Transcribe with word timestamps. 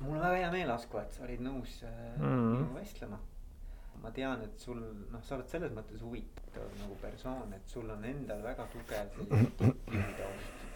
mul 0.00 0.16
on 0.16 0.20
väga 0.20 0.36
hea 0.42 0.50
meel, 0.52 0.70
Asko, 0.70 1.00
et 1.00 1.12
sa 1.16 1.24
olid 1.24 1.40
nõus 1.40 1.78
äh, 1.84 1.90
Mhm. 2.18 2.52
minuga 2.52 2.80
vestlema. 2.80 3.18
ma 4.02 4.10
tean, 4.12 4.42
et 4.44 4.58
sul 4.60 4.76
noh, 5.10 5.22
sa 5.24 5.34
oled 5.38 5.48
selles 5.48 5.72
mõttes 5.72 6.02
huvitav 6.04 6.66
nagu 6.78 6.94
persoon, 7.00 7.52
et 7.56 7.66
sul 7.66 7.88
on 7.90 8.04
endal 8.04 8.42
väga 8.44 8.66
tugev 8.72 9.08
selline 9.16 9.50
tippjuhitaust. 9.56 10.66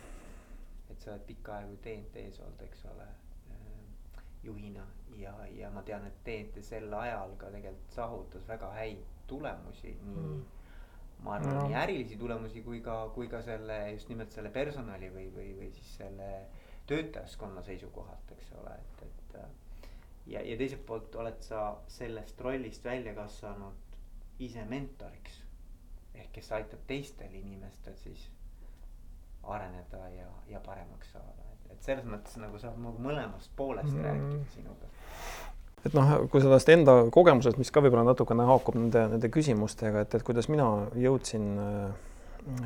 et 0.90 1.00
sa 1.00 1.10
oled 1.12 1.26
pikka 1.26 1.52
aega 1.58 1.76
TNT-s 1.84 2.40
olnud, 2.40 2.62
eks 2.62 2.84
ole, 2.90 3.04
äh, 3.50 4.22
juhina 4.42 4.86
ja, 5.16 5.34
ja 5.52 5.70
ma 5.70 5.82
tean, 5.82 6.06
et 6.06 6.16
TNT 6.24 6.62
sel 6.62 6.92
ajal 6.94 7.36
ka 7.36 7.50
tegelikult 7.52 7.90
saavutas 7.92 8.48
väga 8.48 8.70
häid 8.78 9.04
tulemusi, 9.26 9.92
nii 10.02 10.16
Mm. 10.16 10.42
ma 11.22 11.34
arvan 11.34 11.54
No. 11.54 11.66
nii 11.68 11.74
ärilisi 11.76 12.16
tulemusi 12.18 12.62
kui 12.62 12.80
ka, 12.80 13.08
kui 13.14 13.28
ka 13.28 13.42
selle 13.42 13.92
just 13.92 14.08
nimelt 14.08 14.32
selle 14.32 14.48
personali 14.50 15.10
või, 15.10 15.28
või, 15.36 15.52
või 15.60 15.70
siis 15.72 15.96
selle 15.98 16.46
töötajaskonna 16.90 17.62
seisukohalt, 17.62 18.32
eks 18.34 18.50
ole, 18.58 18.74
et, 18.74 19.02
et. 19.06 19.36
äh, 19.38 19.86
ja, 20.26 20.42
ja 20.42 20.56
teiselt 20.58 20.82
poolt 20.86 21.14
oled 21.14 21.38
sa 21.46 21.76
sellest 21.88 22.40
rollist 22.40 22.84
välja 22.84 23.14
kasvanud 23.14 23.96
ise 24.40 24.64
mentoriks. 24.64 25.42
ehk 26.14 26.32
kes 26.32 26.52
aitab 26.52 26.80
teistel 26.86 27.34
inimestel 27.34 27.94
siis 27.96 28.26
areneda 29.42 30.08
ja, 30.16 30.26
ja 30.48 30.60
paremaks 30.60 31.12
saada, 31.12 31.46
et, 31.52 31.70
et 31.72 31.86
selles 31.86 32.04
mõttes 32.04 32.36
nagu 32.42 32.58
saab 32.58 32.80
nagu 32.82 32.98
mõlemast 33.02 33.52
poolest 33.56 33.94
Mm. 33.94 34.00
mm. 34.00 34.04
rääkida 34.04 34.54
sinuga. 34.54 34.90
et 35.86 35.94
noh, 35.96 36.10
kui 36.32 36.42
sellest 36.42 36.68
enda 36.68 36.96
kogemusest, 37.12 37.58
mis 37.58 37.70
ka 37.70 37.80
võib-olla 37.80 38.04
natukene 38.10 38.44
haakub 38.50 38.76
nende, 38.76 39.06
nende 39.14 39.30
küsimustega, 39.32 40.02
et, 40.04 40.14
et 40.14 40.26
kuidas 40.26 40.50
mina 40.52 40.66
jõudsin, 40.94 41.46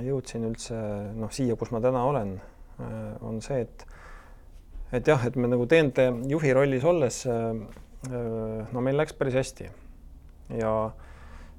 jõudsin 0.03 0.49
üldse 0.49 0.81
noh, 1.15 1.31
siia, 1.31 1.57
kus 1.61 1.71
ma 1.71 1.83
täna 1.85 2.03
olen, 2.09 2.35
on 3.23 3.39
see, 3.45 3.61
et 3.69 3.87
et 4.95 5.09
jah, 5.11 5.27
et 5.27 5.37
me 5.37 5.51
nagu 5.51 5.67
TNT 5.67 6.09
juhi 6.31 6.53
rollis 6.55 6.85
olles 6.87 7.25
no 7.27 8.83
meil 8.85 8.99
läks 9.01 9.17
päris 9.19 9.35
hästi 9.41 9.71
ja 10.61 10.75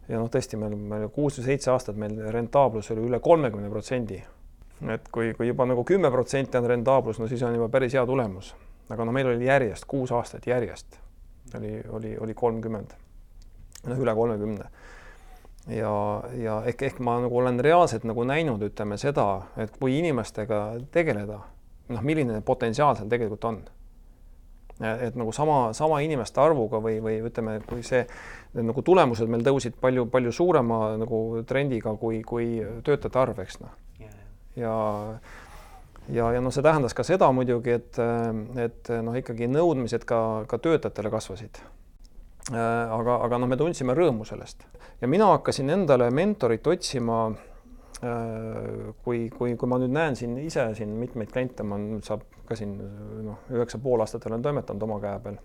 ja 0.10 0.20
noh, 0.22 0.30
tõesti 0.32 0.58
meil, 0.62 0.76
meil 0.78 1.08
kuus 1.14 1.40
või 1.40 1.48
seitse 1.50 1.72
aastat 1.74 1.98
meil 2.00 2.20
rentaablus 2.34 2.92
oli 2.94 3.06
üle 3.08 3.20
kolmekümne 3.20 3.72
protsendi. 3.74 4.22
et 4.92 5.10
kui, 5.12 5.34
kui 5.34 5.48
juba 5.48 5.66
nagu 5.66 5.84
kümme 5.84 6.12
protsenti 6.12 6.58
on 6.58 6.70
rentaablus, 6.70 7.20
no 7.20 7.28
siis 7.28 7.42
on 7.44 7.56
juba 7.56 7.70
päris 7.74 7.94
hea 7.94 8.06
tulemus. 8.06 8.54
aga 8.90 9.06
no 9.06 9.12
meil 9.12 9.32
oli 9.34 9.46
järjest 9.46 9.86
kuus 9.86 10.12
aastat 10.12 10.48
järjest 10.48 11.00
oli, 11.58 11.82
oli, 11.90 12.18
oli 12.18 12.34
kolmkümmend, 12.34 12.94
noh 13.86 14.02
üle 14.02 14.14
kolmekümne. 14.16 14.70
ja, 15.68 16.24
ja 16.38 16.62
ehk, 16.66 16.82
ehk 16.82 17.00
ma 17.00 17.18
nagu 17.24 17.38
olen 17.38 17.60
reaalselt 17.60 18.06
nagu 18.06 18.24
näinud, 18.24 18.62
ütleme 18.62 18.98
seda, 19.02 19.48
et 19.58 19.78
kui 19.80 19.98
inimestega 20.00 20.62
tegeleda, 20.92 21.40
noh, 21.92 22.04
milline 22.06 22.42
potentsiaal 22.46 22.98
seal 22.98 23.10
tegelikult 23.12 23.48
on. 23.50 23.64
et 24.82 25.16
nagu 25.16 25.32
sama, 25.32 25.74
sama 25.74 26.02
inimeste 26.04 26.42
arvuga 26.44 26.82
või, 26.84 26.98
või 27.00 27.22
ütleme, 27.30 27.62
kui 27.64 27.84
see 27.84 28.02
nagu 28.60 28.82
tulemused 28.84 29.30
meil 29.32 29.46
tõusid 29.46 29.78
palju, 29.80 30.10
palju 30.12 30.34
suurema 30.36 30.98
nagu 31.00 31.20
trendiga 31.48 31.94
kui, 31.96 32.20
kui 32.28 32.60
töötajate 32.84 33.22
arv, 33.22 33.40
eks 33.40 33.62
noh. 33.64 33.72
ja 34.60 34.74
ja, 36.10 36.28
ja 36.36 36.42
noh, 36.44 36.52
see 36.54 36.66
tähendas 36.66 36.94
ka 36.94 37.06
seda 37.08 37.32
muidugi, 37.32 37.80
et, 37.80 38.02
et 38.62 38.92
noh, 39.02 39.16
ikkagi 39.16 39.48
nõudmised 39.50 40.04
ka, 40.06 40.20
ka 40.52 40.60
töötajatele 40.60 41.10
kasvasid. 41.14 41.64
aga, 42.52 43.22
aga 43.26 43.40
noh, 43.40 43.48
me 43.50 43.58
tundsime 43.58 43.96
rõõmu 43.98 44.28
sellest 44.28 44.68
ja 45.02 45.08
mina 45.08 45.26
hakkasin 45.26 45.70
endale 45.70 46.12
mentorit 46.12 46.68
otsima. 46.68 47.32
Kui, 49.04 49.30
kui, 49.32 49.56
kui 49.56 49.70
ma 49.72 49.80
nüüd 49.82 49.94
näen 49.96 50.18
siin 50.20 50.38
ise 50.42 50.68
siin 50.78 50.96
mitmeid 51.00 51.32
kliente, 51.32 51.64
ma 51.64 51.78
nüüd 51.82 52.06
saab 52.06 52.26
ka 52.46 52.58
siin 52.60 52.76
noh, 53.26 53.46
üheksa 53.54 53.80
pool 53.82 54.04
aastat 54.04 54.28
olen 54.30 54.44
toimetanud 54.46 54.84
oma 54.88 55.00
käe 55.04 55.22
peal. 55.24 55.38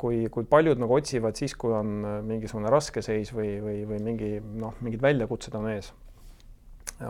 kui, 0.00 0.24
kui 0.32 0.48
paljud 0.50 0.80
nagu 0.82 0.96
otsivad 0.96 1.36
siis, 1.38 1.54
kui 1.54 1.74
on 1.76 2.00
mingisugune 2.26 2.72
raske 2.72 3.02
seis 3.04 3.30
või, 3.36 3.56
või, 3.62 3.82
või 3.86 4.00
mingi 4.08 4.32
noh, 4.40 4.74
mingid 4.80 5.04
väljakutsed 5.04 5.54
on 5.54 5.68
ees. 5.74 5.92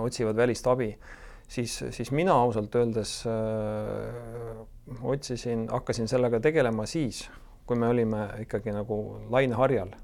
otsivad 0.01 0.37
välist 0.37 0.67
abi 0.67 0.91
siis, 1.49 1.85
siis 1.91 2.11
mina 2.13 2.35
ausalt 2.35 2.75
öeldes 2.75 3.23
öö, 3.27 4.65
otsisin, 5.03 5.69
hakkasin 5.71 6.09
sellega 6.09 6.41
tegelema 6.41 6.87
siis, 6.87 7.27
kui 7.67 7.79
me 7.79 7.89
olime 7.89 8.29
ikkagi 8.41 8.75
nagu 8.75 8.99
laineharjal. 9.31 9.95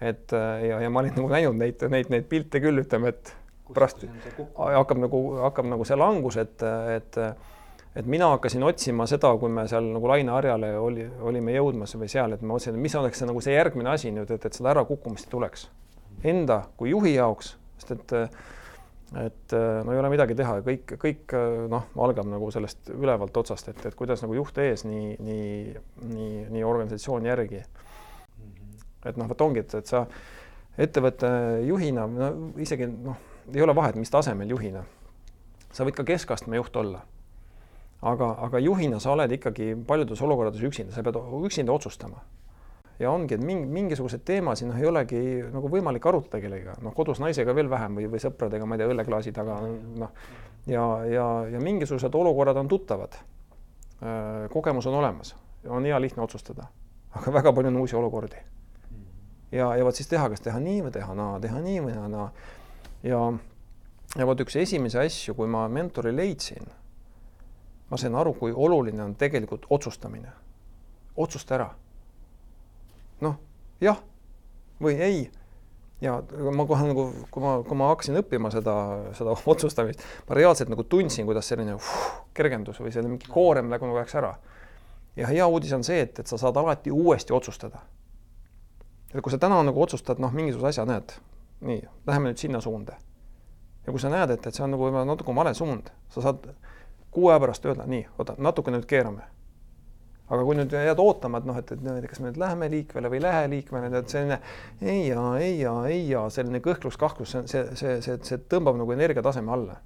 Et 0.00 0.32
ja, 0.34 0.80
ja 0.82 0.90
ma 0.90 1.02
olin 1.04 1.14
nagu 1.16 1.28
näinud 1.30 1.58
neid, 1.60 1.82
neid, 1.90 2.10
neid 2.12 2.28
pilte 2.30 2.60
küll, 2.62 2.82
ütleme, 2.82 3.14
et 3.14 3.34
Kus- 3.64 3.76
pärast 3.78 4.02
hakkab 4.58 4.98
nagu, 5.00 5.20
hakkab 5.40 5.68
nagu 5.70 5.84
see 5.88 5.96
langus, 5.96 6.36
et, 6.42 6.64
et 6.96 7.20
et 7.94 8.06
mina 8.10 8.26
hakkasin 8.32 8.62
otsima 8.66 9.06
seda, 9.06 9.30
kui 9.38 9.48
me 9.54 9.68
seal 9.70 9.86
nagu 9.94 10.08
laineharjale 10.10 10.72
oli, 10.82 11.06
olime 11.22 11.54
jõudmas 11.54 11.94
või 11.94 12.08
seal, 12.10 12.34
et 12.34 12.42
ma 12.42 12.56
mõtlesin, 12.56 12.74
et 12.74 12.82
mis 12.82 12.96
oleks 12.98 13.22
see 13.22 13.28
nagu 13.30 13.40
see 13.44 13.54
järgmine 13.54 13.92
asi 13.92 14.10
nüüd, 14.10 14.32
et, 14.34 14.44
et 14.44 14.56
seda 14.58 14.72
ärakukkumist 14.72 15.28
ei 15.28 15.30
tuleks. 15.36 15.68
Enda 16.26 16.64
kui 16.76 16.90
juhi 16.90 17.14
jaoks, 17.14 17.54
sest 17.78 17.94
et 17.94 18.36
et 19.14 19.54
no 19.54 19.92
ei 19.94 19.98
ole 20.00 20.08
midagi 20.10 20.34
teha, 20.34 20.56
kõik, 20.66 20.96
kõik 20.98 21.34
noh, 21.70 21.84
algab 22.02 22.26
nagu 22.26 22.48
sellest 22.50 22.88
ülevalt 22.90 23.36
otsast, 23.36 23.68
et, 23.70 23.84
et 23.86 23.94
kuidas 23.94 24.24
nagu 24.24 24.34
juht 24.34 24.58
ees, 24.58 24.82
nii, 24.88 25.14
nii, 25.22 25.74
nii, 26.08 26.30
nii 26.50 26.64
organisatsiooni 26.66 27.30
järgi. 27.30 27.60
Et 29.04 29.16
noh, 29.20 29.28
vot 29.30 29.46
ongi, 29.46 29.64
et, 29.64 29.74
et 29.80 29.90
sa 29.90 30.04
ettevõtte 30.78 31.30
juhina, 31.68 32.06
no 32.10 32.30
isegi 32.60 32.88
noh, 32.90 33.18
ei 33.52 33.62
ole 33.62 33.74
vahet, 33.76 33.98
mis 34.00 34.10
tasemel 34.10 34.50
juhina. 34.50 34.84
sa 35.74 35.84
võid 35.84 35.96
ka 35.98 36.04
keskastme 36.06 36.56
juht 36.56 36.76
olla. 36.76 37.02
aga, 38.02 38.34
aga 38.46 38.58
juhina 38.58 39.00
sa 39.00 39.12
oled 39.12 39.32
ikkagi 39.32 39.74
paljudes 39.86 40.22
olukordades 40.22 40.62
üksinda, 40.62 40.92
sa 40.92 41.02
pead 41.02 41.16
üksinda 41.46 41.72
otsustama 41.72 42.20
ja 42.98 43.10
ongi, 43.10 43.34
et 43.34 43.42
mingi, 43.42 43.66
mingisuguseid 43.70 44.22
teemasid 44.26 44.68
noh, 44.68 44.78
ei 44.78 44.86
olegi 44.86 45.20
nagu 45.52 45.70
võimalik 45.70 46.06
arutada 46.06 46.40
kellegagi, 46.42 46.82
noh, 46.84 46.94
kodus 46.94 47.20
naisega 47.22 47.54
veel 47.56 47.70
vähem 47.70 47.98
või, 47.98 48.08
või 48.12 48.22
sõpradega, 48.22 48.66
ma 48.66 48.76
ei 48.76 48.82
tea, 48.82 48.90
õlleklaasi 48.92 49.34
taga, 49.34 49.58
noh. 50.02 50.12
ja, 50.70 50.84
ja, 51.10 51.26
ja 51.54 51.62
mingisugused 51.62 52.14
olukorrad 52.14 52.60
on 52.62 52.70
tuttavad. 52.70 53.18
kogemus 54.52 54.86
on 54.86 54.98
olemas, 55.00 55.34
on 55.68 55.84
hea 55.84 56.00
lihtne 56.00 56.22
otsustada, 56.22 56.68
aga 57.14 57.32
väga 57.32 57.52
palju 57.52 57.72
on 57.72 57.80
uusi 57.82 57.96
olukordi. 57.96 58.42
Ja, 59.54 59.70
ja 59.78 59.86
vot 59.86 59.96
siis 59.96 60.10
teha, 60.10 60.28
kas 60.32 60.44
teha 60.44 60.60
nii 60.62 60.82
või 60.86 60.94
teha 60.94 61.14
naa, 61.18 61.38
teha 61.42 61.62
nii 61.62 61.84
või 61.86 61.94
teha 61.94 62.08
naa. 62.10 62.26
ja, 63.06 63.20
ja 64.18 64.26
vot 64.26 64.42
üks 64.44 64.58
esimesi 64.60 64.98
asju, 65.00 65.36
kui 65.38 65.50
ma 65.50 65.68
mentori 65.72 66.12
leidsin, 66.14 66.66
ma 67.90 68.00
sain 68.00 68.18
aru, 68.18 68.34
kui 68.36 68.52
oluline 68.52 69.06
on 69.06 69.16
tegelikult 69.20 69.66
otsustamine. 69.70 70.34
otsusta 71.16 71.54
ära 71.54 71.70
noh, 73.22 73.38
jah 73.82 73.98
või 74.82 74.98
ei. 75.02 75.24
ja 76.02 76.16
ma 76.54 76.66
kohe 76.68 76.88
nagu, 76.88 77.06
kui 77.32 77.44
ma, 77.44 77.54
kui 77.64 77.78
ma 77.78 77.90
hakkasin 77.92 78.18
õppima 78.20 78.50
seda, 78.52 78.74
seda 79.16 79.36
otsustamist, 79.54 80.02
ma 80.28 80.38
reaalselt 80.38 80.72
nagu 80.72 80.86
tundsin, 80.88 81.28
kuidas 81.28 81.48
selline 81.50 81.76
uh, 81.78 81.92
kergendus 82.36 82.80
või 82.82 82.92
selline 82.94 83.16
mingi 83.16 83.30
koorem 83.30 83.70
nagu 83.72 83.92
läks 83.94 84.16
ära. 84.20 84.34
ja 85.16 85.30
hea 85.30 85.46
uudis 85.46 85.72
on 85.76 85.86
see, 85.86 86.02
et, 86.06 86.18
et 86.18 86.30
sa 86.30 86.40
saad 86.40 86.56
alati 86.60 86.92
uuesti 86.92 87.32
otsustada. 87.32 87.84
Et 89.14 89.22
kui 89.22 89.32
sa 89.32 89.38
täna 89.38 89.62
nagu 89.62 89.82
otsustad, 89.82 90.20
noh, 90.22 90.32
mingisuguse 90.34 90.72
asja 90.72 90.86
näed, 90.88 91.16
nii, 91.64 91.82
läheme 92.06 92.32
nüüd 92.32 92.40
sinna 92.42 92.60
suunda. 92.60 92.98
ja 93.86 93.92
kui 93.92 94.00
sa 94.00 94.10
näed, 94.10 94.30
et, 94.30 94.46
et 94.46 94.54
see 94.54 94.64
on 94.64 94.74
nagu 94.74 94.90
natuke 95.04 95.34
vale 95.36 95.54
suund, 95.54 95.92
sa 96.10 96.24
saad 96.24 96.48
kuu 97.14 97.28
aja 97.30 97.40
pärast 97.40 97.66
öelda, 97.66 97.86
nii, 97.86 98.06
oota, 98.18 98.34
natuke 98.38 98.72
nüüd 98.74 98.86
keerame 98.90 99.28
aga 100.32 100.44
kui 100.46 100.56
nüüd 100.56 100.72
jääd 100.72 101.00
ootama, 101.02 101.40
et 101.40 101.48
noh, 101.48 101.56
et, 101.60 101.72
et 101.74 102.06
kas 102.08 102.20
me 102.22 102.30
nüüd 102.30 102.38
läheme 102.40 102.68
liikvele 102.72 103.10
või 103.12 103.18
ei 103.20 103.24
lähe 103.26 103.48
liikvele, 103.52 103.90
et 103.98 104.12
selline 104.12 104.38
ei 104.80 105.08
ja 105.10 105.24
ei 105.40 105.58
ja 105.60 105.74
ei 105.90 106.06
ja 106.08 106.22
selline 106.32 106.62
kõhklus-kahklus, 106.64 107.34
see, 107.34 107.42
see, 107.50 107.64
see, 107.76 107.98
see, 108.04 108.16
see 108.24 108.40
tõmbab 108.50 108.78
nagu 108.80 108.96
energiataseme 108.96 109.52
alla. 109.52 109.76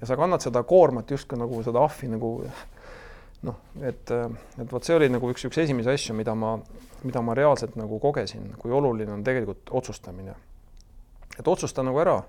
ja 0.00 0.06
sa 0.06 0.18
kannad 0.18 0.42
seda 0.42 0.62
koormat 0.66 1.10
justkui 1.10 1.38
nagu 1.38 1.62
seda 1.66 1.82
ahvi 1.82 2.12
nagu 2.14 2.30
noh, 3.42 3.58
et, 3.82 4.10
et 4.62 4.72
vot 4.72 4.84
see 4.84 4.96
oli 4.96 5.08
nagu 5.10 5.30
üks, 5.32 5.46
üks 5.48 5.58
esimesi 5.64 5.90
asju, 5.90 6.16
mida 6.18 6.34
ma, 6.38 6.54
mida 7.02 7.22
ma 7.24 7.34
reaalselt 7.34 7.76
nagu 7.80 7.98
kogesin, 8.02 8.52
kui 8.58 8.72
oluline 8.72 9.12
on 9.12 9.24
tegelikult 9.26 9.70
otsustamine. 9.70 10.34
et 11.38 11.48
otsusta 11.48 11.82
nagu 11.82 11.98
ära 11.98 12.22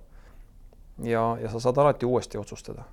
ja, 1.04 1.38
ja 1.42 1.50
sa 1.50 1.60
saad 1.60 1.78
alati 1.78 2.06
uuesti 2.06 2.38
otsustada. 2.38 2.84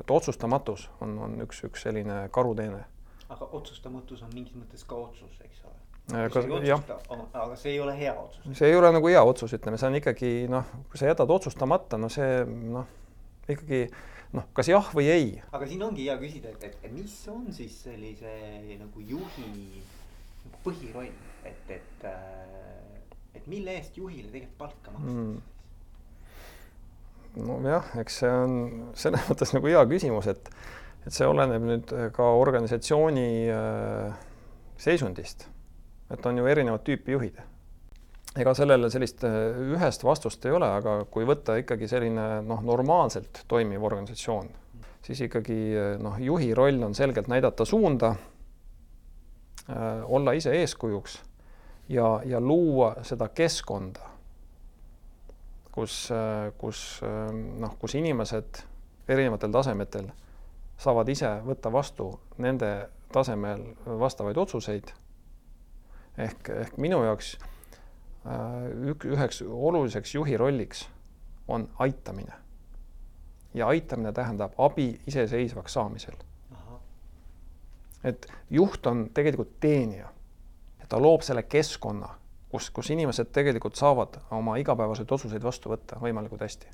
et 0.00 0.10
otsustamatus 0.10 0.90
on, 1.00 1.18
on 1.18 1.40
üks, 1.46 1.64
üks 1.64 1.88
selline 1.88 2.28
karuteene 2.30 2.84
aga 3.32 3.48
otsustamatus 3.56 4.22
on 4.26 4.32
mingis 4.34 4.56
mõttes 4.56 4.84
ka 4.88 4.98
otsus, 4.98 5.36
eks 5.44 5.62
ole. 5.66 5.78
Kas, 6.34 6.48
jah. 6.66 6.80
aga 7.14 7.56
see 7.56 7.76
ei 7.76 7.80
ole 7.80 7.94
hea 7.96 8.12
otsus. 8.18 8.48
see 8.58 8.72
ei 8.72 8.76
ole 8.76 8.90
nagu 8.92 9.08
hea 9.08 9.22
otsus, 9.24 9.54
ütleme, 9.56 9.78
see 9.80 9.88
on 9.88 9.98
ikkagi 10.00 10.32
noh, 10.50 10.72
kui 10.90 11.00
sa 11.00 11.08
jätad 11.08 11.30
otsustamata, 11.30 12.00
no 12.00 12.10
see 12.12 12.42
noh, 12.46 12.88
ikkagi 13.52 13.84
noh, 14.32 14.48
kas 14.56 14.70
jah 14.72 14.90
või 14.96 15.08
ei. 15.12 15.30
aga 15.52 15.68
siin 15.68 15.82
ongi 15.86 16.08
hea 16.08 16.16
küsida, 16.20 16.52
et, 16.56 16.78
et 16.84 16.92
mis 16.94 17.14
on 17.32 17.46
siis 17.54 17.74
sellise 17.84 18.34
nagu 18.80 19.06
juhi 19.08 19.82
põhiroll, 20.64 21.10
et, 21.48 21.70
et, 21.70 22.06
et 23.34 23.48
mille 23.50 23.78
eest 23.78 23.98
juhile 23.98 24.30
tegelikult 24.30 24.58
palka 24.58 24.94
makstakse 24.94 25.16
mm.? 25.16 25.40
nojah, 27.36 27.94
eks 28.02 28.20
see 28.22 28.32
on 28.44 28.58
selles 28.98 29.24
mõttes 29.30 29.54
nagu 29.56 29.72
hea 29.72 29.84
küsimus, 29.90 30.30
et 30.32 30.52
et 31.02 31.10
see 31.10 31.26
oleneb 31.26 31.64
nüüd 31.66 31.92
ka 32.14 32.28
organisatsiooni 32.38 33.48
äh, 33.50 34.12
seisundist. 34.78 35.48
et 36.12 36.26
on 36.26 36.36
ju 36.38 36.46
erinevat 36.46 36.84
tüüpi 36.84 37.14
juhid. 37.16 37.38
Ega 38.38 38.54
sellele 38.56 38.88
sellist 38.92 39.24
äh, 39.28 39.34
ühest 39.74 40.04
vastust 40.06 40.44
ei 40.48 40.54
ole, 40.56 40.68
aga 40.78 41.02
kui 41.12 41.26
võtta 41.28 41.58
ikkagi 41.60 41.88
selline 41.90 42.26
noh, 42.46 42.62
normaalselt 42.64 43.44
toimiv 43.48 43.84
organisatsioon, 43.84 44.48
siis 45.04 45.20
ikkagi 45.28 45.58
äh, 45.76 45.90
noh, 46.02 46.16
juhi 46.20 46.52
roll 46.56 46.82
on 46.86 46.96
selgelt 46.96 47.30
näidata 47.32 47.68
suunda, 47.68 48.14
olla 50.10 50.32
ise 50.34 50.50
eeskujuks 50.58 51.12
ja, 51.94 52.06
ja 52.26 52.40
luua 52.42 52.88
seda 53.06 53.28
keskkonda, 53.30 54.08
kus, 55.70 56.08
kus 56.58 56.80
noh, 57.62 57.76
kus 57.78 57.94
inimesed 57.94 58.58
erinevatel 59.08 59.54
tasemetel 59.54 60.10
saavad 60.82 61.08
ise 61.14 61.30
võtta 61.46 61.70
vastu 61.72 62.08
nende 62.42 62.72
tasemel 63.14 63.62
vastavaid 64.02 64.42
otsuseid. 64.42 64.90
ehk, 66.18 66.48
ehk 66.48 66.76
minu 66.82 67.04
jaoks 67.04 67.36
äh, 67.38 67.51
ük, 68.86 69.04
üheks 69.04 69.42
oluliseks 69.42 70.14
juhi 70.14 70.36
rolliks 70.36 70.88
on 71.48 71.68
aitamine. 71.78 72.32
ja 73.54 73.66
aitamine 73.66 74.12
tähendab 74.12 74.52
abi 74.58 75.00
iseseisvaks 75.06 75.72
saamisel. 75.72 76.14
et 78.04 78.26
juht 78.50 78.86
on 78.86 79.10
tegelikult 79.14 79.60
teenija. 79.60 80.08
ta 80.88 81.02
loob 81.02 81.22
selle 81.22 81.42
keskkonna, 81.42 82.08
kus, 82.50 82.70
kus 82.70 82.90
inimesed 82.90 83.32
tegelikult 83.32 83.74
saavad 83.74 84.20
oma 84.30 84.56
igapäevaseid 84.56 85.10
otsuseid 85.10 85.42
vastu 85.42 85.70
võtta 85.72 85.96
võimalikult 86.00 86.40
hästi 86.40 86.66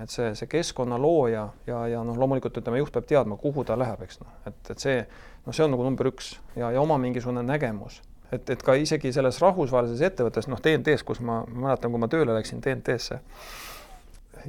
et 0.00 0.12
see, 0.12 0.34
see 0.36 0.48
keskkonna 0.50 0.98
looja 1.00 1.46
ja, 1.66 1.78
ja 1.88 2.02
noh, 2.04 2.16
loomulikult 2.18 2.58
ütleme, 2.60 2.80
juht 2.82 2.92
peab 2.92 3.06
teadma, 3.08 3.38
kuhu 3.40 3.64
ta 3.64 3.78
läheb, 3.78 4.02
eks 4.04 4.20
noh, 4.20 4.32
et, 4.48 4.58
et 4.70 4.82
see 4.82 4.98
noh, 5.00 5.54
see 5.54 5.64
on 5.64 5.72
nagu 5.72 5.86
number 5.86 6.10
üks 6.10 6.34
ja, 6.56 6.70
ja 6.74 6.82
oma 6.82 6.98
mingisugune 7.00 7.44
nägemus, 7.46 8.02
et, 8.32 8.50
et 8.50 8.62
ka 8.62 8.74
isegi 8.78 9.12
selles 9.14 9.38
rahvusvahelises 9.42 10.02
ettevõttes, 10.10 10.48
noh, 10.50 10.60
TNT-s, 10.62 11.04
kus 11.06 11.20
ma, 11.20 11.42
ma 11.48 11.68
mäletan, 11.68 11.92
kui 11.92 12.02
ma 12.02 12.08
tööle 12.12 12.34
läksin 12.36 12.62
TNT-sse 12.64 13.20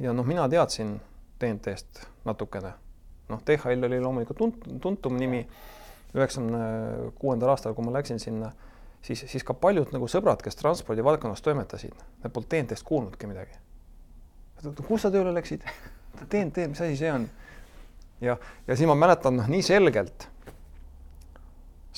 ja 0.02 0.14
noh, 0.14 0.26
mina 0.26 0.48
teadsin 0.50 0.96
TNT-st 1.38 2.04
natukene, 2.28 2.72
noh, 3.32 3.42
DHL 3.46 3.88
oli 3.90 4.00
loomulikult 4.02 4.40
tunt-, 4.40 4.66
tuntum 4.82 5.18
nimi, 5.20 5.44
üheksakümne 6.16 7.12
kuuendal 7.20 7.54
aastal, 7.54 7.76
kui 7.76 7.86
ma 7.86 7.94
läksin 7.98 8.20
sinna, 8.22 8.50
siis, 9.04 9.26
siis 9.30 9.46
ka 9.46 9.54
paljud 9.54 9.94
nagu 9.94 10.10
sõbrad, 10.10 10.42
kes 10.44 10.58
transpordivaldkonnas 10.58 11.44
toimetasid, 11.44 11.96
need 12.22 12.34
polnud 12.34 12.50
TNT-st 12.52 12.86
kuulnudki 12.88 13.30
midagi 13.30 13.58
kus 14.86 15.04
sa 15.04 15.10
tööle 15.12 15.32
läksid? 15.34 15.62
teen, 16.30 16.50
mis 16.50 16.80
asi 16.82 16.96
see 16.98 17.12
on? 17.12 17.28
ja, 18.24 18.36
ja 18.66 18.76
siis 18.76 18.88
ma 18.90 18.96
mäletan 18.98 19.38
noh, 19.38 19.48
nii 19.50 19.62
selgelt 19.62 20.28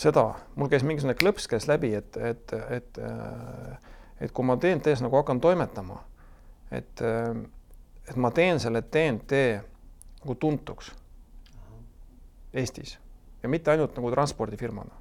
seda, 0.00 0.24
mul 0.56 0.70
käis 0.72 0.84
mingisugune 0.86 1.16
klõps 1.18 1.48
käis 1.50 1.66
läbi, 1.68 1.92
et, 1.98 2.16
et, 2.16 2.54
et, 2.76 3.00
et 4.20 4.32
kui 4.36 4.46
ma 4.46 4.56
TNT-s 4.60 5.04
nagu 5.04 5.18
hakkan 5.20 5.42
toimetama, 5.42 6.00
et, 6.72 7.04
et 8.08 8.16
ma 8.16 8.32
teen 8.34 8.62
selle 8.62 8.82
TNT 8.86 9.42
nagu 10.22 10.36
tuntuks 10.40 10.94
Eestis 12.50 12.96
ja 13.42 13.48
mitte 13.48 13.70
ainult 13.72 13.94
nagu 13.96 14.10
transpordifirmana, 14.12 14.96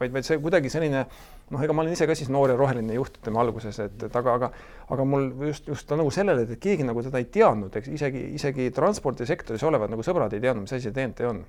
vaid, 0.00 0.12
vaid 0.12 0.26
see 0.26 0.38
kuidagi 0.42 0.70
selline 0.70 1.06
noh, 1.52 1.62
ega 1.62 1.74
ma 1.74 1.84
olen 1.84 1.96
ise 1.96 2.06
ka 2.08 2.16
siis 2.18 2.30
noor 2.32 2.52
ja 2.52 2.58
roheline 2.58 2.94
juht, 2.96 3.18
ütleme 3.20 3.40
alguses, 3.42 3.78
et, 3.84 3.96
et 4.06 4.18
aga, 4.18 4.36
aga, 4.38 4.50
aga 4.94 5.06
mul 5.08 5.28
just, 5.48 5.68
just 5.70 5.90
nagu 5.96 6.12
sellele, 6.14 6.46
et 6.46 6.62
keegi 6.62 6.86
nagu 6.86 7.02
teda 7.04 7.20
ei 7.22 7.28
teadnud, 7.32 7.74
eks 7.78 7.90
isegi, 7.92 8.24
isegi 8.38 8.70
transpordisektoris 8.76 9.64
olevad 9.68 9.92
nagu 9.92 10.04
sõbrad 10.06 10.34
ei 10.36 10.42
teadnud, 10.44 10.66
mis 10.66 10.76
asi 10.76 10.88
see 10.88 10.96
TNT 10.96 11.28
on. 11.28 11.42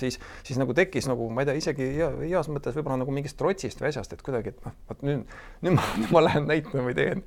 Siis, 0.00 0.18
siis 0.46 0.58
nagu 0.60 0.74
tekkis 0.76 1.08
nagu, 1.10 1.28
ma 1.32 1.42
ei 1.42 1.50
tea, 1.50 1.58
isegi 1.60 1.90
heas 1.98 2.48
mõttes 2.52 2.76
võib-olla 2.76 3.00
nagu 3.02 3.14
mingist 3.14 3.38
trotsist 3.40 3.82
või 3.82 3.90
asjast, 3.90 4.14
et 4.14 4.24
kuidagi, 4.24 4.54
et 4.54 4.66
noh, 4.66 4.74
vot 4.88 5.04
nüüd, 5.06 5.36
nüüd 5.64 5.76
ma, 5.76 5.86
nüüd 6.00 6.14
ma 6.14 6.24
lähen 6.24 6.48
näitama 6.50 6.86
või 6.88 6.96
teen. 6.98 7.24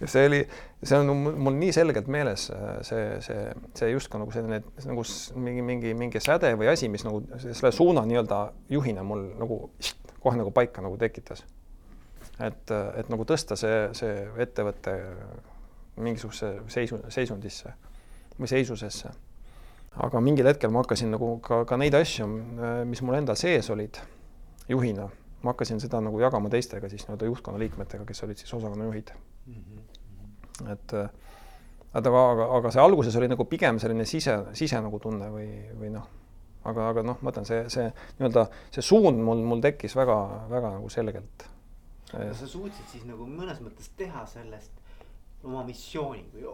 ja 0.00 0.10
see 0.10 0.26
oli, 0.30 0.40
see 0.82 1.00
on 1.00 1.12
mul 1.14 1.56
nii 1.60 1.72
selgelt 1.76 2.10
meeles, 2.12 2.48
see, 2.88 3.06
see, 3.26 3.46
see 3.78 3.92
justkui 3.92 4.22
nagu 4.22 4.34
selline 4.34 4.62
nagu 4.88 5.06
mingi, 5.46 5.66
mingi, 5.72 5.94
mingi 6.04 6.22
säde 6.24 6.54
või 6.60 6.70
asi, 6.72 6.88
mis 6.92 7.04
nagu 7.06 7.22
selle 7.42 7.72
suuna 7.74 8.06
nii-öelda 8.08 8.42
juhina 8.72 9.04
mul 9.06 9.26
nagu 9.40 9.62
kohe 10.20 10.36
nagu 10.36 10.52
paika 10.54 10.84
nagu 10.84 10.98
tekitas. 11.00 11.44
et, 12.40 12.72
et 12.96 13.08
nagu 13.12 13.24
tõsta 13.28 13.56
see, 13.60 13.88
see 13.96 14.26
ettevõte 14.40 14.96
mingisuguse 16.00 16.54
seisu, 16.72 17.00
seisundisse 17.12 17.74
või 18.38 18.48
seisusesse. 18.48 19.12
Aga 19.96 20.20
mingil 20.20 20.46
hetkel 20.46 20.70
ma 20.70 20.84
hakkasin 20.84 21.10
nagu 21.10 21.38
ka, 21.44 21.64
ka 21.64 21.76
neid 21.80 21.94
asju, 21.98 22.26
mis 22.86 23.02
mul 23.02 23.18
endal 23.18 23.36
sees 23.36 23.70
olid 23.70 23.98
juhina, 24.70 25.08
ma 25.42 25.54
hakkasin 25.54 25.82
seda 25.82 26.00
nagu 26.04 26.20
jagama 26.22 26.52
teistega 26.52 26.88
siis 26.88 27.08
nii-öelda 27.08 27.26
juhtkonna 27.26 27.58
liikmetega, 27.58 28.06
kes 28.06 28.22
olid 28.26 28.38
siis 28.38 28.54
osakonnajuhid 28.54 29.10
mm. 29.46 29.54
-hmm. 29.54 30.72
et 30.72 30.94
et 31.90 32.06
aga, 32.06 32.30
aga, 32.30 32.46
aga 32.58 32.70
see 32.70 32.82
alguses 32.82 33.16
oli 33.16 33.28
nagu 33.28 33.44
pigem 33.44 33.78
selline 33.78 34.04
sise, 34.06 34.36
sise 34.54 34.80
nagu 34.80 34.98
tunne 34.98 35.30
või, 35.30 35.48
või 35.74 35.90
noh 35.90 36.06
aga, 36.64 36.88
aga 36.92 37.04
noh, 37.06 37.20
ma 37.24 37.32
ütlen, 37.32 37.46
see, 37.48 37.62
see 37.72 37.86
nii-öelda 38.18 38.46
see 38.74 38.84
suund 38.84 39.20
mul, 39.24 39.40
mul 39.52 39.62
tekkis 39.64 39.96
väga-väga 39.98 40.74
nagu 40.76 40.90
selgelt. 40.92 41.46
sa 42.10 42.46
suutsid 42.46 42.86
siis 42.90 43.06
nagu 43.08 43.26
mõnes 43.26 43.60
mõttes 43.62 43.90
teha 43.96 44.24
sellest 44.26 44.79
oma 45.44 45.62
missiooni 45.64 46.26
või, 46.34 46.44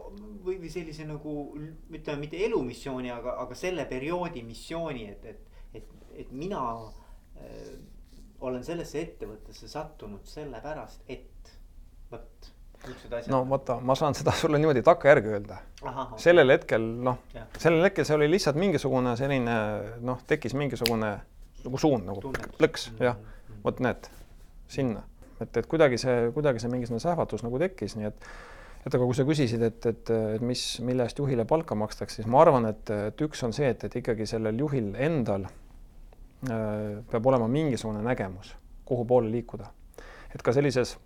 või, 0.44 0.58
või 0.62 0.70
sellise 0.70 1.06
nagu 1.08 1.34
ütleme, 1.58 2.20
mitte 2.22 2.40
elumissiooni, 2.46 3.10
aga, 3.10 3.36
aga 3.42 3.58
selle 3.58 3.86
perioodi 3.90 4.44
missiooni, 4.46 5.08
et, 5.10 5.24
et, 5.24 5.62
et, 5.80 5.94
et 6.24 6.32
mina 6.32 6.62
äh, 7.40 7.72
olen 8.46 8.64
sellesse 8.64 9.00
ettevõttesse 9.02 9.68
sattunud 9.68 10.26
sellepärast, 10.28 11.02
et 11.08 11.56
vot 12.12 12.52
no 13.32 13.40
vaata, 13.48 13.78
ma 13.80 13.96
saan 13.98 14.14
seda 14.14 14.34
sulle 14.36 14.58
niimoodi 14.60 14.82
takkajärgi 14.86 15.28
öelda. 15.28 15.58
sellel 16.20 16.52
hetkel 16.52 16.84
noh, 17.08 17.18
sellel 17.58 17.86
hetkel 17.88 18.06
see 18.06 18.16
oli 18.18 18.28
lihtsalt 18.30 18.58
mingisugune 18.60 19.16
selline 19.18 19.56
noh, 20.04 20.20
tekkis 20.28 20.54
mingisugune 20.54 21.12
nagu 21.64 21.80
suund 21.80 22.06
nagu 22.06 22.22
plõks 22.22 22.90
mm 22.90 22.98
-hmm. 22.98 23.04
jah, 23.04 23.16
vot 23.64 23.80
näed, 23.80 24.10
sinna, 24.68 25.02
et, 25.40 25.56
et 25.56 25.66
kuidagi 25.66 25.98
see, 25.98 26.30
kuidagi 26.34 26.62
see 26.62 26.70
mingisugune 26.70 27.02
sähvatus 27.02 27.42
nagu 27.42 27.58
tekkis, 27.58 27.96
nii 27.96 28.12
et 28.12 28.28
et 28.86 28.94
aga 28.94 29.06
kui 29.06 29.16
sa 29.18 29.26
küsisid, 29.26 29.62
et, 29.66 29.86
et, 29.90 30.12
et 30.36 30.44
mis, 30.46 30.64
mille 30.86 31.06
eest 31.06 31.18
juhile 31.18 31.46
palka 31.48 31.74
makstakse, 31.78 32.20
siis 32.20 32.28
ma 32.30 32.44
arvan, 32.44 32.68
et, 32.70 32.92
et 33.10 33.24
üks 33.26 33.42
on 33.46 33.54
see, 33.56 33.72
et, 33.74 33.82
et 33.88 33.98
ikkagi 34.02 34.28
sellel 34.30 34.62
juhil 34.62 34.92
endal 35.02 35.48
äh, 35.48 37.02
peab 37.10 37.26
olema 37.32 37.48
mingisugune 37.50 38.04
nägemus, 38.06 38.54
kuhu 38.86 39.06
poole 39.08 39.32
liikuda. 39.32 39.72
et 40.34 40.42
ka 40.44 40.52
sellises 40.52 40.96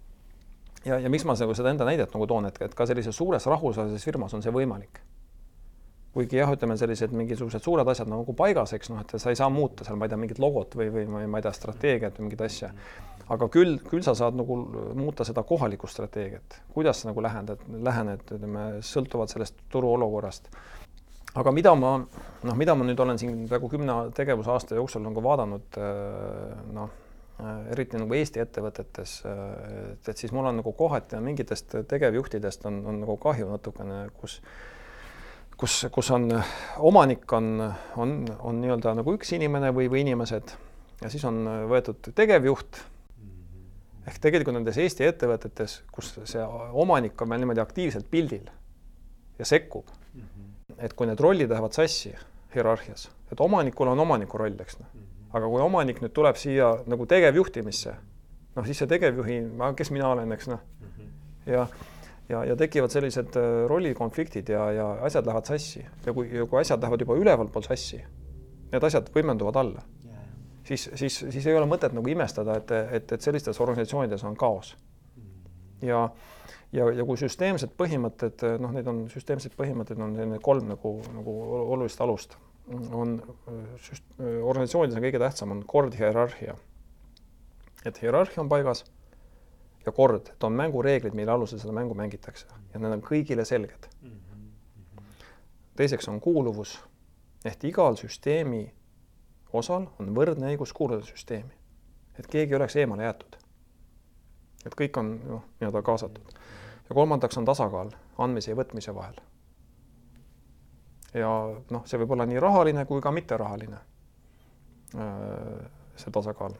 ja, 0.84 0.98
ja 0.98 1.10
miks 1.12 1.24
ma 1.28 1.36
nagu 1.38 1.54
seda 1.56 1.72
enda 1.72 1.86
näidet 1.88 2.12
nagu 2.14 2.26
toon, 2.28 2.50
et, 2.50 2.60
et 2.64 2.74
ka 2.76 2.86
sellises 2.88 3.16
suures 3.16 3.46
rahvusvahelises 3.46 4.04
firmas 4.04 4.34
on 4.36 4.44
see 4.44 4.52
võimalik. 4.54 5.00
Kuigi 6.14 6.40
jah, 6.40 6.50
ütleme 6.54 6.76
sellised 6.78 7.14
mingisugused 7.14 7.62
suured 7.64 7.88
asjad 7.92 8.10
nagu 8.10 8.34
paigas, 8.36 8.74
eks 8.76 8.90
noh, 8.90 9.02
et 9.04 9.14
sa 9.22 9.30
ei 9.30 9.38
saa 9.38 9.50
muuta 9.52 9.86
seal, 9.86 9.98
ma 10.00 10.08
ei 10.08 10.12
tea, 10.12 10.18
mingit 10.20 10.40
logot 10.42 10.74
või, 10.78 10.90
või 10.90 11.26
ma 11.30 11.38
ei 11.38 11.46
tea, 11.46 11.54
strateegiat 11.54 12.18
või 12.18 12.28
mingit 12.28 12.44
asja. 12.46 12.72
aga 13.30 13.48
küll, 13.52 13.78
küll 13.86 14.02
sa 14.06 14.16
saad 14.18 14.38
nagu 14.38 14.56
muuta 14.98 15.24
seda 15.26 15.44
kohalikku 15.46 15.86
strateegiat, 15.90 16.60
kuidas 16.74 17.02
sa 17.02 17.10
nagu 17.10 17.22
lähened, 17.22 17.66
lähened, 17.90 18.24
ütleme, 18.26 18.66
sõltuvalt 18.82 19.30
sellest 19.30 19.62
turuolukorrast 19.70 20.50
aga 21.38 21.52
mida 21.54 21.76
ma 21.78 21.92
noh, 22.00 22.56
mida 22.58 22.74
ma 22.74 22.82
nüüd 22.88 22.98
olen 22.98 23.18
siin 23.20 23.44
peaaegu 23.46 23.68
kümne 23.70 24.00
tegevusaasta 24.16 24.74
jooksul 24.74 25.04
nagu 25.06 25.22
vaadanud 25.22 25.78
noh 26.74 26.98
Äh, 27.40 27.70
eriti 27.72 27.96
nagu 28.00 28.14
Eesti 28.16 28.40
ettevõtetes, 28.42 29.20
äh, 29.28 29.38
et, 29.92 30.08
et 30.12 30.18
siis 30.18 30.32
mul 30.34 30.48
on 30.50 30.58
nagu 30.60 30.72
kohati 30.76 31.20
mingitest 31.24 31.76
tegevjuhtidest 31.88 32.66
on, 32.68 32.80
on 32.90 33.00
nagu 33.04 33.16
kahju 33.22 33.48
natukene, 33.48 34.02
kus 34.20 34.40
kus, 35.60 35.76
kus 35.92 36.10
on 36.16 36.30
omanik 36.78 37.32
on, 37.36 37.52
on, 38.00 38.14
on 38.38 38.62
nii-öelda 38.62 38.94
nagu 39.00 39.14
üks 39.16 39.34
inimene 39.36 39.72
või, 39.76 39.90
või 39.92 40.04
inimesed 40.06 40.54
ja 41.02 41.10
siis 41.12 41.24
on 41.28 41.42
võetud 41.70 42.12
tegevjuht. 42.16 42.80
ehk 44.08 44.18
tegelikult 44.18 44.56
nendes 44.56 44.78
Eesti 44.80 45.06
ettevõtetes, 45.06 45.82
kus 45.92 46.14
see 46.24 46.42
omanik 46.72 47.20
on 47.20 47.30
veel 47.30 47.44
niimoodi 47.44 47.62
aktiivselt 47.62 48.08
pildil 48.10 48.48
ja 49.38 49.44
sekkub. 49.44 49.86
et 50.78 50.92
kui 50.96 51.06
need 51.06 51.20
rollid 51.20 51.50
lähevad 51.50 51.76
sassi 51.76 52.14
hierarhias, 52.54 53.10
et 53.32 53.40
omanikul 53.40 53.92
on 53.92 54.00
omaniku 54.00 54.38
roll, 54.40 54.56
eks 54.60 54.80
noh 54.80 55.00
aga 55.36 55.46
kui 55.46 55.62
omanik 55.62 56.00
nüüd 56.02 56.14
tuleb 56.14 56.38
siia 56.40 56.70
nagu 56.90 57.06
tegevjuhtimisse, 57.10 57.94
noh 58.56 58.66
siis 58.66 58.82
see 58.82 58.90
tegevjuhi, 58.90 59.38
kes 59.78 59.92
mina 59.94 60.10
olen, 60.10 60.32
eks 60.34 60.50
noh, 60.50 60.62
ja 61.46 61.66
ja, 62.30 62.42
ja 62.44 62.56
tekivad 62.56 62.92
sellised 62.92 63.36
äh, 63.38 63.48
rollikonfliktid 63.70 64.48
ja, 64.48 64.66
ja 64.74 64.88
asjad 65.06 65.26
lähevad 65.26 65.48
sassi. 65.50 65.84
Ja 66.06 66.14
kui, 66.16 66.28
kui 66.28 66.60
asjad 66.60 66.82
lähevad 66.82 67.02
juba 67.04 67.16
ülevalpool 67.18 67.64
sassi, 67.66 68.00
need 68.70 68.86
asjad 68.86 69.10
võimenduvad 69.14 69.58
alla, 69.60 69.84
siis, 70.66 70.90
siis, 70.94 71.18
siis 71.30 71.46
ei 71.46 71.56
ole 71.58 71.68
mõtet 71.70 71.94
nagu 71.96 72.12
imestada, 72.12 72.60
et, 72.60 72.70
et, 73.00 73.16
et 73.16 73.24
sellistes 73.24 73.60
organisatsioonides 73.60 74.24
on 74.28 74.36
kaos. 74.38 74.76
ja, 75.82 76.04
ja, 76.72 76.86
ja 76.94 77.06
kui 77.08 77.18
süsteemsed 77.18 77.74
põhimõtted, 77.78 78.44
noh, 78.62 78.72
neid 78.76 78.88
on 78.90 79.04
süsteemseid 79.10 79.56
põhimõtteid 79.58 80.00
on 80.00 80.14
selline 80.18 80.38
kolm 80.44 80.70
nagu, 80.70 80.96
nagu 81.16 81.36
olulist 81.74 82.00
alust. 82.00 82.38
On 82.94 83.16
süst-, 83.82 84.06
organisatsioonides 84.20 85.00
on 85.00 85.02
kõige 85.02 85.18
tähtsam, 85.18 85.56
on 85.56 85.64
kord 85.66 85.96
hierarhia. 85.98 86.54
et 87.84 87.96
hierarhia 88.02 88.42
on 88.42 88.48
paigas 88.48 88.84
ja 89.86 89.92
kord, 89.92 90.28
et 90.28 90.44
on 90.44 90.52
mängureeglid, 90.52 91.14
mille 91.14 91.32
alusel 91.32 91.58
seda 91.58 91.72
mängu 91.72 91.94
mängitakse 91.94 92.46
ja 92.74 92.80
need 92.80 92.92
on 92.92 93.02
kõigile 93.04 93.44
selged. 93.44 93.88
teiseks 95.76 96.08
on 96.08 96.20
kuuluvus, 96.20 96.78
ehk 97.44 97.64
igal 97.64 97.96
süsteemi 97.96 98.66
osal 99.52 99.86
on 99.98 100.12
võrdne 100.14 100.52
õigus 100.52 100.72
kuuluda 100.76 101.06
süsteemi. 101.06 101.54
et 102.18 102.26
keegi 102.26 102.54
oleks 102.54 102.76
eemale 102.76 103.02
jäetud. 103.02 103.36
et 104.66 104.74
kõik 104.74 104.98
on 105.00 105.20
noh, 105.24 105.44
nii-öelda 105.60 105.82
kaasatud. 105.82 106.38
ja 106.88 106.94
kolmandaks 106.94 107.38
on 107.38 107.44
tasakaal 107.44 107.90
andmise 108.18 108.50
ja 108.50 108.56
võtmise 108.56 108.94
vahel. 108.94 109.16
ja 111.14 111.30
noh, 111.70 111.86
see 111.86 111.98
võib 111.98 112.10
olla 112.10 112.26
nii 112.26 112.40
rahaline 112.40 112.84
kui 112.84 113.00
ka 113.00 113.10
mitterahaline, 113.10 113.78
äh, 114.94 115.70
see 115.96 116.10
tasakaal. 116.10 116.54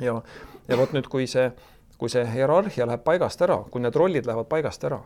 ja, 0.00 0.22
ja 0.68 0.76
vot 0.76 0.92
nüüd, 0.92 1.08
kui 1.08 1.26
see 1.26 1.50
kui 2.02 2.10
see 2.10 2.24
hierarhia 2.26 2.82
läheb 2.88 3.04
paigast 3.06 3.42
ära, 3.46 3.60
kui 3.70 3.78
need 3.78 3.94
rollid 3.94 4.26
lähevad 4.26 4.48
paigast 4.50 4.82
ära, 4.88 4.96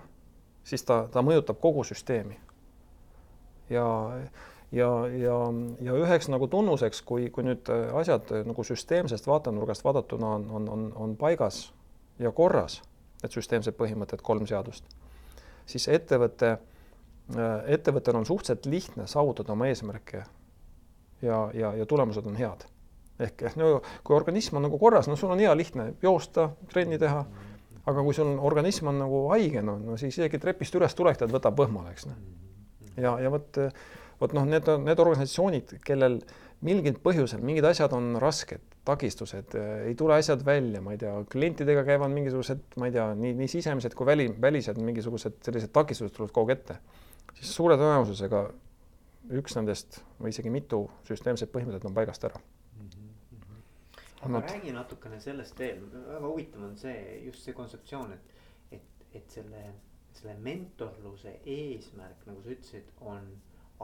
siis 0.65 0.81
ta, 0.89 1.03
ta 1.13 1.21
mõjutab 1.21 1.59
kogu 1.61 1.83
süsteemi. 1.85 2.39
ja, 3.69 3.85
ja, 4.73 4.89
ja, 5.13 5.35
ja 5.85 5.97
üheks 6.01 6.31
nagu 6.33 6.49
tunnuseks, 6.49 7.03
kui, 7.05 7.27
kui 7.31 7.45
nüüd 7.45 7.69
asjad 8.01 8.33
nagu 8.49 8.65
süsteemsest 8.65 9.29
vaatenurgast 9.29 9.85
vaadatuna 9.85 10.31
on, 10.39 10.47
on, 10.51 10.69
on, 10.73 10.87
on 10.97 11.13
paigas 11.21 11.67
ja 12.19 12.33
korras, 12.33 12.79
need 13.21 13.37
süsteemsed 13.37 13.77
põhimõtted, 13.77 14.25
kolm 14.25 14.49
seadust, 14.49 14.89
siis 15.69 15.91
ettevõte, 15.93 16.55
ettevõttel 17.77 18.17
on 18.17 18.25
suhteliselt 18.25 18.71
lihtne 18.73 19.05
saavutada 19.05 19.53
oma 19.53 19.69
eesmärke 19.69 20.25
ja, 21.21 21.43
ja, 21.53 21.75
ja 21.77 21.87
tulemused 21.93 22.25
on 22.25 22.41
head 22.41 22.65
ehk, 23.23 23.47
no 23.57 23.77
kui 24.05 24.17
organism 24.17 24.59
on 24.61 24.67
nagu 24.67 24.79
korras, 24.81 25.09
no 25.09 25.17
sul 25.17 25.33
on 25.35 25.43
hea 25.43 25.53
lihtne 25.57 25.91
joosta, 26.03 26.51
trenni 26.73 26.99
teha, 27.01 27.23
aga 27.87 28.03
kui 28.05 28.17
sul 28.17 28.35
organism 28.45 28.91
on 28.93 28.99
nagu 29.05 29.27
haige, 29.33 29.63
no, 29.65 29.79
no 29.83 29.99
siis 30.01 30.19
isegi 30.19 30.41
trepist 30.43 30.75
üles 30.79 30.97
tulek 30.99 31.21
tead 31.21 31.33
võtab 31.35 31.59
võhmale, 31.59 31.95
eks 31.95 32.09
noh. 32.11 32.19
ja, 32.99 33.17
ja 33.23 33.33
vot, 33.33 33.61
vot 34.21 34.35
noh, 34.37 34.49
need 34.49 34.69
need 34.85 35.05
organisatsioonid, 35.05 35.79
kellel 35.87 36.21
mingil 36.67 36.97
põhjusel 37.05 37.43
mingid 37.45 37.67
asjad 37.69 37.93
on 37.97 38.17
rasked, 38.21 38.63
takistused, 38.87 39.57
ei 39.87 39.95
tule 39.99 40.17
asjad 40.17 40.45
välja, 40.47 40.81
ma 40.83 40.95
ei 40.95 41.01
tea, 41.01 41.15
klientidega 41.33 41.83
käivad 41.89 42.13
mingisugused, 42.13 42.63
ma 42.81 42.89
ei 42.89 42.95
tea, 42.95 43.09
nii, 43.19 43.35
nii 43.41 43.51
sisemised 43.51 43.97
kui 43.99 44.09
väli, 44.09 44.29
välised 44.41 44.81
mingisugused 44.81 45.41
sellised 45.47 45.75
takistused 45.75 46.15
tulevad 46.17 46.35
kogu 46.37 46.53
aeg 46.53 46.61
ette, 46.61 46.79
siis 47.39 47.55
suure 47.59 47.79
tõenäosusega 47.81 48.47
üks 49.37 49.57
nendest 49.59 50.01
või 50.23 50.31
isegi 50.35 50.53
mitu 50.55 50.85
süsteemset 51.09 51.51
põhimõtet 51.53 51.85
on 51.89 51.97
paigast 51.97 52.25
ära 52.29 52.39
aga 54.23 54.41
räägi 54.41 54.73
natukene 54.73 55.21
sellest 55.21 55.59
veel, 55.59 55.83
väga 55.93 56.27
huvitav 56.27 56.63
on 56.65 56.77
see 56.81 57.21
just 57.25 57.45
see 57.45 57.55
kontseptsioon, 57.57 58.13
et, 58.13 58.79
et, 58.79 59.05
et 59.15 59.37
selle, 59.39 59.65
selle 60.17 60.37
mentorluse 60.41 61.37
eesmärk, 61.45 62.25
nagu 62.29 62.41
sa 62.45 62.55
ütlesid, 62.55 62.89
on 63.01 63.29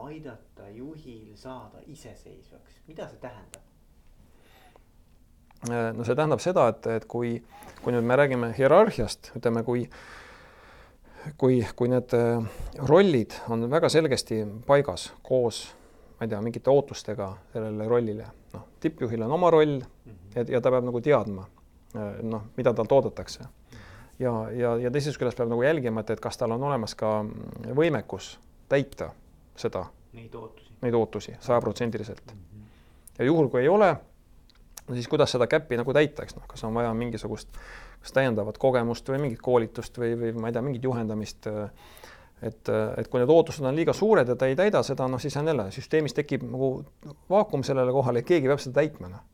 aidata 0.03 0.69
juhil 0.73 1.35
saada 1.37 1.83
iseseisvaks, 1.87 2.81
mida 2.87 3.07
see 3.11 3.21
tähendab? 3.21 3.69
Äh, 5.69 5.93
no 5.95 6.03
see 6.03 6.17
tähendab 6.17 6.41
seda, 6.43 6.67
et, 6.73 6.89
et 6.97 7.07
kui, 7.07 7.37
kui 7.83 7.93
nüüd 7.95 8.05
me 8.07 8.17
räägime 8.19 8.51
hierarhiast, 8.57 9.31
ütleme, 9.37 9.63
kui 9.63 9.87
kui, 11.39 11.61
kui 11.75 11.87
need 11.91 12.13
äh, 12.17 12.43
rollid 12.89 13.35
on 13.53 13.69
väga 13.71 13.89
selgesti 13.91 14.41
paigas 14.67 15.11
koos, 15.23 15.65
ma 16.17 16.25
ei 16.25 16.33
tea, 16.33 16.41
mingite 16.43 16.71
ootustega 16.73 17.29
sellele 17.53 17.87
rollile, 17.87 18.27
noh, 18.53 18.67
tippjuhil 18.83 19.25
on 19.25 19.35
oma 19.37 19.49
roll, 19.53 19.81
ja, 20.35 20.45
ja 20.47 20.61
ta 20.61 20.71
peab 20.73 20.87
nagu 20.87 21.01
teadma 21.03 21.47
äh, 21.95 22.21
noh, 22.21 22.47
mida 22.57 22.73
talt 22.73 22.91
oodatakse. 22.91 23.47
ja, 24.19 24.33
ja, 24.51 24.75
ja 24.77 24.91
teisest 24.91 25.19
küljest 25.21 25.37
peab 25.37 25.51
nagu 25.51 25.63
jälgima, 25.63 26.01
et, 26.01 26.15
et 26.15 26.23
kas 26.23 26.37
tal 26.37 26.55
on 26.55 26.63
olemas 26.63 26.95
ka 26.95 27.19
võimekus 27.75 28.37
täita 28.69 29.11
seda. 29.55 29.85
Neid 30.13 30.35
ootusi. 30.35 30.71
Neid 30.81 30.93
ootusi 30.93 31.35
sajaprotsendiliselt 31.39 32.33
mm. 32.33 32.39
-hmm. 32.39 32.65
ja 33.19 33.25
juhul, 33.25 33.49
kui 33.49 33.61
ei 33.61 33.69
ole, 33.69 33.95
siis 34.93 35.07
kuidas 35.07 35.31
seda 35.31 35.47
käppi 35.47 35.77
nagu 35.77 35.93
täita, 35.93 36.23
eks 36.23 36.35
noh, 36.35 36.47
kas 36.47 36.63
on 36.63 36.73
vaja 36.73 36.93
mingisugust 36.93 37.49
kas 38.03 38.11
täiendavat 38.17 38.59
kogemust 38.59 39.07
või 39.09 39.21
mingit 39.27 39.41
koolitust 39.43 39.97
või, 39.97 40.13
või 40.19 40.33
ma 40.35 40.49
ei 40.49 40.55
tea, 40.55 40.63
mingit 40.65 40.83
juhendamist. 40.83 41.47
Et, 42.43 42.71
et 42.97 43.07
kui 43.09 43.21
need 43.21 43.31
ootused 43.31 43.65
on 43.65 43.75
liiga 43.75 43.93
suured 43.95 44.27
ja 44.27 44.35
ta 44.39 44.49
ei 44.49 44.57
täida 44.59 44.83
seda, 44.83 45.07
noh, 45.07 45.21
siis 45.21 45.37
on 45.39 45.47
jälle 45.47 45.69
süsteemis 45.71 46.15
tekib 46.17 46.43
nagu 46.47 46.73
vaakum 47.29 47.63
sellele 47.63 47.91
kohale 47.95 48.23
ja 48.23 48.29
keegi 48.33 48.51
peab 48.51 48.61
seda 48.63 48.81
täitma, 48.81 49.11
noh 49.13 49.29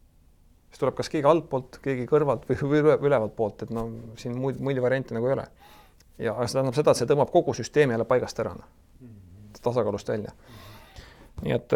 siis 0.69 0.81
tuleb 0.81 0.97
kas 0.97 1.09
keegi 1.11 1.27
altpoolt, 1.27 1.79
keegi 1.83 2.05
kõrvalt 2.09 2.45
või, 2.49 2.57
või 2.61 2.97
ülevalt 3.09 3.35
poolt, 3.37 3.65
et 3.65 3.73
no 3.73 3.87
siin 4.19 4.35
muid, 4.37 4.59
muid 4.63 4.79
variante 4.83 5.15
nagu 5.17 5.29
ei 5.29 5.35
ole. 5.37 5.45
ja 6.19 6.35
see 6.45 6.59
tähendab 6.59 6.77
seda, 6.77 6.93
et 6.93 7.01
see 7.01 7.09
tõmbab 7.09 7.31
kogu 7.33 7.55
süsteemi 7.57 7.95
jälle 7.95 8.05
paigast 8.05 8.39
ära, 8.43 8.53
noh, 8.57 9.13
tasakaalust 9.61 10.11
välja. 10.13 10.33
nii 11.41 11.55
et, 11.55 11.73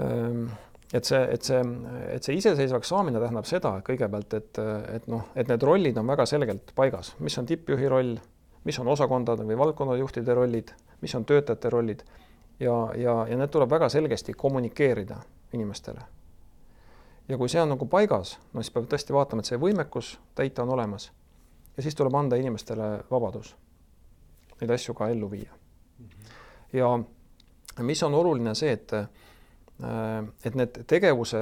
ähm, 0.00 0.46
et 0.94 1.04
see, 1.04 1.20
et 1.34 1.42
see, 1.42 1.60
et 2.14 2.24
see 2.24 2.38
iseseisvaks 2.40 2.94
saamine 2.94 3.20
tähendab 3.20 3.48
seda 3.48 3.74
kõigepealt, 3.86 4.38
et, 4.38 4.62
et 4.96 5.10
noh, 5.10 5.28
et 5.34 5.50
need 5.50 5.68
rollid 5.68 5.98
on 6.00 6.08
väga 6.14 6.26
selgelt 6.26 6.72
paigas, 6.78 7.14
mis 7.20 7.36
on 7.38 7.48
tippjuhi 7.50 7.92
roll, 7.92 8.16
mis 8.66 8.78
on 8.82 8.88
osakondade 8.90 9.46
või 9.46 9.58
valdkonnajuhtide 9.58 10.34
rollid, 10.34 10.74
mis 11.00 11.14
on 11.14 11.24
töötajate 11.24 11.70
rollid 11.70 12.02
ja, 12.60 12.74
ja, 12.98 13.16
ja 13.30 13.38
need 13.38 13.54
tuleb 13.54 13.70
väga 13.70 13.88
selgesti 13.92 14.34
kommunikeerida 14.34 15.20
inimestele 15.54 16.02
ja 17.28 17.38
kui 17.38 17.48
see 17.50 17.62
on 17.62 17.72
nagu 17.74 17.86
paigas, 17.90 18.36
no 18.52 18.62
siis 18.62 18.72
peab 18.74 18.88
tõesti 18.90 19.14
vaatama, 19.14 19.42
et 19.42 19.50
see 19.50 19.60
võimekus 19.60 20.16
täita 20.34 20.62
on 20.62 20.74
olemas. 20.74 21.10
ja 21.76 21.82
siis 21.82 21.94
tuleb 21.94 22.14
anda 22.14 22.36
inimestele 22.36 23.04
vabadus 23.10 23.56
neid 24.60 24.70
asju 24.70 24.94
ka 24.94 25.08
ellu 25.12 25.30
viia. 25.30 25.52
ja 26.72 26.98
mis 27.80 28.02
on 28.02 28.14
oluline 28.14 28.54
see, 28.54 28.72
et 28.72 28.92
et 30.44 30.54
need 30.54 30.78
tegevuse, 30.88 31.38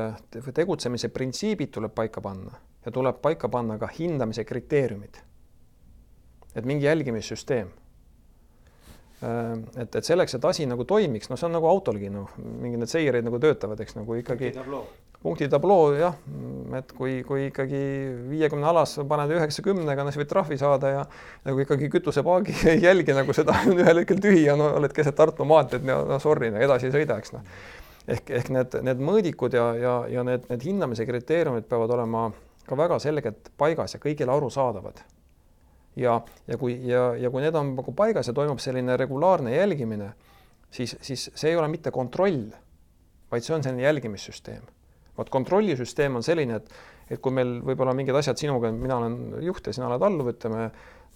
tegutsemise 0.55 1.09
printsiibid 1.09 1.71
tuleb 1.71 1.93
paika 1.95 2.21
panna 2.21 2.57
ja 2.87 2.93
tuleb 2.93 3.21
paika 3.23 3.49
panna 3.49 3.79
ka 3.79 3.87
hindamise 3.87 4.45
kriteeriumid. 4.45 5.17
Et 6.55 6.65
mingi 6.69 6.87
jälgimissüsteem. 6.87 7.73
et, 9.81 9.95
et 9.97 10.05
selleks, 10.05 10.35
et 10.37 10.45
asi 10.45 10.67
nagu 10.69 10.85
toimiks, 10.85 11.31
no 11.31 11.37
see 11.41 11.47
on 11.49 11.55
nagu 11.57 11.69
autolgi, 11.71 12.11
noh, 12.13 12.35
mingid 12.45 12.83
need 12.83 12.91
seired 12.91 13.25
nagu 13.25 13.39
töötavad, 13.41 13.81
eks 13.81 13.97
nagu 13.97 14.19
ikkagi 14.19 14.51
punktitabloo 15.25 15.85
jah, 15.97 16.17
et 16.77 16.91
kui, 16.93 17.15
kui 17.25 17.47
ikkagi 17.49 17.79
viiekümne 18.29 18.69
alas 18.69 18.99
paned 19.09 19.33
üheksakümnega, 19.33 20.05
no 20.05 20.13
siis 20.13 20.21
võid 20.21 20.31
trahvi 20.35 20.59
saada 20.61 20.91
ja 20.93 21.05
kui 21.47 21.65
ikkagi 21.65 21.89
kütusepaagi 21.95 22.57
ei 22.75 22.85
jälgi 22.85 23.17
nagu 23.17 23.37
seda 23.37 23.57
on 23.65 23.81
ühel 23.81 24.03
hetkel 24.03 24.21
tühi 24.21 24.45
ja 24.45 24.59
no 24.61 24.75
oled 24.77 24.93
keset 24.93 25.17
Tartu 25.17 25.47
maanteed, 25.49 25.87
no, 25.89 26.03
no 26.11 26.21
sorry, 26.21 26.53
no 26.53 26.61
edasi 26.61 26.91
ei 26.91 26.97
sõida, 26.99 27.17
eks 27.23 27.33
noh. 27.39 27.47
ehk, 28.05 28.35
ehk 28.43 28.53
need, 28.53 28.77
need 28.91 29.01
mõõdikud 29.09 29.57
ja, 29.57 29.71
ja, 29.81 29.95
ja 30.13 30.27
need, 30.29 30.45
need 30.53 30.69
hindamise 30.69 31.09
kriteeriumid 31.09 31.71
peavad 31.73 31.97
olema 31.97 32.29
ka 32.69 32.77
väga 32.77 33.01
selgelt 33.01 33.49
paigas 33.61 33.97
ja 33.97 34.05
kõigile 34.05 34.33
arusaadavad. 34.33 35.01
Ja, 35.97 36.21
ja 36.47 36.59
kui, 36.61 36.77
ja, 36.89 37.11
ja 37.21 37.31
kui 37.31 37.43
need 37.45 37.57
on 37.59 37.75
nagu 37.79 37.97
paigas 37.97 38.31
ja 38.31 38.37
toimub 38.37 38.63
selline 38.63 38.97
regulaarne 39.01 39.57
jälgimine, 39.57 40.13
siis, 40.71 40.97
siis 41.03 41.31
see 41.35 41.53
ei 41.53 41.59
ole 41.61 41.69
mitte 41.73 41.93
kontroll, 41.95 42.47
vaid 43.31 43.47
see 43.47 43.57
on 43.57 43.67
selline 43.67 43.87
jälgimissüsteem 43.87 44.65
vot 45.19 45.31
kontrollisüsteem 45.31 46.19
on 46.19 46.27
selline, 46.27 46.59
et, 46.59 46.75
et 47.15 47.23
kui 47.23 47.35
meil 47.35 47.59
võib-olla 47.65 47.95
mingid 47.97 48.17
asjad 48.19 48.41
sinuga, 48.41 48.73
mina 48.75 48.99
olen 48.99 49.17
juht 49.47 49.67
ja 49.69 49.75
sina 49.77 49.89
oled 49.89 50.03
alluv, 50.07 50.33
ütleme, 50.35 50.69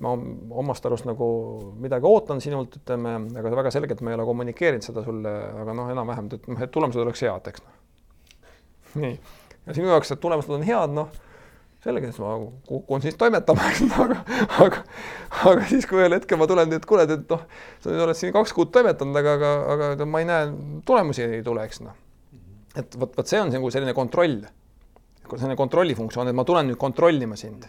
ma 0.05 0.15
omast 0.63 0.87
arust 0.87 1.09
nagu 1.09 1.29
midagi 1.83 2.07
ootan 2.07 2.43
sinult, 2.43 2.79
ütleme, 2.81 3.17
aga 3.41 3.55
väga 3.63 3.73
selgelt 3.75 4.03
ma 4.05 4.13
ei 4.13 4.19
ole 4.19 4.27
kommunikeerinud 4.29 4.87
seda 4.87 5.03
sulle, 5.07 5.33
aga 5.65 5.75
noh, 5.75 5.91
enam-vähem, 5.95 6.31
et 6.59 6.75
tulemused 6.75 7.03
oleks 7.03 7.25
head, 7.27 7.51
eks 7.51 7.65
noh. 7.65 7.81
nii, 9.03 9.17
ja 9.67 9.79
sinu 9.81 9.91
jaoks, 9.91 10.15
et 10.15 10.23
tulemused 10.23 10.55
on 10.55 10.67
head, 10.67 10.95
noh, 10.95 11.11
selge, 11.85 12.11
siis 12.11 12.19
ma 12.25 12.35
kukun 12.67 13.05
siis 13.05 13.15
toimetama, 13.21 13.71
aga, 14.05 14.19
aga, 14.65 14.83
aga 15.53 15.71
siis, 15.71 15.87
kui 15.87 16.03
ühel 16.03 16.17
hetkel 16.17 16.41
ma 16.41 16.51
tulen, 16.51 16.75
et 16.75 16.89
kuule, 16.89 17.07
et 17.07 17.31
noh, 17.31 17.47
sa 17.85 17.95
nüüd 17.95 18.09
oled 18.09 18.19
siin 18.19 18.35
kaks 18.35 18.57
kuud 18.57 18.75
toimetanud, 18.75 19.23
aga, 19.23 19.39
aga, 19.39 19.95
aga 19.95 20.11
ma 20.11 20.25
ei 20.25 20.29
näe, 20.29 20.53
tulemusi 20.89 21.27
ei 21.29 21.47
tule, 21.47 21.65
eks 21.69 21.85
noh 21.87 21.97
et 22.79 22.97
vot, 23.01 23.13
vot 23.17 23.29
see 23.29 23.41
on 23.43 23.53
nagu 23.53 23.71
selline 23.73 23.95
kontroll, 23.97 24.41
selline 25.35 25.59
kontrollifunktsioon, 25.59 26.31
et 26.31 26.37
ma 26.37 26.47
tulen 26.49 26.69
nüüd 26.71 26.81
kontrollima 26.81 27.39
sind. 27.39 27.67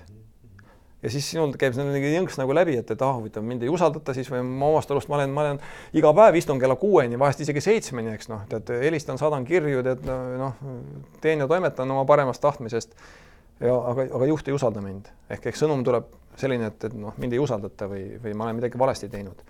ja 0.99 1.07
siis 1.07 1.29
sinul 1.31 1.53
käib 1.55 1.71
selline 1.75 2.11
jõnks 2.11 2.35
nagu 2.41 2.51
läbi, 2.55 2.75
et, 2.81 2.89
et 2.91 3.01
ah, 3.05 3.13
huvitav, 3.15 3.43
mind 3.47 3.63
ei 3.63 3.71
usaldata 3.71 4.11
siis 4.15 4.27
või 4.31 4.41
ma 4.43 4.67
omast 4.73 4.91
arust 4.91 5.07
ma 5.07 5.15
olen, 5.15 5.31
ma 5.31 5.45
olen 5.45 5.61
iga 5.95 6.11
päev 6.15 6.35
istun 6.35 6.59
kella 6.59 6.75
kuueni, 6.79 7.19
vahest 7.19 7.45
isegi 7.45 7.63
seitsmeni, 7.63 8.11
eks 8.17 8.27
noh, 8.31 8.43
tead, 8.51 8.73
helistan, 8.83 9.19
saadan 9.21 9.47
kirju, 9.47 9.83
tead 9.85 10.03
noh, 10.41 10.59
teen 11.23 11.39
ja 11.39 11.47
toimetan 11.47 11.95
oma 11.95 12.03
paremast 12.09 12.43
tahtmisest. 12.43 12.97
Ja 13.59 13.75
aga, 13.91 14.07
aga 14.19 14.29
juht 14.29 14.47
ei 14.47 14.55
usalda 14.55 14.81
mind 14.83 15.11
ehk, 15.29 15.51
ehk 15.51 15.57
sõnum 15.59 15.83
tuleb 15.85 16.11
selline, 16.39 16.69
et, 16.71 16.83
et 16.87 16.93
noh, 16.95 17.15
mind 17.19 17.33
ei 17.35 17.41
usaldata 17.43 17.89
või, 17.91 18.03
või 18.23 18.35
ma 18.37 18.47
olen 18.47 18.61
midagi 18.61 18.79
valesti 18.79 19.09
teinud 19.11 19.43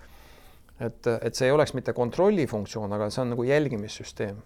et, 0.80 1.10
et 1.22 1.36
see 1.36 1.50
ei 1.50 1.56
oleks 1.56 1.74
mitte 1.78 1.94
kontrollifunktsioon, 1.96 2.94
aga 2.96 3.10
see 3.12 3.24
on 3.24 3.34
nagu 3.34 3.46
jälgimissüsteem. 3.48 4.40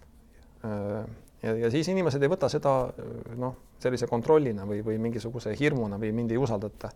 ja, 1.42 1.54
ja 1.60 1.70
siis 1.70 1.88
inimesed 1.92 2.22
ei 2.22 2.32
võta 2.32 2.48
seda 2.52 2.74
noh, 3.38 3.56
sellise 3.82 4.08
kontrollina 4.10 4.66
või, 4.68 4.80
või 4.84 4.98
mingisuguse 5.02 5.54
hirmuna 5.58 5.98
või 6.00 6.12
mind 6.16 6.34
ei 6.34 6.40
usaldata. 6.40 6.90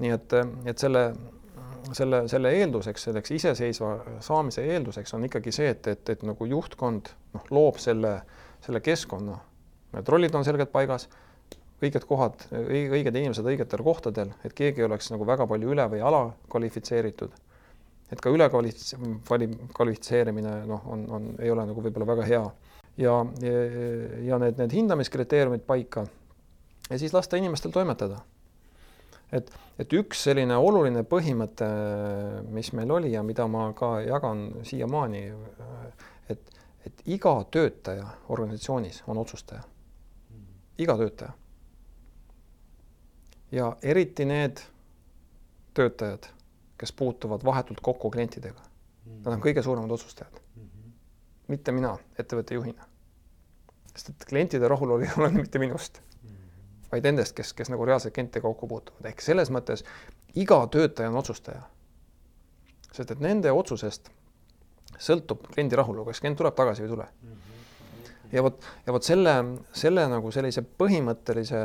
nii 0.00 0.10
et, 0.16 0.34
et 0.72 0.78
selle, 0.78 1.04
selle, 1.96 2.22
selle 2.28 2.52
eelduseks, 2.60 3.08
selleks 3.08 3.34
iseseisva 3.36 3.94
saamise 4.24 4.64
eelduseks 4.64 5.14
on 5.16 5.24
ikkagi 5.28 5.52
see, 5.52 5.72
et, 5.74 5.86
et, 5.86 6.14
et 6.14 6.22
nagu 6.26 6.46
juhtkond 6.46 7.10
noh, 7.34 7.50
loob 7.50 7.80
selle, 7.80 8.20
selle 8.64 8.80
keskkonna. 8.84 9.38
Need 9.90 10.08
rollid 10.08 10.34
on 10.38 10.44
selgelt 10.46 10.70
paigas, 10.70 11.08
õiged 11.80 12.04
kohad, 12.08 12.34
õiged 12.52 13.16
inimesed 13.16 13.46
õigetel 13.46 13.82
kohtadel, 13.84 14.28
et 14.44 14.52
keegi 14.56 14.80
ei 14.82 14.88
oleks 14.88 15.10
nagu 15.12 15.24
väga 15.28 15.46
palju 15.50 15.66
üle 15.74 15.86
või 15.92 16.00
alakvalifitseeritud 16.04 17.32
et 18.10 18.18
ka 18.20 18.30
ülekvalifitseerimine 18.34 20.66
noh, 20.66 20.82
on, 20.90 21.10
on, 21.14 21.28
ei 21.38 21.50
ole 21.52 21.66
nagu 21.68 21.82
võib-olla 21.84 22.06
väga 22.08 22.24
hea 22.26 22.40
ja, 22.98 23.26
ja, 23.42 23.52
ja 24.26 24.38
need, 24.42 24.58
need 24.58 24.72
hindamiskriteeriumid 24.74 25.62
paika 25.66 26.06
ja 26.90 26.98
siis 26.98 27.12
lasta 27.14 27.36
inimestel 27.38 27.70
toimetada. 27.74 28.18
et, 29.32 29.50
et 29.78 29.92
üks 29.94 30.22
selline 30.26 30.56
oluline 30.58 31.02
põhimõte, 31.06 31.66
mis 32.50 32.72
meil 32.74 32.90
oli 32.90 33.12
ja 33.14 33.22
mida 33.22 33.46
ma 33.46 33.72
ka 33.78 34.00
jagan 34.02 34.50
siiamaani, 34.66 35.30
et, 36.34 36.42
et 36.86 37.02
iga 37.06 37.44
töötaja 37.50 38.06
organisatsioonis 38.28 39.02
on 39.06 39.18
otsustaja, 39.22 39.62
iga 40.78 40.96
töötaja. 40.98 41.32
Ja 43.52 43.76
eriti 43.82 44.24
need 44.24 44.60
töötajad 45.74 46.30
kes 46.80 46.92
puutuvad 46.92 47.40
vahetult 47.44 47.80
kokku 47.82 48.10
klientidega. 48.10 48.60
Nad 49.24 49.34
on 49.34 49.42
kõige 49.44 49.62
suuremad 49.62 49.90
otsustajad. 49.90 50.32
-hmm. 50.32 50.92
mitte 51.48 51.72
mina 51.72 51.98
ettevõtte 52.18 52.54
juhina. 52.54 52.84
sest 53.94 54.08
et 54.08 54.24
klientide 54.28 54.68
rahulolu 54.68 55.02
ei 55.04 55.10
ole 55.18 55.28
mitte 55.30 55.58
minust 55.58 56.00
-hmm. 56.00 56.30
vaid 56.92 57.04
nendest, 57.04 57.32
kes, 57.36 57.52
kes 57.52 57.70
nagu 57.70 57.84
reaalselt 57.84 58.14
klientidega 58.14 58.48
kokku 58.48 58.66
puutuvad, 58.66 59.04
ehk 59.04 59.20
selles 59.20 59.50
mõttes 59.50 59.84
iga 60.34 60.66
töötaja 60.66 61.08
on 61.08 61.16
otsustaja. 61.16 61.62
sest 62.92 63.10
et 63.10 63.20
nende 63.20 63.52
otsusest 63.52 64.10
sõltub 64.98 65.46
kliendi 65.54 65.76
rahulolu, 65.76 66.04
kas 66.04 66.20
klient 66.20 66.36
tuleb 66.36 66.54
tagasi 66.54 66.82
või 66.82 66.88
ei 66.88 66.94
tule 66.94 67.08
mm. 67.22 67.28
-hmm. 67.28 67.39
Ja 68.32 68.42
vot, 68.44 68.62
ja 68.86 68.92
vot 68.94 69.06
selle, 69.06 69.34
selle 69.74 70.06
nagu 70.10 70.30
sellise 70.34 70.62
põhimõttelise 70.62 71.60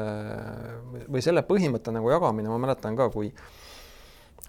või 1.12 1.22
selle 1.24 1.46
põhimõtte 1.46 1.94
nagu 1.94 2.10
jagamine, 2.10 2.50
ma 2.50 2.60
mäletan 2.62 2.98
ka, 2.98 3.10
kui 3.14 3.32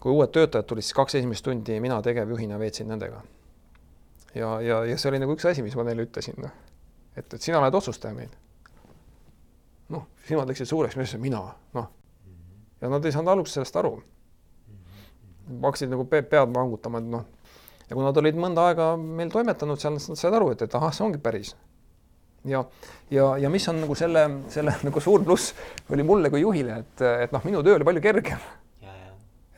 kui 0.01 0.13
uued 0.13 0.31
töötajad 0.31 0.67
tulid, 0.69 0.85
siis 0.85 0.95
kaks 0.97 1.17
esimest 1.19 1.45
tundi 1.45 1.81
mina 1.81 1.99
tegevjuhina 2.05 2.59
veetsin 2.61 2.89
nendega. 2.89 3.23
ja, 4.35 4.61
ja, 4.61 4.85
ja 4.85 4.99
see 4.99 5.11
oli 5.11 5.21
nagu 5.23 5.35
üks 5.35 5.47
asi, 5.49 5.65
mis 5.65 5.77
ma 5.77 5.87
neile 5.87 6.05
ütlesin, 6.07 6.37
noh, 6.39 6.53
et, 7.17 7.27
et 7.27 7.41
sina 7.43 7.59
oled 7.59 7.75
otsustaja 7.75 8.15
meil. 8.15 8.31
noh, 9.93 10.07
silmad 10.29 10.53
läksid 10.53 10.69
suureks, 10.69 10.95
ütlesin 10.95 11.23
mina, 11.23 11.43
noh. 11.75 11.89
ja 12.81 12.93
nad 12.93 13.05
ei 13.05 13.15
saanud 13.15 13.33
alguses 13.33 13.59
sellest 13.59 13.81
aru. 13.83 13.97
hakkasid 15.63 15.91
nagu 15.91 16.05
pe 16.11 16.23
pead 16.23 16.53
vangutama, 16.55 17.01
et 17.03 17.11
noh, 17.17 17.25
ja 17.89 17.95
kui 17.97 18.05
nad 18.05 18.23
olid 18.23 18.39
mõnda 18.39 18.69
aega 18.69 18.93
meil 19.01 19.33
toimetanud 19.33 19.81
seal, 19.81 19.99
siis 19.99 20.13
nad 20.13 20.23
said 20.23 20.37
aru, 20.37 20.53
et, 20.53 20.63
et 20.69 20.79
ahah, 20.79 20.93
see 20.95 21.07
ongi 21.09 21.23
päris 21.23 21.57
ja, 22.47 22.63
ja, 23.11 23.33
ja 23.43 23.51
mis 23.53 23.67
on 23.69 23.81
nagu 23.85 23.97
selle, 23.99 24.27
selle 24.53 24.77
nagu 24.87 25.03
suur 25.03 25.25
pluss 25.27 25.55
oli 25.93 26.07
mulle 26.07 26.31
kui 26.33 26.45
juhile, 26.45 26.81
et, 26.85 27.05
et 27.27 27.35
noh, 27.35 27.45
minu 27.47 27.65
töö 27.67 27.79
oli 27.79 27.89
palju 27.89 28.05
kergem 28.05 28.47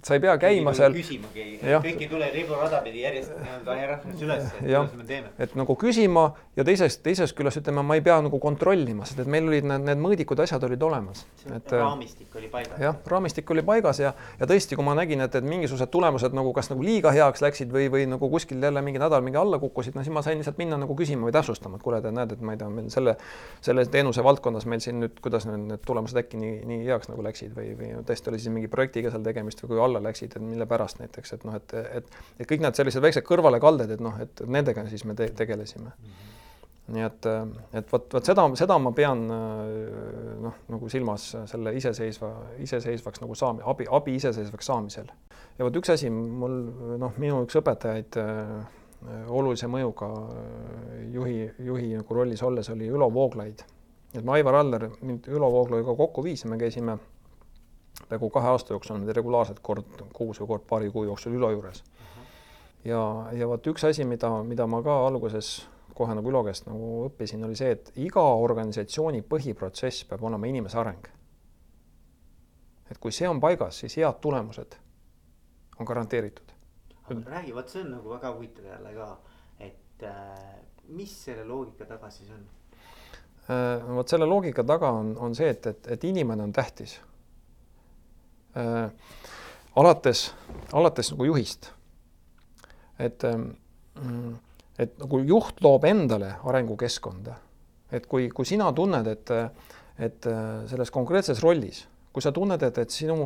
sa 0.09 0.17
ei 0.17 0.23
pea 0.25 0.35
käima 0.41 0.73
seal. 0.77 0.95
küsimagi, 0.97 1.47
kõik 1.62 2.03
ei 2.05 2.09
tule 2.11 2.29
riburada 2.33 2.81
pidi 2.85 3.03
järjest 3.05 3.35
nii-öelda 3.37 3.77
hierarhias 3.79 4.23
üles, 4.25 4.47
et 4.49 4.61
kuidas 4.62 4.95
me 4.97 5.07
teeme. 5.09 5.33
et 5.45 5.57
nagu 5.59 5.77
küsima 5.79 6.25
ja 6.57 6.65
teisest, 6.67 7.03
teisest 7.05 7.37
küljest 7.38 7.61
ütleme, 7.61 7.85
ma 7.87 7.99
ei 7.99 8.05
pea 8.05 8.17
nagu 8.25 8.41
kontrollima, 8.43 9.07
sest 9.09 9.23
et 9.25 9.31
meil 9.31 9.49
olid 9.50 9.69
need, 9.69 9.85
need 9.88 10.00
mõõdikud, 10.03 10.41
asjad 10.45 10.65
olid 10.69 10.83
olemas. 10.88 11.25
et 11.55 11.75
raamistik 11.75 12.37
oli 12.41 12.50
paigas. 12.52 12.80
jah, 12.82 12.97
raamistik 13.13 13.52
oli 13.54 13.65
paigas 13.67 14.02
ja, 14.02 14.15
ja 14.41 14.49
tõesti, 14.50 14.78
kui 14.78 14.87
ma 14.87 14.97
nägin, 14.99 15.23
et, 15.25 15.39
et 15.39 15.47
mingisugused 15.47 15.93
tulemused 15.93 16.37
nagu 16.37 16.52
kas 16.56 16.73
nagu 16.73 16.85
liiga 16.85 17.13
heaks 17.15 17.45
läksid 17.45 17.73
või, 17.75 17.89
või 17.93 18.06
nagu 18.11 18.30
kuskil 18.32 18.63
jälle 18.63 18.82
mingi 18.85 19.02
nädal 19.02 19.25
mingi 19.26 19.41
alla 19.41 19.61
kukkusid, 19.63 19.97
no 19.99 20.06
siis 20.06 20.15
ma 20.15 20.25
sain 20.25 20.41
lihtsalt 20.41 20.59
minna 20.61 20.80
nagu 20.80 20.97
küsima 20.99 21.28
või 21.28 21.37
täpsustama, 21.37 21.78
et 21.78 21.85
kuule, 21.85 22.00
te 22.04 22.13
näed, 22.15 22.35
et 22.35 22.45
ma 22.45 22.56
ei 22.56 22.61
tea, 22.61 22.71
meil 22.73 22.91
selle, 22.95 23.17
selle 23.65 23.85
teenuse 23.93 24.25
valdkonnas 24.25 24.67
meil 24.71 24.82
siin 24.85 25.00
nüüd, 25.02 25.21
kuidas 25.25 25.47
need, 25.49 25.67
need 25.73 25.85
tulemused 25.87 26.19
äkki 26.23 26.41
nii, 26.41 26.54
nii 26.69 26.82
heaks 26.89 27.13
nagu 27.13 27.25
läksid 27.26 27.54
või, 27.56 27.73
või 27.78 27.93
tõesti 28.09 28.32
oli 28.32 28.43
siis 28.43 28.54
mingi 28.54 28.71
projektiga 28.73 29.13
seal 29.15 29.25
tegemist 29.26 29.63
või 29.65 29.75
kui 29.75 29.82
alla 29.85 29.98
läksid, 30.02 30.37
et 30.37 30.45
mille 30.45 30.67
pärast 30.67 31.02
näiteks, 31.02 31.32
et 31.37 31.45
noh, 31.49 31.54
et, 31.58 31.75
et, 32.00 32.19
et 32.39 32.49
kõik 32.49 32.65
need 32.65 32.78
sellised 32.78 33.04
väiksed 33.04 33.26
kõrvalekalded, 33.28 33.95
et 33.97 34.02
noh, 34.04 34.17
et 34.23 34.43
nendega 34.47 34.87
siis 34.89 35.04
me 35.08 35.19
te 35.19 35.30
tegelesime 35.43 35.91
mm. 35.91 36.11
-hmm 36.11 36.28
nii 36.89 37.04
et, 37.04 37.26
et 37.76 37.91
vot, 37.93 38.06
vot 38.15 38.25
seda, 38.25 38.45
seda 38.56 38.78
ma 38.80 38.93
pean 38.97 39.26
noh, 39.28 40.61
nagu 40.73 40.91
silmas 40.93 41.26
selle 41.50 41.75
iseseisva, 41.76 42.30
iseseisvaks 42.65 43.23
nagu 43.25 43.37
saami-, 43.37 43.65
abi, 43.69 43.87
abi 43.91 44.17
iseseisvaks 44.17 44.71
saamisel. 44.71 45.11
ja 45.58 45.67
vot 45.67 45.76
üks 45.80 45.93
asi 45.93 46.11
mul 46.11 46.56
noh, 47.00 47.17
minu 47.21 47.43
üks 47.45 47.58
õpetajaid 47.61 48.21
äh, 48.23 48.54
olulise 49.28 49.69
mõjuga 49.71 50.08
juhi, 51.13 51.43
juhi 51.67 51.93
nagu 51.99 52.17
rollis 52.17 52.43
olles 52.43 52.73
oli 52.73 52.89
Ülo 52.91 53.11
Vooglaid. 53.15 53.63
et 54.15 54.25
me 54.25 54.39
Aivar 54.39 54.63
Aller 54.63 54.89
mind 55.00 55.28
Ülo 55.28 55.52
Vooglaiga 55.52 55.95
kokku 55.97 56.25
viis 56.25 56.45
ja 56.45 56.50
me 56.50 56.58
käisime 56.58 56.97
peaaegu 58.08 58.30
kahe 58.30 58.49
aasta 58.49 58.75
jooksul 58.75 58.97
niimoodi 58.97 59.17
regulaarselt 59.17 59.61
kord 59.65 60.02
kuus 60.17 60.41
või 60.41 60.50
kord 60.52 60.67
paari 60.69 60.91
kuu 60.91 61.04
jooksul 61.04 61.34
Ülo 61.39 61.50
juures. 61.50 61.82
ja, 62.84 63.00
ja 63.32 63.49
vot 63.49 63.67
üks 63.67 63.84
asi, 63.89 64.04
mida, 64.04 64.30
mida 64.43 64.67
ma 64.67 64.82
ka 64.82 64.97
alguses 65.06 65.69
kohe 65.95 66.15
nagu 66.15 66.30
Ülo 66.30 66.45
käest 66.47 66.69
nagu 66.69 66.91
õppisin, 67.08 67.45
oli 67.45 67.56
see, 67.58 67.73
et 67.75 67.93
iga 67.99 68.23
organisatsiooni 68.43 69.25
põhiprotsess 69.26 70.06
peab 70.08 70.23
olema 70.25 70.47
inimese 70.47 70.78
areng. 70.78 71.08
et 72.91 72.99
kui 72.99 73.13
see 73.13 73.28
on 73.28 73.41
paigas, 73.41 73.82
siis 73.82 73.99
head 74.00 74.21
tulemused 74.21 74.78
on 75.78 75.87
garanteeritud. 75.87 76.54
räägi, 77.11 77.54
vot 77.54 77.69
see 77.69 77.82
on 77.82 77.91
nagu 77.97 78.15
väga 78.15 78.32
huvitav 78.34 78.65
jälle 78.65 78.95
ka, 78.95 79.11
et 79.61 80.02
äh, 80.02 80.54
mis 80.89 81.13
selle 81.25 81.45
loogika 81.45 81.84
taga 81.84 82.11
siis 82.11 82.30
on 82.30 82.47
äh,? 83.50 83.95
vot 83.97 84.08
selle 84.08 84.26
loogika 84.26 84.65
taga 84.65 84.91
on, 84.91 85.17
on 85.19 85.34
see, 85.34 85.50
et, 85.50 85.67
et, 85.67 85.87
et 85.97 86.04
inimene 86.04 86.43
on 86.43 86.52
tähtis 86.52 86.99
äh, 86.99 87.18
alates, 89.78 90.34
alates 90.73 91.12
nagu 91.12 91.28
juhist. 91.28 91.71
et 92.99 93.25
ähm, 93.25 93.52
et 94.78 94.94
nagu 95.02 95.21
juht 95.26 95.60
loob 95.64 95.84
endale 95.88 96.36
arengukeskkonda. 96.47 97.36
et 97.92 98.06
kui, 98.06 98.28
kui 98.28 98.44
sina 98.44 98.68
tunned, 98.76 99.06
et, 99.08 99.30
et 99.99 100.26
äh, 100.28 100.40
selles 100.68 100.90
konkreetses 100.92 101.38
rollis, 101.40 101.86
kui 102.12 102.21
sa 102.21 102.34
tunned, 102.36 102.60
et, 102.62 102.78
et 102.78 102.92
sinu, 102.92 103.25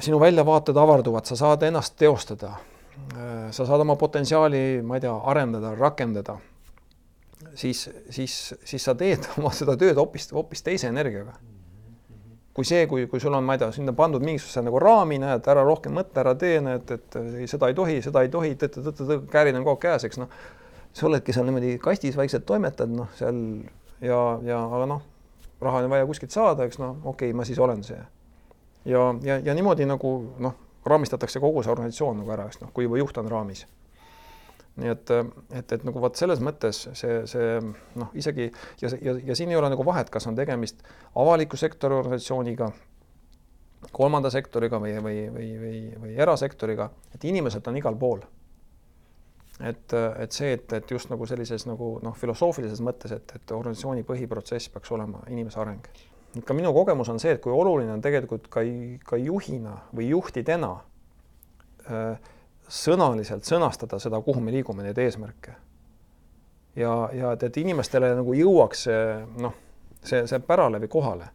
sinu 0.00 0.20
väljavaated 0.22 0.78
avarduvad, 0.80 1.28
sa 1.28 1.36
saad 1.36 1.66
ennast 1.68 1.98
teostada, 2.00 2.54
äh, 3.12 3.50
sa 3.52 3.66
saad 3.68 3.84
oma 3.84 3.98
potentsiaali, 4.00 4.80
ma 4.80 4.96
ei 4.96 5.04
tea, 5.04 5.12
arendada, 5.34 5.74
rakendada, 5.76 6.38
siis, 7.52 7.90
siis, 8.08 8.38
siis 8.64 8.88
sa 8.88 8.96
teed 8.96 9.28
oma 9.36 9.52
seda 9.52 9.76
tööd 9.76 10.00
hoopis, 10.00 10.30
hoopis 10.32 10.64
teise 10.64 10.88
energiaga 10.88 11.36
kui 12.54 12.66
see, 12.66 12.86
kui, 12.86 13.06
kui 13.10 13.20
sul 13.20 13.34
on, 13.34 13.44
ma 13.44 13.56
ei 13.56 13.62
tea, 13.62 13.70
sinna 13.74 13.92
pandud 13.96 14.22
mingisuguse 14.22 14.62
nagu 14.62 14.78
raami, 14.82 15.18
näed, 15.22 15.46
ära 15.50 15.64
rohkem 15.66 15.96
mõtle, 15.98 16.20
ära 16.22 16.34
tee, 16.38 16.60
näed, 16.62 16.90
et 16.94 17.16
seda 17.50 17.70
ei 17.70 17.74
tohi, 17.74 17.96
seda 18.04 18.22
ei 18.22 18.30
tohi, 18.30 18.54
käärid 19.32 19.58
on 19.58 19.66
kogu 19.66 19.74
aeg 19.74 19.82
käes, 19.88 20.06
eks 20.06 20.20
noh. 20.22 20.30
sa 20.94 21.08
oledki 21.08 21.34
seal 21.34 21.48
niimoodi 21.48 21.74
kastis 21.82 22.14
vaikselt 22.14 22.46
toimetad, 22.46 22.92
noh, 22.94 23.10
seal 23.18 23.40
ja, 24.04 24.20
ja 24.46 24.60
aga 24.78 24.86
noh, 24.92 25.02
raha 25.66 25.82
on 25.82 25.90
vaja 25.90 26.06
kuskilt 26.06 26.34
saada, 26.34 26.68
eks 26.68 26.78
noh, 26.78 27.00
okei 27.02 27.32
okay,, 27.32 27.36
ma 27.36 27.46
siis 27.48 27.58
olen 27.58 27.82
see. 27.82 27.98
ja, 28.84 29.02
ja, 29.26 29.40
ja 29.42 29.54
niimoodi 29.58 29.88
nagu 29.90 30.14
noh, 30.38 30.54
raamistatakse 30.86 31.42
kogu 31.42 31.64
see 31.64 31.74
organisatsioon 31.74 32.22
nagu 32.22 32.36
ära, 32.36 32.46
eks 32.46 32.62
noh, 32.62 32.70
kui 32.72 32.86
juba 32.86 33.02
juht 33.02 33.18
on 33.18 33.32
raamis 33.32 33.66
nii 34.80 34.90
et, 34.90 35.10
et, 35.54 35.72
et 35.76 35.84
nagu 35.86 36.00
vot 36.02 36.16
selles 36.18 36.40
mõttes 36.42 36.80
see, 36.98 37.20
see 37.30 37.50
noh, 38.00 38.10
isegi 38.18 38.48
ja, 38.82 38.90
ja, 38.90 39.14
ja 39.30 39.36
siin 39.38 39.52
ei 39.52 39.58
ole 39.58 39.70
nagu 39.70 39.86
vahet, 39.86 40.10
kas 40.10 40.26
on 40.26 40.34
tegemist 40.38 40.82
avaliku 41.20 41.58
sektori 41.60 41.94
organisatsiooniga, 41.94 42.72
kolmanda 43.94 44.32
sektoriga 44.34 44.80
või, 44.82 44.96
või, 45.04 45.20
või, 45.30 45.50
või, 45.60 45.82
või 46.02 46.16
erasektoriga, 46.26 46.88
et 47.14 47.26
inimesed 47.30 47.70
on 47.70 47.78
igal 47.78 47.98
pool. 48.00 48.24
et, 49.60 49.94
et 49.94 50.34
see, 50.34 50.56
et, 50.56 50.72
et 50.72 50.90
just 50.90 51.12
nagu 51.12 51.26
sellises 51.30 51.68
nagu 51.70 51.94
noh, 52.02 52.16
filosoofilises 52.18 52.82
mõttes, 52.82 53.14
et, 53.14 53.36
et 53.38 53.54
organisatsiooni 53.54 54.02
põhiprotsess 54.02 54.72
peaks 54.74 54.90
olema 54.90 55.22
inimese 55.30 55.62
areng. 55.62 55.86
ka 56.44 56.54
minu 56.54 56.74
kogemus 56.74 57.08
on 57.14 57.22
see, 57.22 57.36
et 57.36 57.42
kui 57.42 57.54
oluline 57.54 57.94
on 57.94 58.02
tegelikult 58.02 58.50
ka, 58.50 58.66
ka 59.06 59.22
juhina 59.22 59.76
või 59.94 60.10
juhtidena 60.10 60.74
äh, 61.86 62.32
sõnaliselt 62.68 63.46
sõnastada 63.48 63.98
seda, 64.02 64.20
kuhu 64.24 64.40
me 64.40 64.52
liigume, 64.54 64.84
neid 64.86 64.98
eesmärke. 64.98 65.56
ja, 66.76 66.92
ja 67.12 67.32
et, 67.32 67.42
et 67.42 67.56
inimestele 67.56 68.14
nagu 68.16 68.34
jõuaks 68.34 68.84
see 68.88 69.00
noh, 69.42 69.54
see, 70.02 70.26
see 70.26 70.40
päralevi 70.44 70.88
kohale. 70.88 71.30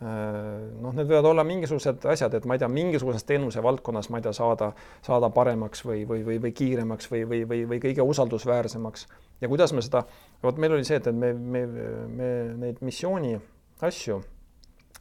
noh, 0.00 0.94
need 0.96 1.04
võivad 1.10 1.26
olla 1.28 1.42
mingisugused 1.44 2.06
asjad, 2.08 2.32
et 2.38 2.46
ma 2.48 2.56
ei 2.56 2.62
tea, 2.62 2.70
mingisuguses 2.72 3.26
teenuse 3.28 3.60
valdkonnas, 3.60 4.08
ma 4.08 4.16
ei 4.16 4.24
tea, 4.24 4.32
saada, 4.32 4.70
saada 5.04 5.28
paremaks 5.34 5.84
või, 5.84 6.06
või, 6.08 6.22
või, 6.24 6.38
või 6.40 6.52
kiiremaks 6.56 7.10
või, 7.12 7.26
või, 7.28 7.42
või, 7.48 7.66
või 7.68 7.82
kõige 7.82 8.06
usaldusväärsemaks. 8.08 9.06
ja 9.40 9.48
kuidas 9.52 9.74
me 9.76 9.84
seda, 9.84 10.06
vot 10.42 10.56
meil 10.56 10.72
oli 10.72 10.88
see, 10.88 10.96
et 10.96 11.10
me, 11.12 11.34
me, 11.34 11.66
me 12.08 12.30
neid 12.62 12.80
missiooni 12.80 13.36
asju, 13.84 14.22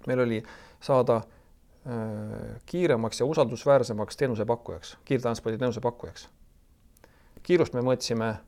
meil 0.08 0.26
oli 0.26 0.42
saada 0.84 1.22
äh, 1.22 1.39
kiiremaks 2.70 3.20
ja 3.20 3.26
usaldusväärsemaks 3.26 4.18
teenusepakkujaks, 4.18 4.98
kiirtranspordi 5.06 5.58
teenusepakkujaks. 5.58 6.28
kiirust 7.44 7.74
me 7.74 7.82
mõõtsime 7.82 8.30
äh, 8.30 8.40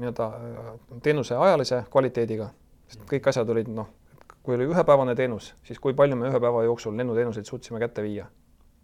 nii-öelda 0.00 0.32
teenuse 1.02 1.36
ajalise 1.36 1.84
kvaliteediga, 1.92 2.50
sest 2.88 3.06
kõik 3.10 3.28
asjad 3.30 3.48
olid 3.54 3.70
noh 3.70 3.92
kui 4.48 4.56
oli 4.56 4.64
ühepäevane 4.64 5.12
teenus, 5.12 5.50
siis 5.68 5.76
kui 5.76 5.92
palju 5.92 6.16
me 6.16 6.30
ühe 6.30 6.38
päeva 6.40 6.62
jooksul 6.64 6.94
lennuteenuseid 6.96 7.44
suutsime 7.44 7.80
kätte 7.82 8.00
viia? 8.00 8.30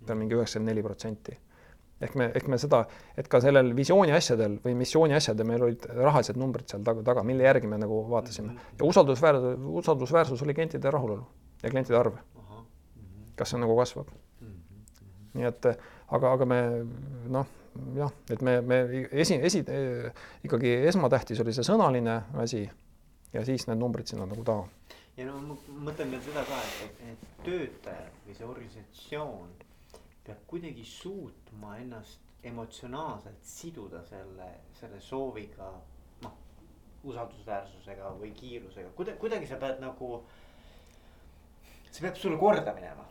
peal 0.04 0.18
mingi 0.20 0.36
üheksakümmend 0.36 0.68
neli 0.68 0.82
protsenti. 0.84 1.38
ehk 2.04 2.16
me, 2.20 2.26
ehk 2.36 2.48
me 2.52 2.58
seda, 2.60 2.82
et 3.16 3.28
ka 3.32 3.40
sellel 3.40 3.70
visiooni 3.76 4.12
asjadel 4.12 4.58
või 4.64 4.74
missiooni 4.76 5.16
asjadel 5.16 5.48
meil 5.48 5.64
olid 5.64 5.86
rahalised 5.96 6.36
numbrid 6.36 6.68
seal 6.68 6.84
taga, 6.84 7.00
taga, 7.06 7.22
mille 7.24 7.46
järgi 7.46 7.70
me 7.70 7.78
nagu 7.80 8.02
vaatasime 8.10 8.52
ja 8.52 8.84
usaldusväär-, 8.84 9.40
usaldusväärsus 9.80 10.42
oli 10.44 10.58
klientide 10.58 10.92
rahulolu 10.92 11.24
ja 11.62 11.70
klientide 11.70 11.96
arv. 11.96 12.20
Kas 13.36 13.54
see 13.54 13.60
nagu 13.60 13.76
kasvab? 13.78 14.10
Mhm. 14.40 14.56
nii 15.34 15.50
et 15.50 15.66
aga, 15.66 16.32
aga 16.32 16.46
me 16.46 16.60
noh, 17.34 17.46
jah, 17.96 18.12
et 18.30 18.42
me, 18.42 18.60
me 18.60 18.80
esi, 19.10 19.38
esi, 19.42 19.64
ikkagi 20.44 20.74
esmatähtis 20.90 21.40
oli 21.42 21.54
see 21.56 21.66
sõnaline 21.66 22.20
asi 22.42 22.64
ja 23.34 23.44
siis 23.44 23.66
need 23.66 23.80
numbrid 23.80 24.06
sinna 24.06 24.28
nagu 24.30 24.44
taha 24.46 24.68
ja 25.16 25.26
no 25.28 25.38
ma 25.42 25.56
mõtlen 25.88 26.14
veel 26.14 26.22
seda 26.26 26.42
ka, 26.48 26.58
et, 26.84 27.02
et 27.12 27.26
töötajad 27.46 28.20
või 28.26 28.36
see 28.36 28.48
organisatsioon 28.48 29.50
peab 30.24 30.46
kuidagi 30.50 30.84
suutma 30.88 31.76
ennast 31.82 32.20
emotsionaalselt 32.44 33.44
siduda 33.46 34.02
selle, 34.08 34.48
selle 34.76 35.00
sooviga, 35.00 35.70
noh, 36.24 36.34
usaldusväärsusega 37.08 38.10
või 38.20 38.32
kiirusega, 38.36 38.90
kuidagi, 38.98 39.20
kuidagi 39.22 39.48
sa 39.48 39.60
pead 39.60 39.80
nagu, 39.84 40.10
see 41.90 42.02
peab 42.04 42.18
sulle 42.20 42.40
korda 42.40 42.74
minema 42.76 43.06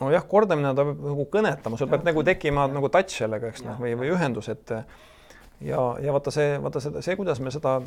nojah, 0.00 0.26
kordamine 0.28 0.72
ta 0.76 0.84
peab 0.86 1.00
nagu 1.04 1.26
kõnetama, 1.32 1.78
sul 1.78 1.90
peab 1.90 2.06
nagu 2.06 2.24
tekkima 2.26 2.66
nagu 2.72 2.90
touch 2.92 3.18
sellega, 3.22 3.52
eks 3.52 3.64
noh, 3.66 3.80
või, 3.82 3.94
või 3.98 4.12
ühendus, 4.14 4.48
et 4.52 4.72
ja, 4.72 5.82
ja 6.00 6.14
vaata 6.14 6.32
see, 6.34 6.56
vaata 6.62 6.82
seda, 6.82 7.02
see, 7.04 7.16
kuidas 7.18 7.40
me 7.44 7.52
seda 7.54 7.78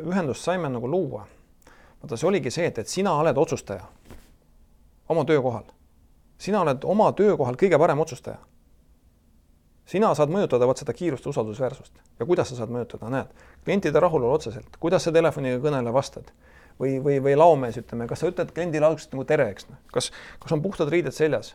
ühendust 0.00 0.44
saime 0.44 0.70
nagu 0.72 0.90
luua. 0.90 1.24
Vaata, 2.02 2.18
see 2.18 2.28
oligi 2.28 2.52
see, 2.52 2.68
et, 2.68 2.82
et 2.82 2.90
sina 2.90 3.14
oled 3.20 3.38
otsustaja 3.38 3.86
oma 5.12 5.24
töökohal. 5.28 5.68
sina 6.38 6.62
oled 6.64 6.84
oma 6.84 7.12
töökohal 7.12 7.56
kõige 7.56 7.78
parem 7.78 8.00
otsustaja. 8.00 8.38
sina 9.86 10.14
saad 10.14 10.30
mõjutada 10.30 10.66
vot 10.66 10.78
seda 10.78 10.92
kiirust 10.92 11.24
ja 11.24 11.30
usaldusväärsust. 11.30 11.92
Ja 12.20 12.26
kuidas 12.26 12.48
sa 12.48 12.56
saad 12.56 12.70
mõjutada, 12.70 13.10
näed, 13.10 13.32
klientide 13.64 14.00
rahulolu 14.00 14.32
otseselt, 14.32 14.76
kuidas 14.80 15.04
sa 15.04 15.12
telefoniga 15.12 15.58
kõnele 15.58 15.92
vastad 15.92 16.30
või, 16.82 16.96
või, 17.04 17.18
või 17.22 17.36
laomees, 17.38 17.78
ütleme, 17.78 18.08
kas 18.10 18.22
sa 18.22 18.30
ütled 18.32 18.50
kliendile 18.54 18.88
alguses 18.88 19.12
nagu 19.12 19.26
tere, 19.28 19.48
eks 19.54 19.68
noh, 19.70 19.78
kas, 19.94 20.10
kas 20.42 20.54
on 20.56 20.62
puhtad 20.64 20.90
riided 20.92 21.14
seljas? 21.16 21.54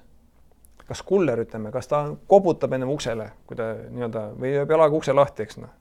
Kas 0.88 1.02
kuller, 1.04 1.42
ütleme, 1.44 1.72
kas 1.74 1.90
ta 1.92 2.06
koputab 2.32 2.72
ennem 2.78 2.94
uksele, 2.94 3.28
kui 3.48 3.58
ta 3.60 3.74
nii-öelda 3.76 4.24
või 4.40 4.54
jääb 4.54 4.72
jalaga 4.72 4.96
ukse 4.96 5.16
lahti, 5.16 5.44
eks 5.44 5.60
noh? 5.60 5.74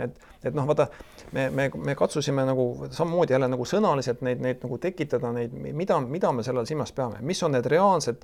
Et, 0.00 0.20
et 0.44 0.54
noh, 0.56 0.66
vaata, 0.68 0.86
me, 1.32 1.48
me, 1.50 1.66
me 1.88 1.94
katsusime 1.98 2.44
nagu 2.48 2.66
samamoodi 2.94 3.34
jälle 3.34 3.48
nagu 3.50 3.64
sõnaliselt 3.68 4.20
neid, 4.24 4.40
neid 4.44 4.62
nagu 4.64 4.78
tekitada 4.80 5.32
neid, 5.34 5.54
mida, 5.56 5.98
mida 6.04 6.32
me 6.32 6.44
selle 6.46 6.62
all 6.62 6.68
silmas 6.68 6.92
peame, 6.96 7.20
mis 7.26 7.42
on 7.44 7.56
need 7.56 7.68
reaalsed 7.68 8.22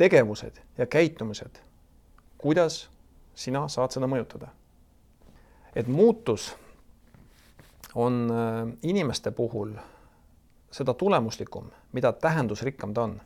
tegevused 0.00 0.60
ja 0.80 0.88
käitumised, 0.90 1.60
kuidas 2.40 2.82
sina 3.36 3.66
saad 3.68 3.92
seda 3.94 4.08
mõjutada. 4.10 4.50
et 5.76 5.86
muutus 5.86 6.50
on 7.94 8.30
äh, 8.30 8.76
inimeste 8.82 9.30
puhul 9.30 9.74
seda 10.70 10.94
tulemuslikum, 10.94 11.70
mida 11.92 12.12
tähendusrikkam 12.12 12.94
ta 12.94 13.02
on. 13.02 13.20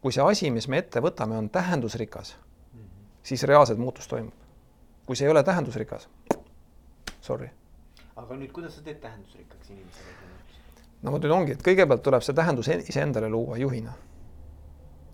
kui 0.00 0.12
see 0.12 0.22
asi, 0.22 0.50
mis 0.50 0.68
me 0.68 0.78
ette 0.78 1.00
võtame, 1.00 1.38
on 1.38 1.50
tähendusrikas, 1.50 2.36
siis 3.22 3.42
reaalselt 3.42 3.78
muutus 3.78 4.08
toimub 4.08 4.48
kui 5.08 5.16
see 5.16 5.24
ei 5.24 5.30
ole 5.30 5.40
tähendusrikas, 5.42 6.02
sorry. 7.24 7.46
aga 8.16 8.36
nüüd, 8.36 8.50
kuidas 8.52 8.74
sa 8.76 8.82
teed 8.84 8.98
tähendusrikkaks 9.00 9.70
inimesele? 9.72 10.16
no 11.00 11.14
vot 11.14 11.24
nüüd 11.24 11.32
ongi, 11.32 11.54
et 11.56 11.62
kõigepealt 11.64 12.02
tuleb 12.04 12.26
see 12.26 12.36
tähendus 12.36 12.68
iseendale 12.68 13.30
luua 13.32 13.56
juhina. 13.56 13.94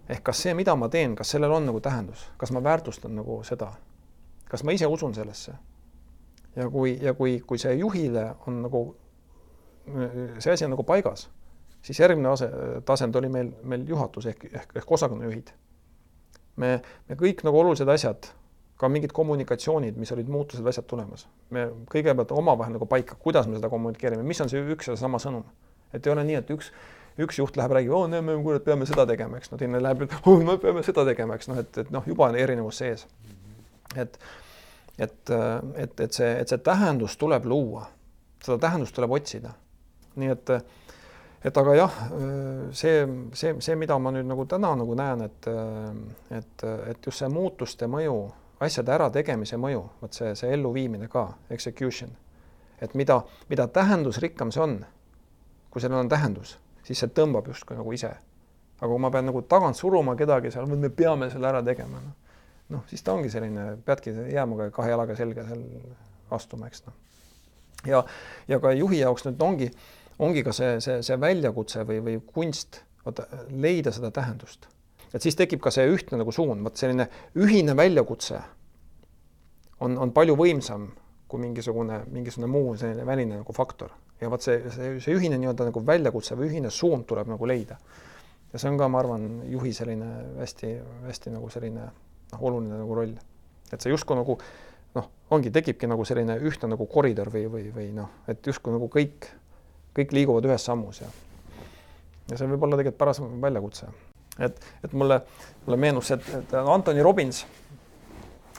ehk 0.09 0.25
kas 0.27 0.41
see, 0.43 0.55
mida 0.59 0.75
ma 0.75 0.89
teen, 0.91 1.15
kas 1.15 1.31
sellel 1.37 1.55
on 1.55 1.71
nagu 1.71 1.79
tähendus, 1.81 2.27
kas 2.43 2.51
ma 2.51 2.63
väärtustan 2.65 3.15
nagu 3.21 3.39
seda, 3.47 3.71
kas 4.51 4.67
ma 4.67 4.75
ise 4.75 4.91
usun 4.91 5.15
sellesse? 5.15 5.55
Ja 6.57 6.69
kui, 6.71 6.99
ja 7.03 7.15
kui, 7.15 7.39
kui 7.47 7.59
see 7.59 7.75
juhile 7.79 8.29
on 8.47 8.63
nagu, 8.65 8.85
see 10.39 10.53
asi 10.53 10.67
on 10.67 10.75
nagu 10.75 10.85
paigas, 10.87 11.29
siis 11.85 12.01
järgmine 12.01 12.31
ase, 12.31 12.49
tasand 12.87 13.17
oli 13.21 13.29
meil, 13.33 13.53
meil 13.63 13.85
juhatus 13.89 14.31
ehk, 14.33 14.47
ehk, 14.53 14.73
ehk 14.81 14.97
osakonnajuhid. 14.99 15.53
me, 16.57 16.81
me 17.09 17.17
kõik 17.19 17.43
nagu 17.45 17.59
olulised 17.61 17.89
asjad 17.89 18.31
ka 18.79 18.89
mingid 18.91 19.13
kommunikatsioonid, 19.15 19.97
mis 19.99 20.13
olid 20.13 20.29
muutused, 20.31 20.67
asjad 20.67 20.87
tulemas. 20.91 21.29
me 21.51 21.69
kõigepealt 21.91 22.33
omavahel 22.35 22.75
nagu 22.75 22.87
paika, 22.91 23.17
kuidas 23.21 23.49
me 23.49 23.59
seda 23.59 23.71
kommunikeerime, 23.71 24.23
mis 24.27 24.41
on 24.41 24.51
see 24.51 24.63
üks 24.75 24.91
ja 24.91 24.97
sama 24.99 25.21
sõnum. 25.23 25.45
et 25.93 26.07
ei 26.07 26.13
ole 26.13 26.25
nii, 26.27 26.39
et 26.41 26.51
üks, 26.51 26.71
üks 27.19 27.39
juht 27.39 27.57
läheb, 27.57 27.73
räägib, 27.77 27.93
oo, 27.95 28.09
me 28.09 28.39
kuule, 28.43 28.61
peame 28.61 28.87
seda 28.87 29.07
tegema, 29.07 29.39
eks 29.39 29.53
no 29.53 29.59
teine 29.59 29.83
läheb, 29.83 30.07
et 30.07 30.17
oh, 30.25 30.41
me 30.43 30.57
peame 30.59 30.83
seda 30.83 31.05
tegema, 31.07 31.37
eks 31.39 31.51
noh, 31.51 31.61
et, 31.63 31.79
et 31.85 31.93
noh, 31.95 32.07
juba 32.07 32.31
on 32.33 32.39
erinevus 32.39 32.81
sees. 32.83 33.07
et, 33.95 34.19
et, 34.99 35.31
et, 35.77 36.01
et 36.01 36.13
see, 36.13 36.31
et 36.41 36.49
see 36.49 36.63
tähendus 36.65 37.17
tuleb 37.21 37.47
luua, 37.51 37.87
seda 38.45 38.59
tähendust 38.69 38.95
tuleb 38.95 39.17
otsida. 39.17 39.55
nii 40.15 40.31
et, 40.31 40.51
et 41.45 41.57
aga 41.59 41.75
jah, 41.75 41.99
see, 42.73 43.03
see, 43.35 43.57
see, 43.59 43.77
mida 43.77 43.99
ma 43.99 44.15
nüüd 44.15 44.29
nagu 44.31 44.47
täna 44.47 44.75
nagu 44.79 44.95
näen, 44.95 45.27
et, 45.27 45.51
et, 46.31 46.67
et 46.91 47.07
just 47.07 47.19
see 47.19 47.29
muutuste 47.29 47.91
mõju 47.91 48.19
asjade 48.65 48.93
ärategemise 48.95 49.59
mõju, 49.61 49.83
vot 50.01 50.15
see, 50.15 50.35
see 50.39 50.53
elluviimine 50.55 51.09
ka, 51.11 51.27
execution. 51.51 52.11
et 52.81 52.95
mida, 52.95 53.23
mida 53.49 53.67
tähendusrikkam 53.69 54.51
see 54.53 54.63
on, 54.63 54.79
kui 55.71 55.81
sellel 55.81 56.05
on 56.05 56.09
tähendus, 56.09 56.59
siis 56.85 57.01
see 57.01 57.13
tõmbab 57.17 57.49
justkui 57.49 57.77
nagu 57.77 57.93
ise. 57.93 58.13
aga 58.81 58.91
kui 58.91 59.01
ma 59.01 59.11
pean 59.11 59.27
nagu 59.27 59.43
tagant 59.43 59.77
suruma 59.77 60.17
kedagi 60.17 60.51
seal, 60.51 60.67
me 60.67 60.91
peame 60.91 61.31
selle 61.31 61.49
ära 61.49 61.63
tegema, 61.63 62.01
noh. 62.01 62.24
Noh, 62.73 62.85
siis 62.89 63.03
ta 63.05 63.17
ongi 63.17 63.33
selline, 63.33 63.75
peadki 63.85 64.15
jääma 64.33 64.65
ka 64.65 64.71
kahe 64.79 64.95
jalaga 64.95 65.17
selga 65.19 65.47
seal 65.49 65.65
astuma, 66.35 66.71
eks 66.71 66.87
noh. 66.87 66.97
ja, 67.89 68.05
ja 68.49 68.61
ka 68.61 68.73
juhi 68.73 69.03
jaoks 69.03 69.27
nüüd 69.29 69.43
ongi, 69.45 69.71
ongi 70.19 70.45
ka 70.47 70.55
see, 70.57 70.79
see, 70.85 71.03
see 71.05 71.19
väljakutse 71.21 71.85
või, 71.89 72.01
või 72.07 72.21
kunst, 72.33 72.83
vaata, 73.05 73.27
leida 73.51 73.93
seda 73.93 74.13
tähendust 74.15 74.71
et 75.15 75.23
siis 75.23 75.39
tekib 75.39 75.63
ka 75.63 75.73
see 75.75 75.87
ühtne 75.91 76.19
nagu 76.21 76.33
suund, 76.35 76.63
vot 76.67 76.79
selline 76.79 77.07
ühine 77.39 77.77
väljakutse 77.79 78.41
on, 79.85 79.97
on 79.99 80.13
palju 80.15 80.37
võimsam 80.39 80.89
kui 81.31 81.41
mingisugune, 81.43 82.03
mingisugune 82.13 82.51
muu 82.51 82.75
selline 82.79 83.07
väline 83.07 83.41
nagu 83.41 83.55
faktor. 83.57 83.95
ja 84.21 84.31
vot 84.31 84.43
see, 84.43 84.59
see, 84.75 84.95
see 85.03 85.15
ühine 85.15 85.39
nii-öelda 85.41 85.69
nagu 85.71 85.83
väljakutse 85.87 86.37
või 86.39 86.51
ühine 86.51 86.71
suund 86.71 87.07
tuleb 87.11 87.31
nagu 87.31 87.47
leida. 87.47 87.79
ja 88.53 88.59
see 88.59 88.71
on 88.71 88.79
ka, 88.79 88.89
ma 88.91 89.03
arvan, 89.03 89.29
juhi 89.51 89.73
selline 89.75 90.11
hästi-hästi 90.41 91.35
nagu 91.35 91.51
selline 91.51 91.89
noh, 92.33 92.41
oluline 92.41 92.79
nagu 92.81 92.95
roll. 93.01 93.15
et 93.73 93.81
see 93.81 93.93
justkui 93.93 94.17
nagu 94.17 94.39
noh, 94.95 95.11
ongi, 95.35 95.51
tekibki 95.51 95.91
nagu 95.91 96.05
selline 96.05 96.39
ühtne 96.41 96.71
nagu 96.75 96.87
koridor 96.87 97.31
või, 97.35 97.47
või, 97.51 97.69
või 97.75 97.91
noh, 97.97 98.11
et 98.29 98.47
justkui 98.47 98.75
nagu 98.75 98.89
kõik, 98.93 99.29
kõik 99.97 100.17
liiguvad 100.17 100.49
ühes 100.49 100.65
sammus 100.65 101.05
ja 101.05 101.13
ja 102.31 102.39
see 102.41 102.49
võib 102.49 102.63
olla 102.65 102.81
tegelikult 102.81 103.03
paras 103.03 103.21
väljakutse 103.21 103.91
et, 104.39 104.61
et 104.85 104.93
mulle, 104.93 105.21
mulle 105.67 105.77
meenus, 105.77 106.11
et, 106.11 106.29
et 106.39 106.55
Anthony 106.55 107.03
Robbins 107.03 107.45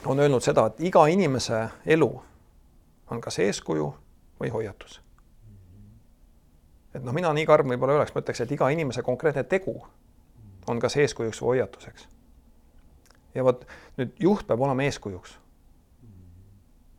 on 0.06 0.20
öelnud 0.20 0.44
seda, 0.44 0.66
et 0.66 0.80
iga 0.88 1.06
inimese 1.10 1.66
elu 1.86 2.08
on 3.10 3.20
kas 3.20 3.38
eeskuju 3.44 3.88
või 4.40 4.52
hoiatus. 4.52 5.00
et 6.94 7.04
noh, 7.04 7.12
mina 7.12 7.32
nii 7.32 7.46
karm 7.46 7.68
võib-olla 7.72 7.96
ei 7.96 8.00
oleks, 8.00 8.14
ma 8.14 8.22
ütleks, 8.24 8.40
et 8.40 8.52
iga 8.52 8.68
inimese 8.72 9.02
konkreetne 9.04 9.44
tegu 9.44 9.76
on 10.66 10.80
kas 10.80 10.96
eeskujuks 10.96 11.42
või 11.42 11.56
hoiatuseks. 11.56 12.08
Ja 13.36 13.44
vot 13.44 13.62
nüüd 14.00 14.16
juht 14.22 14.46
peab 14.48 14.64
olema 14.64 14.88
eeskujuks. 14.88 15.36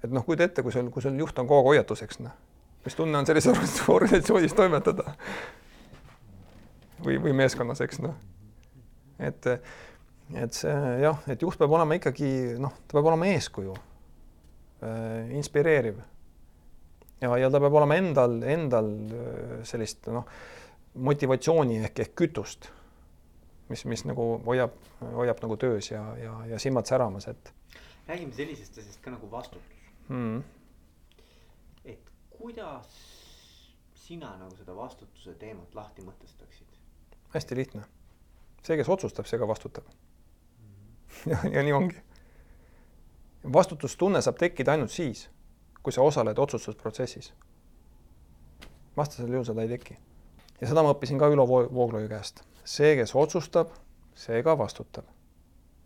et 0.05 0.13
noh, 0.13 0.23
kujuta 0.25 0.47
ette, 0.47 0.63
kui 0.63 0.71
sul, 0.71 0.91
kui 0.93 1.03
sul 1.03 1.17
juht 1.19 1.37
on 1.41 1.49
kogu 1.49 1.73
aeg 1.73 1.81
hoiatuseks, 1.81 2.21
noh, 2.23 2.37
mis 2.85 2.95
tunne 2.95 3.17
on 3.17 3.27
sellises 3.27 3.81
organisatsioonis 3.97 4.55
toimetada? 4.57 5.17
või, 7.03 7.19
või 7.21 7.35
meeskonnas, 7.43 7.81
eks 7.85 8.03
noh 8.05 8.15
et, 9.19 9.49
et 10.35 10.53
see 10.57 10.75
jah, 11.03 11.21
et 11.29 11.41
juht 11.41 11.57
peab 11.59 11.73
olema 11.77 11.97
ikkagi 11.97 12.29
noh, 12.61 12.75
ta 12.85 12.97
peab 12.97 13.09
olema 13.11 13.29
eeskuju 13.33 13.73
äh,, 13.73 15.33
inspireeriv. 15.37 15.99
ja, 17.21 17.33
ja 17.41 17.51
ta 17.51 17.61
peab 17.63 17.77
olema 17.81 17.97
endal, 17.99 18.39
endal 18.45 18.91
äh, 19.09 19.53
sellist 19.67 20.09
noh, 20.13 20.27
motivatsiooni 21.07 21.81
ehk, 21.85 22.03
ehk 22.05 22.15
kütust, 22.23 22.69
mis, 23.69 23.85
mis 23.85 24.03
nagu 24.07 24.25
hoiab, 24.45 24.75
hoiab 25.01 25.43
nagu 25.43 25.57
töös 25.57 25.91
ja, 25.91 26.03
ja, 26.17 26.33
ja 26.53 26.59
silmad 26.59 26.85
säramas, 26.85 27.27
et. 27.27 27.53
räägime 28.07 28.33
sellisest 28.33 28.77
asjast 28.77 29.01
ka 29.01 29.11
nagu 29.11 29.31
vastutus 29.31 29.85
mm.. 30.07 30.43
et 31.85 32.11
kuidas 32.29 32.97
sina 33.95 34.35
nagu 34.37 34.55
seda 34.55 34.75
vastutuse 34.75 35.35
teemat 35.39 35.75
lahti 35.75 36.05
mõtestaksid? 36.05 36.75
hästi 37.33 37.55
lihtne. 37.55 37.85
see, 38.63 38.77
kes 38.77 38.89
otsustab, 38.89 39.25
see 39.25 39.39
ka 39.39 39.47
vastutab 39.47 39.87
mm. 39.87 41.31
ja, 41.31 41.41
ja 41.59 41.63
nii 41.63 41.73
ongi. 41.73 42.03
vastutustunne 43.53 44.21
saab 44.21 44.39
tekkida 44.39 44.77
ainult 44.77 44.91
siis 44.91 45.27
kui 45.87 45.93
sa 45.95 46.01
osaled 46.03 46.37
otsustusprotsessis. 46.37 47.33
vastasel 48.97 49.31
juhul 49.31 49.45
seda 49.47 49.63
ei 49.63 49.69
teki. 49.71 49.95
ja 50.61 50.67
seda 50.67 50.83
ma 50.83 50.91
õppisin 50.91 51.19
ka 51.21 51.29
Ülo 51.31 51.45
Vooglaiu 51.47 52.09
käest. 52.11 52.41
See, 52.67 52.95
kes 52.99 53.15
otsustab, 53.15 53.67
see 54.15 54.43
ka 54.43 54.57
vastutab. 54.59 55.05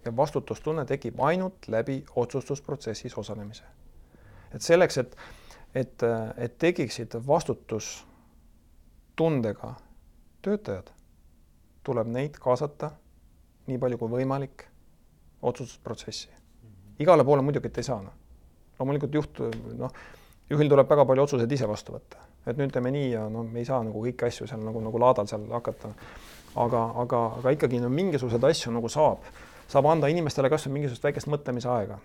ja 0.06 0.18
vastutustunne 0.18 0.86
tekib 0.86 1.20
ainult 1.22 1.68
läbi 1.68 2.06
otsustusprotsessis 2.16 3.18
osalemise. 3.18 3.64
et 4.56 4.62
selleks, 4.62 4.98
et, 4.98 5.18
et, 5.76 6.04
et 6.38 6.58
tekiksid 6.58 7.16
vastutustundega 7.28 9.76
töötajad, 10.42 10.92
tuleb 11.84 12.08
neid 12.08 12.32
kaasata 12.40 12.92
nii 13.68 13.78
palju 13.78 13.98
kui 13.98 14.10
võimalik 14.10 14.68
otsustusprotsessi. 15.42 16.30
igale 17.00 17.24
poole 17.24 17.42
muidugi 17.42 17.72
ei 17.78 17.84
saa 17.84 18.02
noh 18.02 18.22
loomulikult 18.82 19.16
juht, 19.16 19.42
noh, 19.78 19.94
juhil 20.50 20.72
tuleb 20.72 20.90
väga 20.90 21.06
palju 21.10 21.28
otsuseid 21.28 21.54
ise 21.54 21.70
vastu 21.70 21.96
võtta, 21.96 22.26
et 22.50 22.60
nüüd 22.60 22.74
teeme 22.74 22.92
nii 22.94 23.10
ja 23.14 23.26
noh, 23.32 23.46
me 23.48 23.62
ei 23.62 23.68
saa 23.68 23.82
nagu 23.86 24.04
kõiki 24.06 24.28
asju 24.28 24.50
seal 24.50 24.64
nagu, 24.66 24.82
nagu 24.84 25.02
laadal 25.02 25.30
seal 25.30 25.46
hakata. 25.54 25.94
Aga, 26.56 26.82
aga, 27.04 27.22
aga 27.40 27.54
ikkagi 27.56 27.82
no 27.82 27.90
mingisuguseid 27.94 28.48
asju 28.50 28.74
nagu 28.76 28.90
saab, 28.92 29.28
saab 29.72 29.90
anda 29.92 30.10
inimestele 30.12 30.50
kasvõi 30.52 30.78
mingisugust 30.78 31.06
väikest 31.08 31.30
mõtlemise 31.32 31.70
aega. 31.72 32.00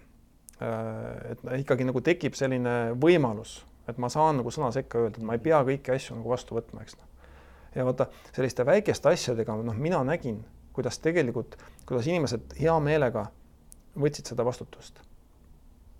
Äh, 0.62 1.32
et 1.32 1.46
ikkagi 1.62 1.88
nagu 1.88 2.02
tekib 2.04 2.36
selline 2.38 2.76
võimalus, 3.00 3.58
et 3.90 3.98
ma 4.02 4.10
saan 4.12 4.40
nagu 4.40 4.52
sõna 4.54 4.72
sekka 4.74 5.02
öelda, 5.02 5.20
et 5.20 5.26
ma 5.26 5.36
ei 5.36 5.42
pea 5.42 5.62
kõiki 5.66 5.94
asju 5.94 6.18
nagu 6.18 6.32
vastu 6.32 6.58
võtma, 6.58 6.84
eks 6.86 6.98
noh. 6.98 7.32
ja 7.76 7.88
vaata 7.88 8.08
selliste 8.32 8.66
väikeste 8.66 9.12
asjadega, 9.12 9.58
noh, 9.66 9.76
mina 9.76 10.00
nägin, 10.06 10.40
kuidas 10.76 11.00
tegelikult, 11.04 11.58
kuidas 11.88 12.08
inimesed 12.08 12.56
hea 12.60 12.78
meelega 12.80 13.28
võtsid 13.96 14.32
seda 14.32 14.44
vastutust 14.44 15.04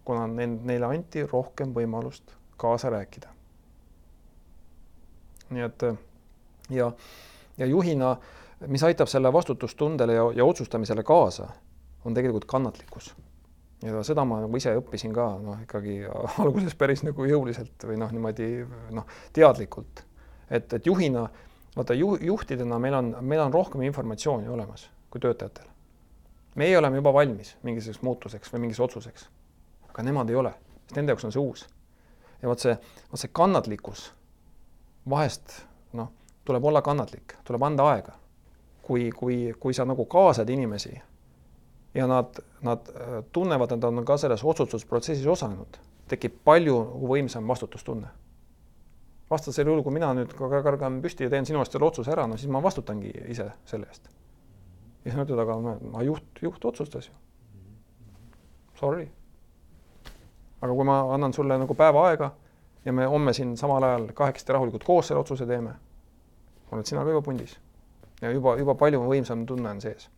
kuna 0.06 0.26
neile 0.30 0.86
anti 0.86 1.24
rohkem 1.26 1.72
võimalust 1.74 2.36
kaasa 2.60 2.90
rääkida. 2.94 3.32
nii 5.50 5.62
et 5.62 5.82
ja, 6.74 6.90
ja 7.58 7.66
juhina, 7.66 8.16
mis 8.66 8.82
aitab 8.82 9.08
selle 9.08 9.32
vastutustundele 9.32 10.16
ja, 10.16 10.26
ja 10.40 10.44
otsustamisele 10.44 11.02
kaasa, 11.02 11.48
on 12.04 12.14
tegelikult 12.14 12.44
kannatlikkus. 12.44 13.14
ja 13.82 14.02
seda 14.02 14.24
ma 14.24 14.40
nagu 14.40 14.56
ise 14.56 14.72
õppisin 14.78 15.12
ka 15.14 15.28
noh, 15.42 15.60
ikkagi 15.62 15.98
alguses 16.44 16.74
päris 16.74 17.04
nagu 17.04 17.24
jõuliselt 17.28 17.84
või 17.84 17.98
noh, 18.00 18.12
niimoodi 18.12 18.50
noh, 18.96 19.06
teadlikult. 19.32 20.04
et, 20.50 20.72
et 20.72 20.86
juhina, 20.86 21.28
vaata 21.76 21.94
ju, 21.94 22.16
juhtidena 22.20 22.78
meil 22.78 22.94
on, 22.94 23.16
meil 23.20 23.40
on 23.40 23.52
rohkem 23.52 23.82
informatsiooni 23.82 24.48
olemas 24.48 24.90
kui 25.10 25.20
töötajatel. 25.20 25.68
meie 26.54 26.78
oleme 26.78 27.02
juba 27.02 27.12
valmis 27.12 27.56
mingisuguseks 27.62 28.02
muutuseks 28.02 28.52
või 28.52 28.66
mingiks 28.66 28.80
otsuseks 28.80 29.28
aga 29.96 30.04
nemad 30.04 30.28
ei 30.28 30.36
ole, 30.36 30.52
sest 30.84 30.98
nende 30.98 31.14
jaoks 31.14 31.24
on 31.24 31.32
see 31.32 31.40
uus. 31.40 31.62
ja 32.42 32.50
vot 32.50 32.60
see, 32.60 32.74
vot 33.08 33.20
see 33.22 33.32
kannatlikkus 33.32 34.10
vahest 35.08 35.62
tuleb 36.46 36.64
olla 36.64 36.82
kannatlik, 36.82 37.36
tuleb 37.44 37.62
anda 37.62 37.90
aega. 37.92 38.12
kui, 38.86 39.10
kui, 39.10 39.54
kui 39.58 39.74
sa 39.74 39.82
nagu 39.84 40.04
kaasad 40.06 40.48
inimesi 40.48 40.92
ja 41.94 42.06
nad, 42.06 42.36
nad 42.62 42.86
äh, 42.94 43.24
tunnevad, 43.32 43.72
et 43.72 43.80
nad 43.82 43.98
on 43.98 44.04
ka 44.06 44.16
selles 44.16 44.44
otsustusprotsessis 44.44 45.26
osalenud, 45.26 45.78
tekib 46.08 46.36
palju 46.44 46.76
võimsam 47.02 47.48
vastutustunne. 47.48 48.06
vastasel 49.30 49.66
juhul, 49.66 49.82
kui 49.82 49.92
mina 49.92 50.12
nüüd 50.14 50.36
kargan 50.38 51.02
püsti 51.02 51.26
ja 51.26 51.30
teen 51.30 51.46
sinu 51.46 51.58
eest 51.64 51.74
selle 51.74 51.88
otsuse 51.88 52.14
ära, 52.14 52.28
no 52.30 52.38
siis 52.38 52.52
ma 52.52 52.62
vastutangi 52.62 53.10
ise 53.26 53.50
selle 53.64 53.90
eest. 53.90 54.06
ja 55.04 55.10
siis 55.10 55.18
nad 55.18 55.26
ütlevad, 55.26 55.50
aga 55.50 55.90
ma 55.90 56.02
juht, 56.06 56.42
juht 56.42 56.64
otsustas 56.64 57.10
ju. 57.10 57.14
Sorry 58.78 59.08
aga 60.60 60.74
kui 60.74 60.84
ma 60.84 61.00
annan 61.14 61.32
sulle 61.32 61.58
nagu 61.58 61.74
päeva 61.74 62.06
aega 62.10 62.30
ja 62.84 62.92
me 62.92 63.06
homme 63.06 63.32
siin 63.32 63.56
samal 63.56 63.82
ajal 63.82 64.08
kahekesti 64.14 64.52
rahulikult 64.52 64.84
koos 64.84 65.08
selle 65.08 65.20
otsuse 65.20 65.46
teeme, 65.46 65.74
oled 66.72 66.86
sina 66.86 67.04
ka 67.04 67.14
juba 67.14 67.22
pundis. 67.22 67.56
ja 68.20 68.30
juba, 68.30 68.56
juba 68.58 68.74
palju 68.74 69.02
võimsam 69.06 69.46
tunne 69.46 69.70
on 69.70 69.80
sees. 69.80 70.08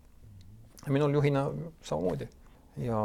minul 0.88 1.14
juhina 1.14 1.46
samamoodi. 1.82 2.28
ja, 2.76 3.00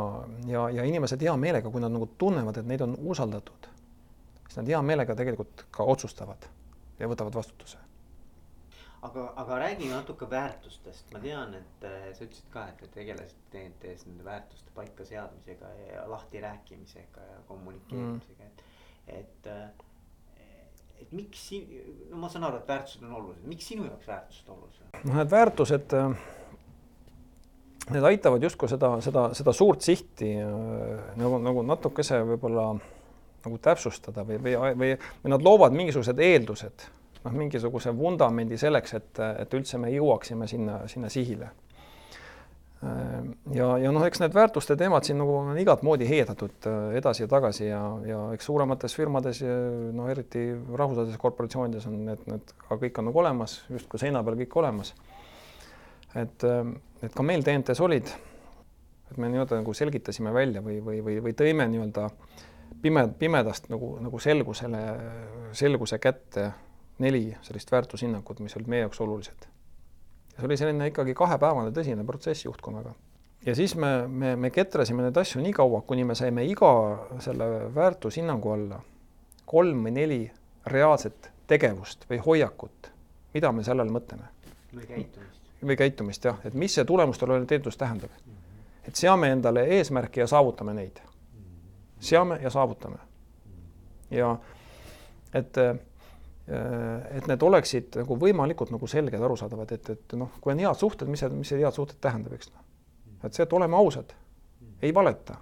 ja, 0.48 0.68
ja 0.70 0.84
inimesed 0.84 1.22
hea 1.22 1.38
meelega, 1.38 1.70
kui 1.70 1.82
nad 1.82 1.92
nagu 1.92 2.10
tunnevad, 2.18 2.58
et 2.58 2.68
neid 2.68 2.82
on 2.82 2.98
usaldatud, 3.00 3.70
siis 4.48 4.60
nad 4.62 4.76
hea 4.76 4.82
meelega 4.82 5.16
tegelikult 5.16 5.66
ka 5.72 5.84
otsustavad 5.84 6.50
ja 7.00 7.10
võtavad 7.10 7.36
vastutuse 7.36 7.84
aga, 9.04 9.24
aga 9.36 9.60
räägi 9.60 9.90
natuke 9.92 10.30
väärtustest, 10.30 11.12
ma 11.14 11.20
tean, 11.20 11.56
et 11.58 11.88
äh, 11.88 12.10
sa 12.16 12.26
ütlesid 12.26 12.50
ka, 12.54 12.68
et 12.72 12.84
te 12.84 12.90
tegelesite 12.94 13.50
TNT-s 13.52 14.08
nende 14.08 14.26
väärtuste 14.28 14.72
paika 14.76 15.06
seadmisega 15.08 15.72
ja 15.80 16.06
lahtirääkimisega 16.10 17.26
ja 17.32 17.42
kommunikeerimisega 17.48 18.44
mm., 18.44 18.54
et, 18.54 19.18
et. 19.20 19.52
Äh, 19.52 19.90
et 21.02 21.12
miks, 21.12 21.50
no 22.12 22.22
ma 22.22 22.30
saan 22.32 22.48
aru, 22.48 22.62
et 22.62 22.72
väärtused 22.72 23.04
on 23.04 23.18
olulised, 23.20 23.44
miks 23.50 23.68
sinu 23.74 23.88
jaoks 23.88 24.08
väärtused 24.08 24.50
olulised? 24.56 24.88
noh, 25.04 25.20
need 25.20 25.32
väärtused, 25.32 25.96
äh, 26.00 26.18
need 27.92 28.10
aitavad 28.14 28.44
justkui 28.44 28.72
seda, 28.72 28.96
seda, 29.06 29.30
seda 29.38 29.54
suurt 29.56 29.86
sihti 29.86 30.34
nagu, 31.20 31.40
nagu 31.44 31.64
natukese 31.68 32.22
võib-olla 32.34 32.72
nagu 33.44 33.58
täpsustada 33.60 34.24
või, 34.28 34.40
või, 34.40 34.54
või, 34.80 34.92
või 35.24 35.34
nad 35.34 35.44
loovad 35.44 35.76
mingisugused 35.76 36.20
eeldused 36.24 36.86
noh, 37.24 37.36
mingisuguse 37.36 37.94
vundamendi 37.98 38.58
selleks, 38.60 38.96
et, 39.00 39.22
et 39.44 39.58
üldse 39.58 39.80
me 39.82 39.92
jõuaksime 39.94 40.48
sinna, 40.50 40.84
sinna 40.92 41.12
sihile. 41.12 41.50
Ja, 43.54 43.68
ja 43.80 43.92
noh, 43.94 44.04
eks 44.08 44.20
need 44.20 44.34
väärtuste 44.36 44.76
teemad 44.80 45.06
siin 45.08 45.20
nagu 45.22 45.36
on 45.38 45.58
igat 45.60 45.84
moodi 45.86 46.08
heedatud 46.10 46.68
äh, 46.68 46.98
edasi 47.00 47.24
ja 47.24 47.30
tagasi 47.32 47.68
ja, 47.68 47.82
ja 48.08 48.20
eks 48.36 48.50
suuremates 48.50 48.96
firmades, 48.98 49.40
no 49.96 50.10
eriti 50.12 50.46
rahvusvahelises 50.52 51.22
korporatsioonides 51.22 51.88
on 51.88 52.00
need, 52.10 52.26
need 52.30 52.54
ka 52.66 52.78
kõik 52.82 53.00
on 53.00 53.10
nagu 53.10 53.24
olemas, 53.24 53.60
justkui 53.72 54.02
seina 54.02 54.24
peal 54.26 54.40
kõik 54.44 54.58
olemas. 54.64 54.94
et, 56.16 56.44
äh, 56.50 56.74
et 57.06 57.14
ka 57.14 57.26
meil 57.26 57.46
TNT-s 57.46 57.84
olid, 57.84 58.12
et 59.12 59.18
me 59.18 59.32
nii-öelda 59.32 59.62
nagu 59.62 59.78
selgitasime 59.78 60.34
välja 60.34 60.66
või, 60.66 60.82
või, 60.84 61.00
või, 61.06 61.20
või 61.28 61.38
tõime 61.38 61.70
nii-öelda 61.72 62.10
pime, 62.82 63.08
pimedast 63.20 63.70
nagu, 63.72 63.96
nagu 64.04 64.20
selgusele, 64.20 64.84
selguse 65.56 66.00
kätte 66.04 66.52
neli 67.00 67.30
sellist 67.42 67.72
väärtushinnangut, 67.72 68.44
mis 68.44 68.56
olid 68.58 68.70
meie 68.70 68.86
jaoks 68.86 69.02
olulised. 69.02 69.53
See 70.38 70.46
oli 70.46 70.58
selline 70.58 70.88
ikkagi 70.90 71.14
kahepäevane 71.14 71.72
tõsine 71.72 72.06
protsess 72.06 72.46
juhtkonnaga. 72.46 72.94
ja 73.46 73.56
siis 73.56 73.76
me, 73.76 74.08
me, 74.08 74.36
me 74.36 74.50
ketrasime 74.50 75.04
neid 75.04 75.18
asju 75.18 75.42
nii 75.42 75.54
kaua, 75.54 75.82
kuni 75.82 76.04
me 76.04 76.16
saime 76.16 76.46
iga 76.46 76.74
selle 77.20 77.50
väärtushinnangu 77.76 78.52
alla 78.52 78.82
kolm 79.46 79.86
või 79.86 79.92
neli 79.92 80.22
reaalset 80.66 81.30
tegevust 81.48 82.06
või 82.10 82.20
hoiakut, 82.26 82.92
mida 83.34 83.52
me 83.52 83.64
selle 83.64 83.84
all 83.84 83.92
mõtleme. 83.94 84.30
või 84.74 84.88
käitumist. 84.88 85.42
või 85.64 85.78
käitumist 85.78 86.26
jah, 86.26 86.40
et 86.46 86.54
mis 86.54 86.74
see 86.74 86.86
tulemustele 86.86 87.34
orienteeritus 87.34 87.78
tähendab 87.78 88.10
mm. 88.10 88.32
-hmm. 88.32 88.88
et 88.88 88.96
seame 88.96 89.32
endale 89.32 89.66
eesmärki 89.78 90.20
ja 90.20 90.28
saavutame 90.28 90.74
neid. 90.74 91.02
seame 92.00 92.40
ja 92.42 92.50
saavutame. 92.50 92.98
ja 94.12 94.38
et 95.34 95.58
et 96.48 97.28
need 97.30 97.44
oleksid 97.48 97.96
nagu 98.02 98.18
võimalikult 98.20 98.74
nagu 98.74 98.88
selged, 98.92 99.22
arusaadavad, 99.24 99.70
et, 99.72 99.94
et 99.96 100.16
noh, 100.20 100.34
kui 100.44 100.52
on 100.52 100.60
head 100.60 100.80
suhted, 100.80 101.08
mis 101.08 101.22
see, 101.24 101.32
mis 101.32 101.54
see 101.54 101.62
head 101.62 101.76
suhted 101.76 102.02
tähendab, 102.04 102.36
eks 102.36 102.50
noh. 102.52 102.66
et 103.24 103.32
see, 103.32 103.46
et 103.46 103.54
oleme 103.56 103.78
ausad, 103.80 104.12
ei 104.84 104.92
valeta. 104.96 105.38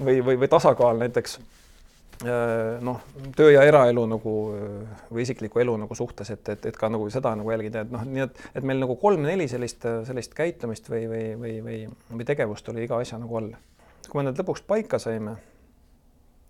või, 0.00 0.22
või, 0.24 0.38
või 0.40 0.48
tasakaal 0.48 1.02
näiteks 1.02 1.36
äh, 1.36 2.78
noh, 2.84 3.02
töö 3.36 3.50
ja 3.52 3.64
eraelu 3.68 4.06
nagu 4.08 4.32
või 5.10 5.26
isikliku 5.26 5.60
elu 5.60 5.76
nagu 5.84 5.98
suhtes, 5.98 6.30
et, 6.32 6.48
et, 6.48 6.64
et 6.72 6.78
ka 6.80 6.88
nagu 6.88 7.08
seda 7.12 7.34
nagu 7.36 7.52
jälgida, 7.52 7.84
et 7.84 7.92
noh, 7.92 8.06
nii 8.08 8.24
et, 8.24 8.40
et 8.54 8.64
meil 8.64 8.80
nagu 8.80 8.96
kolm-neli 9.00 9.48
sellist, 9.52 9.84
sellist 10.08 10.32
käitumist 10.36 10.88
või, 10.92 11.02
või, 11.12 11.26
või, 11.42 11.58
või, 11.66 11.82
või 12.14 12.28
tegevust 12.28 12.72
oli 12.72 12.88
iga 12.88 13.02
asja 13.04 13.20
nagu 13.20 13.36
all. 13.36 13.52
kui 14.08 14.22
me 14.22 14.30
need 14.30 14.40
lõpuks 14.40 14.64
paika 14.64 15.02
saime 15.02 15.36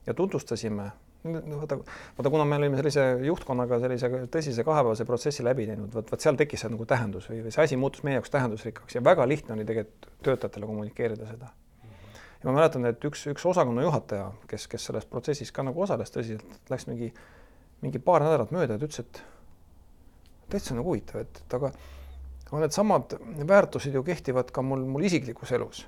ja 0.06 0.14
tutvustasime 0.14 0.90
vaata, 1.24 1.78
vaata, 2.18 2.30
kuna 2.30 2.44
me 2.44 2.56
olime 2.56 2.78
sellise 2.80 3.04
juhtkonnaga 3.26 3.78
sellise 3.82 4.10
tõsise 4.32 4.64
kahepäevase 4.66 5.06
protsessi 5.08 5.44
läbi 5.44 5.66
teinud, 5.68 5.92
vot, 5.94 6.10
vot 6.12 6.22
seal 6.22 6.38
tekkis 6.38 6.64
see 6.64 6.72
nagu 6.72 6.86
tähendus 6.88 7.28
või, 7.30 7.42
või 7.46 7.54
see 7.54 7.64
asi 7.64 7.78
muutus 7.80 8.04
meie 8.06 8.18
jaoks 8.18 8.32
tähendusrikkaks 8.34 8.98
ja 8.98 9.04
väga 9.04 9.26
lihtne 9.28 9.56
oli 9.56 9.66
tegelikult 9.68 10.10
töötajatele 10.26 10.66
kommunikeerida 10.66 11.28
seda. 11.30 11.50
ja 12.42 12.50
ma 12.50 12.56
mäletan, 12.58 12.86
et 12.90 13.04
üks, 13.04 13.26
üks 13.32 13.46
osakonna 13.46 13.86
juhataja, 13.86 14.30
kes, 14.50 14.68
kes 14.70 14.90
selles 14.90 15.08
protsessis 15.10 15.52
ka 15.52 15.66
nagu 15.66 15.82
osales 15.82 16.12
tõsiselt, 16.14 16.58
läks 16.70 16.86
mingi, 16.90 17.12
mingi 17.82 18.02
paar 18.02 18.24
nädalat 18.26 18.54
mööda 18.54 18.76
ja 18.76 18.82
ta 18.82 18.90
ütles, 18.90 19.04
et 19.04 19.22
täitsa 20.52 20.76
nagu 20.76 20.92
huvitav, 20.92 21.24
et, 21.24 21.42
et 21.44 21.56
aga, 21.58 21.72
aga 22.50 22.62
needsamad 22.62 23.16
väärtused 23.48 23.94
ju 23.94 24.04
kehtivad 24.06 24.52
ka 24.54 24.62
mul, 24.62 24.84
mul 24.86 25.06
isiklikus 25.08 25.52
elus, 25.56 25.86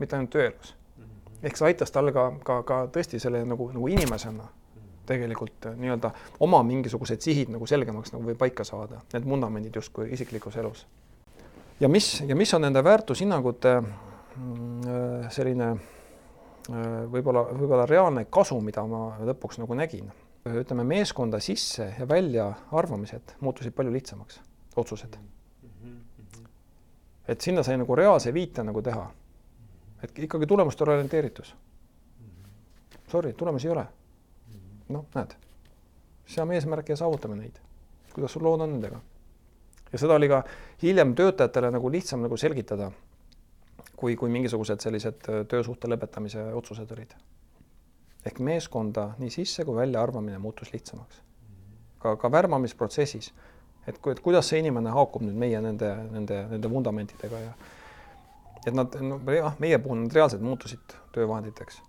mitte 0.00 0.18
ainult 0.18 0.34
tööelus. 0.34 0.74
Ehk 1.44 1.56
see 1.58 1.70
aitas 1.70 1.92
tal 1.94 2.10
ka, 2.14 2.26
ka, 2.44 2.60
ka 2.66 2.80
tõesti 2.94 3.20
selle 3.22 3.44
nagu, 3.48 3.70
nagu 3.74 3.90
inimesena 3.92 4.48
tegelikult 5.06 5.68
nii-öelda 5.76 6.10
oma 6.44 6.62
mingisugused 6.64 7.20
sihid 7.20 7.52
nagu 7.52 7.66
selgemaks 7.68 8.14
nagu 8.14 8.24
või 8.24 8.36
paika 8.40 8.64
saada, 8.64 9.02
need 9.12 9.26
vundamendid 9.28 9.76
justkui 9.76 10.08
isiklikus 10.16 10.56
elus. 10.56 10.86
ja 11.80 11.88
mis, 11.88 12.22
ja 12.26 12.36
mis 12.36 12.54
on 12.54 12.64
nende 12.64 12.84
väärtushinnangute 12.84 13.74
mm, 13.80 15.28
selline 15.30 15.74
võib-olla, 17.12 17.44
võib-olla 17.52 17.86
reaalne 17.86 18.24
kasu, 18.32 18.60
mida 18.64 18.86
ma 18.88 19.10
lõpuks 19.20 19.60
nagu 19.60 19.76
nägin 19.76 20.08
ütleme, 20.44 20.84
meeskonda 20.84 21.40
sisse 21.40 21.94
ja 21.98 22.08
välja 22.08 22.50
arvamised 22.72 23.36
muutusid 23.40 23.72
palju 23.72 23.92
lihtsamaks, 23.92 24.40
otsused. 24.76 25.16
et 27.28 27.40
sinna 27.40 27.62
sai 27.62 27.78
nagu 27.80 27.96
reaalse 27.96 28.34
viite 28.34 28.62
nagu 28.62 28.82
teha. 28.82 29.06
Et 30.04 30.18
ikkagi 30.26 30.46
tulemustele 30.46 30.92
orienteeritus. 30.92 31.54
Sorry, 33.08 33.32
tulemusi 33.32 33.68
ei 33.68 33.72
ole. 33.72 33.86
noh, 34.88 35.06
näed, 35.14 35.32
seame 36.28 36.58
eesmärke 36.58 36.92
ja 36.92 36.96
saavutame 37.00 37.36
neid. 37.36 37.60
kuidas 38.14 38.32
sul 38.32 38.44
lood 38.44 38.60
on 38.60 38.70
nendega? 38.76 39.00
ja 39.92 39.98
seda 39.98 40.14
oli 40.14 40.28
ka 40.28 40.42
hiljem 40.82 41.14
töötajatele 41.14 41.70
nagu 41.70 41.90
lihtsam 41.90 42.22
nagu 42.22 42.36
selgitada, 42.36 42.90
kui, 43.96 44.16
kui 44.16 44.30
mingisugused 44.30 44.80
sellised 44.80 45.30
töösuhte 45.48 45.88
lõpetamise 45.88 46.50
otsused 46.54 46.92
olid 46.92 47.14
ehk 48.24 48.40
meeskonda 48.40 49.10
nii 49.20 49.30
sisse 49.30 49.64
kui 49.64 49.76
välja 49.76 50.02
arvamine 50.02 50.38
muutus 50.38 50.72
lihtsamaks. 50.72 51.22
ka, 51.98 52.16
ka 52.16 52.30
värbamisprotsessis, 52.32 53.30
et 53.88 53.98
kui, 53.98 54.12
et 54.12 54.20
kuidas 54.20 54.48
see 54.48 54.60
inimene 54.60 54.92
haakub 54.92 55.22
nüüd 55.24 55.36
meie 55.40 55.60
nende, 55.64 55.88
nende, 56.12 56.42
nende 56.50 56.70
vundamentidega 56.70 57.40
ja 57.40 57.52
et 58.66 58.74
nad, 58.74 58.94
no 59.04 59.18
jah, 59.32 59.58
meie 59.60 59.78
puhul 59.82 60.04
nad 60.04 60.14
reaalselt 60.16 60.44
muutusid 60.44 60.96
töövahenditeks. 61.14 61.80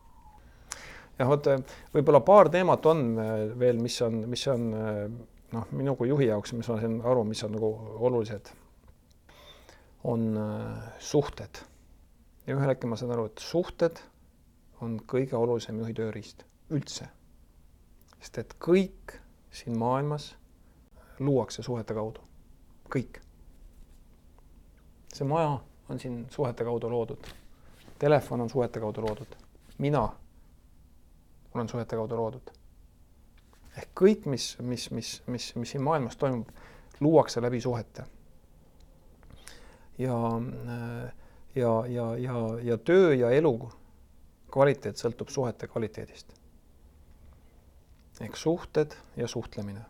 jah, 1.19 1.29
vot 1.29 1.47
võib-olla 1.93 2.21
paar 2.25 2.49
teemat 2.53 2.85
on 2.91 3.05
veel, 3.59 3.79
mis 3.81 4.01
on, 4.05 4.23
mis 4.29 4.47
on 4.51 4.67
noh, 5.55 5.69
minu 5.71 5.95
kui 5.95 6.09
juhi 6.09 6.29
jaoks, 6.29 6.53
mis 6.57 6.69
ma 6.69 6.79
sain 6.81 6.99
aru, 7.05 7.23
mis 7.27 7.43
on 7.47 7.55
nagu 7.55 7.71
olulised, 8.09 8.51
on 10.03 10.27
suhted. 10.99 11.61
ja 12.45 12.57
ühel 12.57 12.69
hetkel 12.69 12.91
ma 12.91 12.99
saan 12.99 13.15
aru, 13.15 13.29
et 13.31 13.41
suhted 13.41 14.01
on 14.83 14.99
kõige 15.07 15.38
olulisem 15.39 15.79
juhi 15.81 15.95
tööriist 15.97 16.43
üldse. 16.73 17.07
sest 18.19 18.38
et 18.41 18.57
kõik 18.59 19.19
siin 19.53 19.77
maailmas 19.79 20.33
luuakse 21.19 21.63
suhete 21.63 21.93
kaudu, 21.93 22.21
kõik. 22.91 23.21
see 25.13 25.27
maja 25.27 25.59
on 25.89 26.00
siin 26.00 26.28
suhete 26.30 26.63
kaudu 26.63 26.89
loodud, 26.89 27.28
telefon 28.00 28.41
on 28.41 28.50
suhete 28.50 28.80
kaudu 28.80 29.02
loodud, 29.02 29.36
mina 29.78 30.10
olen 31.54 31.69
suhete 31.69 31.95
kaudu 31.95 32.17
loodud. 32.17 32.52
ehk 33.78 33.89
kõik, 34.00 34.26
mis, 34.26 34.56
mis, 34.60 34.91
mis, 34.91 35.24
mis, 35.28 35.56
mis 35.56 35.71
siin 35.71 35.84
maailmas 35.84 36.15
toimub, 36.17 36.50
luuakse 37.00 37.41
läbi 37.41 37.62
suhete. 37.62 38.04
ja, 39.98 40.19
ja, 41.56 41.74
ja, 41.88 42.15
ja, 42.17 42.38
ja 42.63 42.78
töö 42.78 43.13
ja 43.13 43.32
elu 43.32 43.71
kvaliteet 44.52 44.98
sõltub 44.98 45.30
suhete 45.30 45.67
kvaliteedist. 45.67 46.34
ehk 48.21 48.38
suhted 48.39 48.95
ja 49.15 49.28
suhtlemine. 49.28 49.86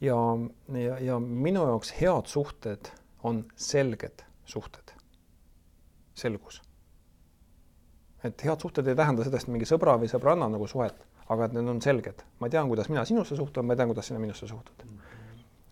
Ja, 0.00 0.16
ja, 0.80 0.98
ja 0.98 1.18
minu 1.20 1.66
jaoks 1.68 1.92
head 2.00 2.26
suhted 2.26 2.88
on 3.22 3.44
selged 3.56 4.24
suhted, 4.50 4.92
selgus. 6.14 6.62
et 8.24 8.44
head 8.44 8.60
suhted 8.60 8.88
ei 8.90 8.96
tähenda 8.96 9.24
seda, 9.24 9.38
et 9.40 9.48
mingi 9.48 9.68
sõbra 9.68 9.94
või 10.00 10.10
sõbranna 10.10 10.50
nagu 10.52 10.66
suhet, 10.68 10.98
aga 11.32 11.46
et 11.46 11.54
need 11.56 11.70
on 11.72 11.80
selged, 11.80 12.24
ma 12.42 12.50
tean, 12.52 12.68
kuidas 12.68 12.90
mina 12.92 13.04
sinusse 13.08 13.38
suhtun, 13.38 13.64
ma 13.64 13.76
tean, 13.78 13.88
kuidas 13.92 14.10
sina 14.10 14.20
minusse 14.20 14.48
suhtud. 14.50 14.84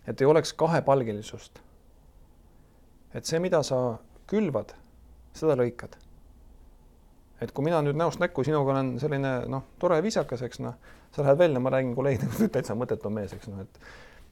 et 0.07 0.21
ei 0.21 0.27
oleks 0.27 0.53
kahepalgelisust. 0.53 1.61
et 3.15 3.25
see, 3.25 3.41
mida 3.43 3.63
sa 3.63 3.99
külvad 4.31 4.75
seda 5.35 5.59
lõikad. 5.59 5.99
et 7.41 7.53
kui 7.53 7.65
mina 7.65 7.83
nüüd 7.83 7.99
näost 7.99 8.23
näkku 8.23 8.45
sinuga 8.45 8.73
olen 8.73 8.99
selline 9.01 9.35
noh, 9.47 9.67
tore 9.79 10.03
viisakas, 10.03 10.43
eks 10.43 10.63
noh, 10.65 10.79
sa 11.13 11.23
lähed 11.23 11.39
välja, 11.39 11.61
ma 11.61 11.71
räägin 11.75 11.95
kolleegidega, 11.99 12.49
täitsa 12.55 12.79
mõttetu 12.79 13.11
mees, 13.11 13.35
eks 13.35 13.51
noh, 13.53 13.67
et 13.67 13.81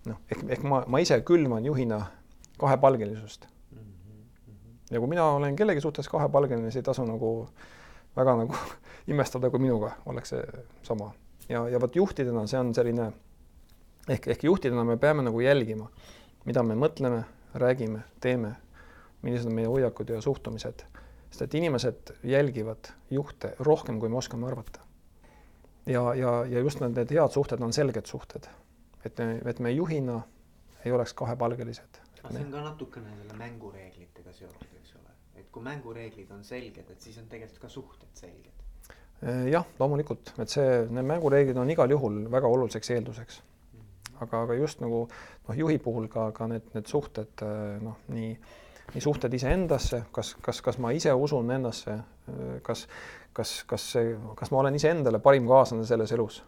noh, 0.06 0.22
ehk, 0.30 0.44
ehk 0.56 0.64
ma, 0.66 0.82
ma 0.86 1.02
ise 1.02 1.18
külvan 1.26 1.64
juhina 1.64 2.00
kahepalgelisust. 2.58 3.46
ja 4.90 5.00
kui 5.00 5.08
mina 5.10 5.24
olen 5.36 5.56
kellegi 5.56 5.80
suhtes 5.80 6.08
kahepalgeline, 6.08 6.70
siis 6.70 6.82
ei 6.82 6.88
tasu 6.90 7.04
nagu 7.04 7.48
väga 8.16 8.36
nagu 8.42 8.58
imestada, 9.12 9.50
kui 9.50 9.62
minuga 9.62 9.96
oleks 10.06 10.34
see 10.34 10.44
sama. 10.82 11.12
ja, 11.48 11.68
ja 11.68 11.80
vot 11.80 11.96
juhtidena 11.96 12.46
see 12.46 12.60
on 12.60 12.74
selline 12.74 13.10
ehk, 14.08 14.28
ehk 14.34 14.44
juhtidena 14.44 14.84
me 14.84 14.96
peame 14.96 15.26
nagu 15.26 15.40
jälgima, 15.40 15.90
mida 16.44 16.62
me 16.62 16.78
mõtleme, 16.78 17.24
räägime, 17.54 18.04
teeme 18.20 18.56
millised 19.26 19.50
on 19.50 19.56
meie 19.58 19.70
hoiakud 19.70 20.10
ja 20.12 20.20
suhtumised, 20.22 20.84
sest 21.30 21.46
et 21.46 21.54
inimesed 21.58 22.12
jälgivad 22.26 22.92
juhte 23.10 23.54
rohkem, 23.58 24.00
kui 24.00 24.08
me 24.12 24.20
oskame 24.20 24.46
arvata. 24.46 24.80
ja, 25.86 26.14
ja, 26.14 26.44
ja 26.44 26.60
just 26.60 26.80
need, 26.80 26.96
need 26.96 27.12
head 27.14 27.34
suhted 27.34 27.62
on 27.62 27.72
selged 27.72 28.06
suhted, 28.06 28.48
et 29.06 29.22
me, 29.22 29.38
et 29.52 29.62
me 29.62 29.72
juhina 29.72 30.20
ei 30.84 30.92
oleks 30.92 31.14
kahepalgelised. 31.18 32.02
aga 32.22 32.34
see 32.34 32.44
on 32.44 32.52
ka 32.52 32.62
natukene 32.64 33.14
selle 33.20 33.38
mängureeglitega 33.38 34.32
seotud, 34.34 34.76
eks 34.80 34.94
ole, 34.98 35.16
et 35.40 35.48
kui 35.54 35.62
mängureeglid 35.62 36.30
on 36.34 36.44
selged, 36.44 36.90
et 36.90 37.00
siis 37.08 37.18
on 37.22 37.28
tegelikult 37.30 37.62
ka 37.62 37.70
suhted 37.70 38.18
selged. 38.18 38.52
Eh, 39.22 39.46
jah, 39.52 39.64
loomulikult, 39.78 40.34
et 40.42 40.52
see, 40.52 40.82
need 40.90 41.06
mängureeglid 41.08 41.56
on 41.62 41.70
igal 41.72 41.90
juhul 41.90 42.26
väga 42.32 42.50
oluliseks 42.52 42.92
eelduseks. 42.98 43.40
Mhm. 43.72 43.88
aga, 44.26 44.42
aga 44.42 44.54
just 44.60 44.80
nagu 44.80 45.06
noh, 45.48 45.56
juhi 45.56 45.78
puhul 45.78 46.08
ka, 46.12 46.30
ka 46.32 46.46
need, 46.50 46.70
need 46.74 46.86
suhted 46.90 47.46
eh, 47.46 47.82
noh, 47.82 47.98
nii 48.08 48.36
nii 48.94 49.02
suhted 49.02 49.32
iseendasse, 49.34 50.04
kas, 50.14 50.34
kas, 50.42 50.60
kas 50.62 50.78
ma 50.78 50.92
ise 50.94 51.12
usun 51.12 51.50
endasse, 51.50 51.96
kas, 52.62 52.86
kas, 53.34 53.56
kas 53.68 53.86
see, 53.96 54.12
kas 54.38 54.52
ma 54.54 54.60
olen 54.62 54.78
iseendale 54.78 55.18
parim 55.22 55.48
kaaslane 55.50 55.86
selles 55.88 56.12
elus. 56.14 56.42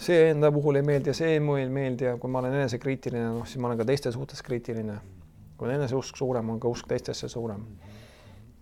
See 0.00 0.30
enda 0.30 0.48
puhul 0.52 0.80
ei 0.80 0.86
meeldi 0.86 1.12
ja 1.12 1.16
see 1.16 1.40
mulle 1.44 1.66
ei 1.66 1.72
meeldi 1.72 2.08
ja 2.08 2.16
kui 2.20 2.30
ma 2.32 2.40
olen 2.40 2.56
enesekriitiline, 2.60 3.32
noh, 3.36 3.48
siis 3.48 3.60
ma 3.60 3.68
olen 3.68 3.80
ka 3.82 3.88
teiste 3.88 4.12
suhtes 4.12 4.42
kriitiline. 4.42 5.00
kui 5.60 5.68
on 5.68 5.74
eneseusk 5.74 6.16
suurem, 6.16 6.48
on 6.50 6.60
ka 6.60 6.68
usk 6.72 6.88
teistesse 6.88 7.28
suurem. 7.28 7.66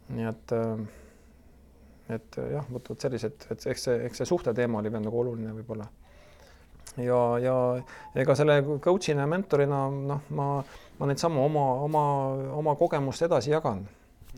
nii 0.08 0.26
et, 0.26 0.56
et 2.16 2.40
jah, 2.52 2.66
vot, 2.72 2.90
vot 2.90 3.06
sellised, 3.06 3.46
et 3.52 3.70
eks 3.70 3.88
see, 3.88 4.02
eks 4.08 4.22
see 4.22 4.28
suhte 4.28 4.54
teema 4.54 4.82
oli 4.82 4.92
veel 4.92 5.04
nagu 5.04 5.20
oluline 5.20 5.54
võib-olla. 5.60 5.86
ja, 6.96 7.22
ja 7.44 7.56
ega 8.18 8.34
selle 8.34 8.60
coach'ina 8.82 9.22
ja 9.26 9.30
mentorina, 9.30 9.86
noh, 10.12 10.28
ma 10.34 10.50
ma 10.98 11.06
neid 11.06 11.20
samu 11.22 11.44
oma, 11.44 11.64
oma, 11.86 12.04
oma 12.58 12.74
kogemust 12.78 13.22
edasi 13.26 13.52
jagan. 13.52 13.84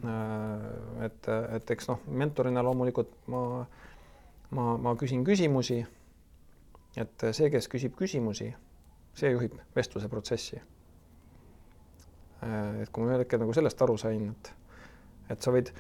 Äh, 0.05 1.07
et, 1.07 1.31
et 1.57 1.73
eks 1.75 1.89
noh, 1.91 2.03
mentorina 2.21 2.63
loomulikult 2.65 3.13
ma, 3.33 3.43
ma, 4.57 4.75
ma 4.77 4.95
küsin 5.01 5.25
küsimusi. 5.27 5.81
Et 6.97 7.27
see, 7.31 7.51
kes 7.53 7.69
küsib 7.71 7.95
küsimusi, 7.99 8.51
see 9.15 9.31
juhib 9.31 9.55
vestluse 9.77 10.09
protsessi. 10.11 10.61
Äh, 12.43 12.83
et 12.83 12.91
kui 12.91 13.05
ma 13.05 13.13
ühel 13.13 13.25
hetkel 13.25 13.43
nagu 13.43 13.55
sellest 13.57 13.83
aru 13.85 13.97
sain, 14.01 14.31
et, 14.33 14.53
et 15.31 15.41
sa 15.43 15.53
võid 15.55 15.73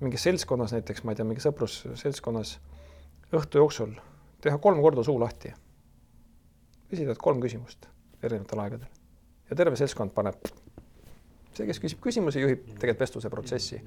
mingis 0.00 0.26
seltskonnas 0.26 0.74
näiteks, 0.76 1.04
ma 1.04 1.14
ei 1.14 1.18
tea, 1.18 1.26
mingi 1.26 1.42
sõprusseltskonnas 1.42 2.58
õhtu 3.34 3.60
jooksul 3.60 3.96
teha 4.42 4.58
kolm 4.62 4.80
korda 4.82 5.02
suu 5.04 5.18
lahti. 5.20 5.52
esitad 6.92 7.18
kolm 7.20 7.40
küsimust 7.40 7.88
erinevatel 8.22 8.62
aegadel 8.62 8.88
ja 9.50 9.56
terve 9.56 9.76
seltskond 9.76 10.14
paneb. 10.14 10.48
see, 11.52 11.66
kes 11.66 11.80
küsib 11.82 12.00
küsimusi, 12.04 12.40
juhib 12.44 12.64
tegelikult 12.78 13.00
vestluse 13.02 13.30
protsessi. 13.30 13.80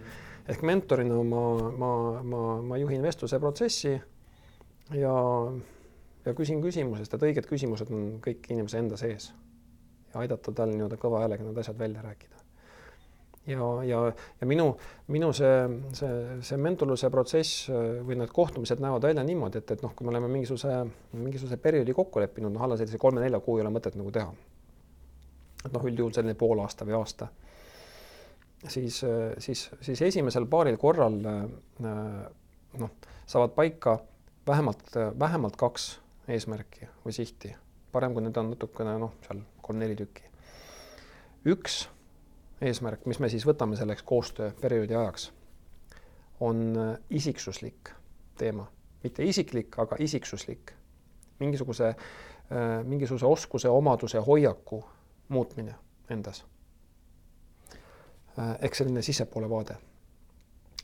ehk 0.47 0.61
mentorina 0.67 1.23
ma, 1.23 1.43
ma, 1.83 1.91
ma, 2.21 2.41
ma 2.61 2.77
juhin 2.77 3.01
vestluse 3.01 3.39
protsessi 3.39 3.93
ja, 4.91 5.15
ja 6.25 6.35
küsin 6.37 6.61
küsimuse, 6.63 7.05
sest 7.05 7.17
et 7.17 7.25
õiged 7.29 7.47
küsimused 7.49 7.89
on 7.93 8.19
kõik 8.23 8.51
inimese 8.53 8.81
enda 8.81 8.99
sees. 8.99 9.31
ja 10.13 10.19
aidata 10.19 10.51
tal 10.51 10.73
nii-öelda 10.73 10.99
kõva 11.01 11.23
häälega 11.23 11.47
need 11.47 11.57
asjad 11.57 11.79
välja 11.79 12.01
rääkida 12.03 12.39
ja, 13.47 13.67
ja, 13.87 14.01
ja 14.41 14.47
minu, 14.47 14.67
minu 15.07 15.31
see, 15.33 15.55
see, 15.97 16.39
see 16.45 16.61
mentorluse 16.61 17.09
protsess 17.09 17.67
või 17.71 18.19
need 18.19 18.33
kohtumised 18.35 18.83
näevad 18.83 19.09
välja 19.09 19.23
niimoodi, 19.25 19.63
et, 19.63 19.75
et 19.77 19.83
noh, 19.85 19.95
kui 19.95 20.05
me 20.05 20.13
oleme 20.13 20.29
mingisuguse, 20.31 20.77
mingisuguse 21.17 21.57
perioodi 21.57 21.95
kokku 21.97 22.21
leppinud, 22.21 22.53
noh, 22.53 22.67
alla 22.67 22.77
sellise 22.77 23.01
kolme-nelja 23.01 23.41
kuu 23.41 23.57
ei 23.57 23.65
ole 23.65 23.73
mõtet 23.73 23.97
nagu 23.97 24.13
teha 24.13 24.33
et 25.65 25.73
noh, 25.73 25.85
üldjuhul 25.85 26.13
selline 26.15 26.37
pool 26.37 26.61
aasta 26.63 26.85
või 26.87 26.97
aasta. 26.97 27.27
siis, 28.67 29.01
siis, 29.37 29.65
siis 29.81 30.01
esimesel 30.09 30.45
paaril 30.49 30.77
korral 30.81 31.17
noh, 31.21 32.91
saavad 33.25 33.55
paika 33.57 33.99
vähemalt, 34.47 34.95
vähemalt 35.19 35.57
kaks 35.57 35.91
eesmärki 36.31 36.87
või 37.05 37.13
sihti. 37.15 37.55
parem, 37.91 38.13
kui 38.13 38.23
need 38.23 38.37
on 38.39 38.53
natukene 38.53 38.95
noh, 38.99 39.13
seal 39.25 39.41
kolm-neli 39.61 39.95
tükki. 39.99 40.23
üks 41.45 41.89
eesmärk, 42.61 43.05
mis 43.05 43.19
me 43.19 43.29
siis 43.29 43.45
võtame 43.47 43.75
selleks 43.75 44.03
koostööperioodi 44.03 44.95
ajaks, 44.95 45.31
on 46.39 46.75
isiksuslik 47.09 47.91
teema, 48.37 48.67
mitte 49.03 49.25
isiklik, 49.25 49.79
aga 49.79 49.95
isiksuslik. 49.99 50.73
mingisuguse, 51.39 51.95
mingisuguse 52.85 53.25
oskuse, 53.25 53.69
omaduse, 53.69 54.17
hoiaku 54.17 54.83
muutmine 55.29 55.75
endas. 56.09 56.45
ehk 58.61 58.75
selline 58.75 59.01
sissepoole 59.01 59.49
vaade 59.49 59.90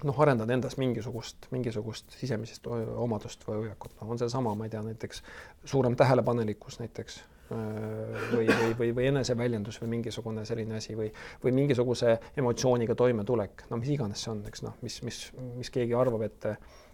noh, 0.06 0.20
arendada 0.22 0.54
endas 0.54 0.78
mingisugust, 0.78 1.48
mingisugust 1.54 2.14
sisemist 2.20 2.68
omadust 2.68 3.48
või 3.48 3.64
hoiakut, 3.64 3.96
noh, 4.02 4.12
on 4.14 4.22
seesama, 4.22 4.54
ma 4.58 4.68
ei 4.68 4.74
tea, 4.74 4.84
näiteks 4.86 5.24
suurem 5.66 5.96
tähelepanelikkus 5.98 6.80
näiteks 6.84 7.22
või, 7.50 8.46
või, 8.48 8.72
või, 8.80 8.90
või 8.96 9.08
eneseväljendus 9.08 9.80
või 9.82 9.92
mingisugune 9.96 10.44
selline 10.46 10.78
asi 10.78 10.96
või, 10.98 11.08
või 11.44 11.54
mingisuguse 11.56 12.18
emotsiooniga 12.38 12.96
toimetulek, 12.96 13.66
no 13.72 13.80
mis 13.82 13.94
iganes 13.96 14.24
see 14.24 14.34
on, 14.34 14.44
eks 14.50 14.66
noh, 14.66 14.76
mis, 14.84 15.00
mis, 15.08 15.22
mis 15.58 15.72
keegi 15.74 15.96
arvab, 15.98 16.28
et, 16.28 16.50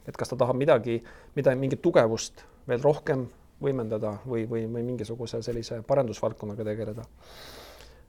et 0.07 0.19
kas 0.19 0.31
ta 0.31 0.39
tahab 0.39 0.59
midagi, 0.59 0.99
mida, 1.35 1.55
mingit 1.59 1.81
tugevust 1.83 2.45
veel 2.69 2.83
rohkem 2.83 3.25
võimendada 3.63 4.17
või, 4.27 4.45
või, 4.49 4.67
või 4.69 4.85
mingisuguse 4.93 5.41
sellise 5.43 5.81
parendusvaldkonnaga 5.87 6.67
tegeleda 6.67 7.07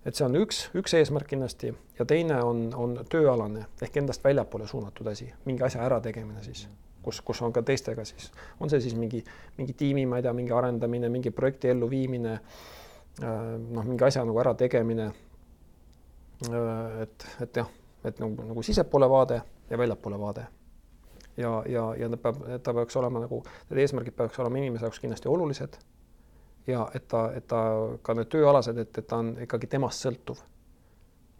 et 0.05 0.17
see 0.17 0.25
on 0.27 0.37
üks, 0.37 0.67
üks 0.77 0.95
eesmärk 0.99 1.29
kindlasti 1.33 1.73
ja 1.99 2.07
teine 2.09 2.41
on, 2.45 2.67
on 2.77 2.97
tööalane 3.11 3.67
ehk 3.83 4.01
endast 4.03 4.25
väljapoole 4.25 4.67
suunatud 4.69 5.09
asi, 5.11 5.31
mingi 5.49 5.65
asja 5.65 5.85
ärategemine 5.87 6.43
siis, 6.45 6.67
kus, 7.05 7.21
kus 7.25 7.41
on 7.45 7.53
ka 7.53 7.63
teistega 7.65 8.05
siis, 8.09 8.31
on 8.61 8.73
see 8.73 8.83
siis 8.85 8.97
mingi, 8.99 9.23
mingi 9.59 9.77
tiimi, 9.79 10.07
ma 10.09 10.21
ei 10.21 10.27
tea, 10.27 10.35
mingi 10.37 10.53
arendamine, 10.57 11.09
mingi 11.13 11.33
projekti 11.35 11.73
elluviimine, 11.73 12.35
äh, 12.35 13.39
noh, 13.65 13.87
mingi 13.87 14.05
asja 14.05 14.25
nagu 14.25 14.41
ärategemine. 14.45 15.09
Äh, 16.51 17.01
et, 17.05 17.27
et 17.47 17.63
jah, 17.63 17.73
et 18.05 18.21
nagu, 18.21 18.51
nagu 18.53 18.67
sissepoole 18.67 19.09
vaade 19.11 19.41
ja 19.71 19.81
väljapoole 19.81 20.21
vaade. 20.21 20.47
ja, 21.37 21.63
ja, 21.67 21.89
ja 21.99 22.09
ta 22.09 22.17
peab, 22.17 22.45
ta 22.63 22.75
peaks 22.75 22.97
olema 22.97 23.25
nagu, 23.25 23.41
need 23.71 23.81
eesmärgid 23.83 24.15
peaks 24.17 24.39
olema 24.39 24.61
inimese 24.61 24.87
jaoks 24.87 25.01
kindlasti 25.03 25.29
olulised 25.29 25.81
ja 26.67 26.89
et 26.95 27.09
ta, 27.09 27.27
et 27.37 27.47
ta 27.47 27.61
ka 28.03 28.15
need 28.15 28.31
tööalased, 28.33 28.79
et, 28.79 28.99
et 28.99 29.07
ta 29.07 29.21
on 29.21 29.35
ikkagi 29.45 29.69
temast 29.77 30.05
sõltuv. 30.05 30.41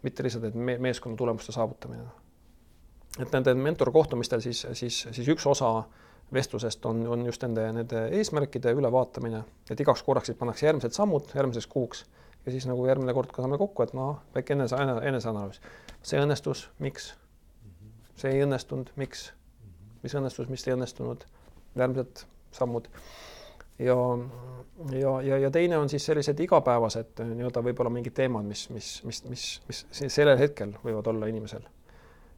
mitte 0.05 0.23
lihtsalt, 0.23 0.43
et 0.43 0.55
me, 0.55 0.77
meeskonna 0.77 1.17
tulemuste 1.17 1.51
saavutamine. 1.51 2.03
et 3.19 3.31
nende 3.31 3.53
mentorkohtumistel 3.53 4.41
siis, 4.41 4.67
siis, 4.73 5.07
siis 5.11 5.27
üks 5.27 5.45
osa 5.47 5.83
vestlusest 6.33 6.85
on, 6.85 7.07
on 7.07 7.25
just 7.25 7.41
nende, 7.41 7.71
nende 7.71 8.07
eesmärkide 8.17 8.71
ülevaatamine, 8.71 9.43
et 9.69 9.79
igaks 9.79 10.03
korraks 10.03 10.31
siis 10.31 10.37
pannakse 10.37 10.65
järgmised 10.65 10.93
sammud 10.93 11.33
järgmiseks 11.35 11.67
kuuks 11.67 12.05
ja 12.45 12.51
siis 12.51 12.65
nagu 12.69 12.85
järgmine 12.85 13.13
kord 13.13 13.33
saame 13.35 13.57
kokku, 13.57 13.83
et 13.83 13.93
noh, 13.97 14.19
väike 14.35 14.53
enese, 14.53 14.77
eneseanalüüs. 15.09 15.61
see 16.03 16.21
õnnestus, 16.21 16.67
miks? 16.79 17.13
see 18.15 18.31
ei 18.31 18.43
õnnestunud, 18.45 18.91
miks? 18.95 19.31
mis 20.03 20.13
õnnestus, 20.17 20.49
mis 20.49 20.67
ei 20.67 20.75
õnnestunud? 20.77 21.25
järgmised 21.75 22.25
sammud 22.55 22.89
ja, 23.79 23.95
ja, 24.91 25.21
ja, 25.21 25.37
ja 25.37 25.51
teine 25.51 25.77
on 25.77 25.89
siis 25.89 26.05
sellised 26.05 26.39
igapäevased 26.39 27.23
nii-öelda 27.27 27.63
võib-olla 27.65 27.91
mingid 27.93 28.15
teemad, 28.15 28.45
mis, 28.47 28.67
mis, 28.69 28.91
mis, 29.07 29.23
mis, 29.29 29.47
mis 29.67 30.13
sellel 30.13 30.39
hetkel 30.39 30.75
võivad 30.83 31.09
olla 31.11 31.29
inimesel. 31.31 31.65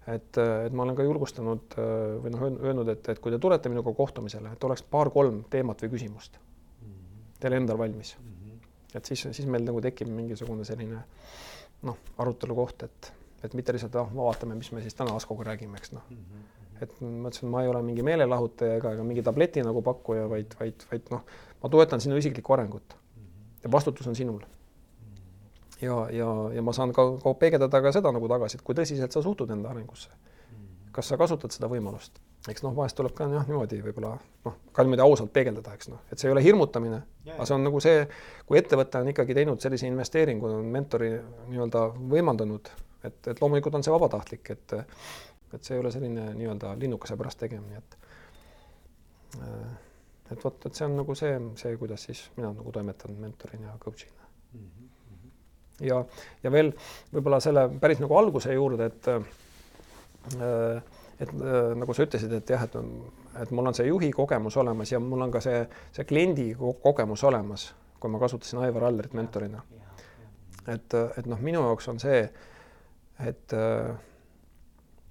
et, 0.07 0.37
et 0.37 0.73
ma 0.73 0.85
olen 0.85 0.97
ka 0.97 1.05
julgustanud 1.05 1.77
või 2.23 2.33
noh, 2.33 2.47
öelnud, 2.49 2.89
et, 2.93 3.09
et 3.13 3.19
kui 3.19 3.33
te 3.33 3.39
tulete 3.39 3.69
minuga 3.69 3.93
kohtumisele, 3.93 4.55
et 4.55 4.63
oleks 4.69 4.85
paar-kolm 4.87 5.43
teemat 5.49 5.85
või 5.85 5.93
küsimust 5.97 6.39
teil 7.39 7.53
endal 7.53 7.77
valmis. 7.77 8.15
et 8.95 9.05
siis, 9.05 9.27
siis 9.31 9.45
meil 9.45 9.65
nagu 9.65 9.81
tekib 9.81 10.09
mingisugune 10.09 10.65
selline 10.65 11.03
noh, 11.85 11.97
arutelu 12.17 12.55
koht, 12.57 12.87
et, 12.87 13.13
et 13.45 13.53
mitte 13.53 13.75
lihtsalt, 13.75 13.95
ah, 14.01 14.13
vaatame, 14.15 14.55
mis 14.57 14.71
me 14.73 14.81
siis 14.81 14.97
täna 14.97 15.13
Askoga 15.15 15.51
räägime, 15.51 15.77
eks 15.77 15.93
noh 15.93 16.05
mm 16.09 16.17
-hmm 16.17 16.56
et 16.81 17.01
ma 17.01 17.31
ütlesin, 17.31 17.49
ma 17.51 17.63
ei 17.63 17.71
ole 17.71 17.81
mingi 17.85 18.05
meelelahutaja 18.05 18.77
ega, 18.79 18.93
ega 18.97 19.05
mingi 19.07 19.23
tableti 19.25 19.63
nagu 19.65 19.81
pakkuja, 19.85 20.27
vaid, 20.31 20.53
vaid, 20.59 20.85
vaid 20.91 21.11
noh, 21.13 21.25
ma 21.63 21.71
toetan 21.73 22.03
sinu 22.03 22.19
isiklikku 22.21 22.53
arengut. 22.53 22.95
ja 23.63 23.71
vastutus 23.71 24.07
on 24.07 24.15
sinul. 24.15 24.41
ja, 25.81 26.07
ja, 26.11 26.29
ja 26.53 26.61
ma 26.61 26.73
saan 26.73 26.93
ka, 26.93 27.09
ka 27.23 27.33
peegeldada 27.33 27.81
ka 27.81 27.91
seda 27.91 28.11
nagu 28.11 28.29
tagasi, 28.29 28.57
et 28.57 28.65
kui 28.65 28.75
tõsiselt 28.77 29.11
sa 29.13 29.21
suhtud 29.21 29.51
enda 29.51 29.69
arengusse. 29.69 30.09
kas 30.91 31.13
sa 31.13 31.17
kasutad 31.17 31.53
seda 31.53 31.69
võimalust? 31.71 32.21
eks 32.51 32.63
noh, 32.63 32.73
vahest 32.75 32.95
tuleb 32.97 33.13
ka 33.17 33.27
jah, 33.27 33.45
niimoodi 33.47 33.81
võib-olla 33.83 34.13
noh, 34.45 34.57
ka 34.73 34.85
niimoodi 34.85 35.03
ausalt 35.03 35.31
peegeldada, 35.35 35.73
eks 35.75 35.89
noh, 35.91 36.01
et 36.11 36.19
see 36.19 36.29
ei 36.29 36.35
ole 36.35 36.43
hirmutamine, 36.45 37.01
aga 37.33 37.47
see 37.47 37.55
on 37.57 37.65
nagu 37.67 37.81
see, 37.83 38.03
kui 38.47 38.59
ettevõte 38.61 39.01
on 39.03 39.11
ikkagi 39.11 39.35
teinud 39.37 39.63
sellise 39.63 39.89
investeeringu, 39.89 40.49
on 40.59 40.69
mentori 40.71 41.11
nii-öelda 41.49 41.83
võimaldanud, 42.13 42.71
et, 43.07 43.19
et 43.33 43.41
loomulikult 43.41 43.75
on 43.79 43.85
see 43.85 43.93
vabatahtlik, 43.93 44.53
et 44.55 44.77
et 45.53 45.63
see 45.63 45.77
ei 45.77 45.81
ole 45.83 45.91
selline 45.91 46.29
nii-öelda 46.37 46.73
linnukese 46.79 47.17
pärast 47.17 47.39
tegemine, 47.39 47.77
et 47.77 47.97
äh, 49.41 49.75
et 50.31 50.43
vot, 50.43 50.65
et 50.67 50.75
see 50.75 50.85
on 50.87 50.97
nagu 50.99 51.15
see, 51.15 51.33
see, 51.55 51.77
kuidas 51.79 52.03
siis 52.09 52.25
mina 52.35 52.51
nagu 52.51 52.71
toimetan 52.75 53.15
mentorina 53.21 53.69
ja 53.71 53.77
coach'ina 53.79 54.27
mm. 54.53 54.59
-hmm. 54.59 55.85
ja, 55.87 56.03
ja 56.43 56.51
veel 56.51 56.73
võib-olla 57.13 57.39
selle 57.39 57.69
päris 57.79 57.99
nagu 58.03 58.17
alguse 58.17 58.53
juurde, 58.53 58.85
et 58.85 59.07
äh, 59.07 60.81
et 61.19 61.29
äh, 61.29 61.75
nagu 61.75 61.93
sa 61.93 62.05
ütlesid, 62.05 62.33
et 62.33 62.49
jah, 62.49 62.63
et, 62.63 62.75
et 63.41 63.51
mul 63.51 63.67
on 63.67 63.73
see 63.73 63.87
juhi 63.87 64.11
kogemus 64.11 64.57
olemas 64.57 64.91
ja 64.91 64.99
mul 64.99 65.21
on 65.25 65.31
ka 65.33 65.41
see, 65.41 65.63
see 65.95 66.05
kliendi 66.05 66.51
kogemus 66.83 67.23
olemas, 67.23 67.71
kui 67.99 68.11
ma 68.11 68.19
kasutasin 68.21 68.59
Aivar 68.65 68.83
Allerit 68.91 69.13
mentorina. 69.17 69.63
et, 70.67 70.93
et 71.17 71.25
noh, 71.25 71.39
minu 71.39 71.61
jaoks 71.63 71.87
on 71.87 71.99
see, 71.99 72.21
et 73.25 73.53
äh, 73.53 73.95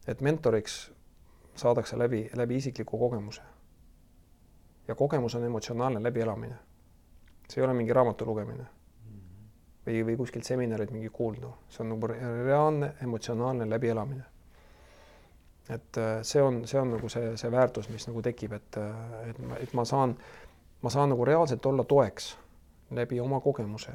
et 0.06 0.20
mentoriks 0.20 0.92
saadakse 1.56 1.98
läbi, 1.98 2.30
läbi 2.34 2.56
isikliku 2.56 2.98
kogemuse. 2.98 3.42
ja 4.88 4.94
kogemus 4.94 5.34
on 5.34 5.44
emotsionaalne 5.44 6.02
läbielamine. 6.02 6.56
see 7.48 7.60
ei 7.60 7.64
ole 7.64 7.74
mingi 7.74 7.92
raamatu 7.92 8.26
lugemine 8.26 8.66
või, 9.86 10.04
või 10.06 10.16
kuskilt 10.16 10.44
seminarilt 10.44 10.90
mingi 10.90 11.08
kuuldu, 11.08 11.52
see 11.68 11.84
on 11.84 11.94
nagu 11.94 12.06
reaalne 12.10 12.94
emotsionaalne 13.02 13.70
läbielamine. 13.70 14.24
et 15.70 15.98
äh, 15.98 16.18
see 16.22 16.42
on, 16.42 16.66
see 16.66 16.80
on 16.80 16.90
nagu 16.94 17.08
see, 17.08 17.36
see 17.36 17.50
väärtus, 17.50 17.88
mis 17.88 18.06
nagu 18.06 18.22
tekib, 18.22 18.52
et, 18.52 18.76
äh, 18.76 19.30
et 19.30 19.38
ma, 19.38 19.56
et 19.56 19.72
ma 19.74 19.84
saan, 19.84 20.16
ma 20.82 20.90
saan 20.90 21.10
nagu 21.10 21.24
reaalselt 21.24 21.66
olla 21.66 21.84
toeks 21.84 22.36
läbi 22.90 23.20
oma 23.20 23.40
kogemuse 23.40 23.92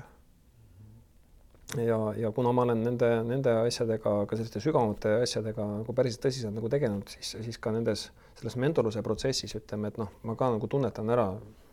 ja, 1.78 2.14
ja 2.18 2.32
kuna 2.32 2.52
ma 2.52 2.66
olen 2.66 2.84
nende, 2.84 3.10
nende 3.28 3.54
asjadega, 3.66 4.14
ka 4.28 4.38
selliste 4.38 4.62
sügavamate 4.64 5.16
asjadega 5.22 5.66
nagu 5.78 5.96
päris 5.96 6.20
tõsiselt 6.22 6.56
nagu 6.56 6.70
tegelenud, 6.72 7.08
siis, 7.14 7.36
siis 7.46 7.60
ka 7.62 7.74
nendes, 7.76 8.10
selles 8.40 8.58
mentorluse 8.60 9.04
protsessis 9.06 9.56
ütleme, 9.60 9.92
et 9.92 10.00
noh, 10.02 10.12
ma 10.28 10.36
ka 10.40 10.52
nagu 10.56 10.70
tunnetan 10.72 11.10
ära 11.14 11.30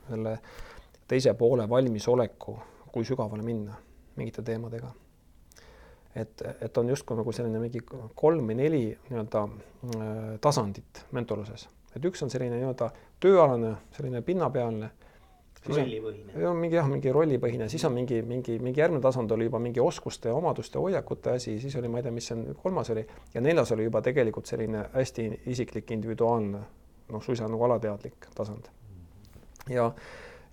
selle 0.09 0.39
teise 1.09 1.35
poole 1.39 1.69
valmisoleku, 1.69 2.57
kui 2.93 3.07
sügavale 3.09 3.45
minna 3.45 3.77
mingite 4.19 4.43
teemadega. 4.43 4.93
et, 6.19 6.43
et 6.61 6.79
on 6.79 6.89
justkui 6.89 7.17
nagu 7.19 7.33
selline 7.33 7.61
mingi 7.63 7.83
kolm 8.19 8.49
või 8.49 8.57
neli 8.59 8.85
nii-öelda 9.11 9.43
äh, 9.45 10.15
tasandit 10.43 11.05
mentorluses, 11.15 11.69
et 11.95 12.05
üks 12.05 12.23
on 12.25 12.31
selline 12.33 12.57
nii-öelda 12.59 12.89
tööalane, 13.23 13.75
selline 13.95 14.23
pinnapealne 14.27 14.91
rollipõhine. 15.67 16.53
mingi 16.59 16.77
jah, 16.77 16.89
mingi 16.91 17.13
rollipõhine, 17.15 17.69
siis 17.73 17.85
on 17.89 17.95
mingi, 17.97 18.21
mingi, 18.27 18.59
mingi 18.63 18.83
järgmine 18.83 19.03
tasand 19.05 19.33
oli 19.35 19.49
juba 19.49 19.61
mingi 19.63 19.81
oskuste, 19.83 20.31
omaduste, 20.33 20.79
hoiakute 20.79 21.35
asi, 21.37 21.59
siis 21.63 21.77
oli, 21.81 21.91
ma 21.93 22.01
ei 22.01 22.07
tea, 22.07 22.15
mis 22.15 22.31
see 22.31 22.55
kolmas 22.63 22.91
oli 22.95 23.05
ja 23.35 23.43
neljas 23.45 23.73
oli 23.77 23.89
juba 23.89 24.03
tegelikult 24.05 24.51
selline 24.51 24.85
hästi 24.95 25.29
isiklik, 25.55 25.91
individuaalne, 25.97 26.63
noh, 27.13 27.25
suisa 27.25 27.49
nagu 27.51 27.67
alateadlik 27.69 28.31
tasand. 28.37 28.71
ja, 29.73 29.91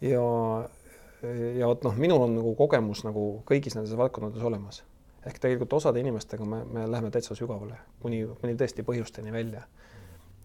ja, 0.02 0.26
ja 1.60 1.72
vot 1.72 1.88
noh, 1.88 1.96
minul 2.02 2.28
on 2.28 2.36
nagu 2.40 2.56
kogemus 2.60 3.06
nagu 3.08 3.30
kõigis 3.48 3.78
nendes 3.78 3.96
valdkondades 3.98 4.44
olemas 4.44 4.84
ehk 5.26 5.40
tegelikult 5.42 5.74
osade 5.74 6.00
inimestega 6.04 6.46
me, 6.46 6.62
me 6.70 6.86
läheme 6.92 7.10
täitsa 7.12 7.36
sügavale, 7.38 7.80
kuni, 8.02 8.22
kuni 8.42 8.54
tõesti 8.60 8.86
põhjusteni 8.86 9.34
välja 9.34 9.64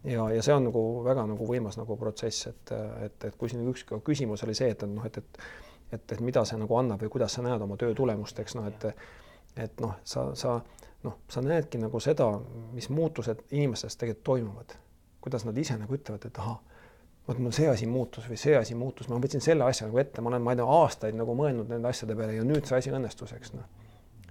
ja, 0.05 0.29
ja 0.35 0.43
see 0.43 0.55
on 0.55 0.69
nagu 0.69 0.85
väga 1.05 1.27
nagu 1.29 1.49
võimas 1.49 1.79
nagu 1.81 1.97
protsess, 2.01 2.47
et, 2.51 2.73
et, 3.07 3.25
et 3.31 3.37
kui 3.37 3.51
siin 3.53 3.67
üks 3.69 3.85
küsimus 4.07 4.45
oli 4.47 4.55
see, 4.57 4.71
et 4.75 4.87
noh, 4.89 5.05
et, 5.07 5.19
et 5.21 5.43
et, 5.91 6.13
et 6.13 6.21
mida 6.23 6.45
see 6.47 6.59
nagu 6.61 6.77
annab 6.79 7.03
või 7.03 7.11
kuidas 7.17 7.35
sa 7.35 7.43
näed 7.43 7.63
oma 7.65 7.77
töö 7.81 7.95
tulemust, 7.99 8.39
eks 8.39 8.55
noh, 8.59 8.69
et 8.71 8.87
et 9.59 9.81
noh, 9.83 9.97
sa, 10.07 10.29
sa 10.39 10.61
noh, 11.03 11.17
sa 11.29 11.43
näedki 11.43 11.81
nagu 11.83 12.01
seda, 12.01 12.29
mis 12.75 12.87
muutused 12.93 13.43
inimestes 13.51 13.99
tegelikult 13.99 14.27
toimuvad, 14.29 14.75
kuidas 15.25 15.45
nad 15.45 15.59
ise 15.59 15.77
nagu 15.81 15.97
ütlevad, 15.97 16.27
et 16.29 16.39
ahah, 16.39 16.61
vot 17.27 17.41
mul 17.43 17.55
see 17.55 17.69
asi 17.69 17.89
muutus 17.91 18.29
või 18.31 18.39
see 18.41 18.55
asi 18.57 18.77
muutus, 18.79 19.09
ma 19.11 19.19
võtsin 19.23 19.43
selle 19.45 19.67
asja 19.67 19.89
nagu 19.89 19.99
ette, 20.03 20.23
ma 20.23 20.31
olen, 20.33 20.45
ma 20.45 20.55
ei 20.55 20.61
tea, 20.61 20.69
aastaid 20.79 21.19
nagu 21.19 21.35
mõelnud 21.37 21.71
nende 21.73 21.91
asjade 21.91 22.17
peale 22.19 22.39
ja 22.39 22.47
nüüd 22.47 22.69
see 22.69 22.79
asi 22.79 22.95
õnnestus, 22.95 23.35
eks 23.37 23.55
noh. 23.57 23.67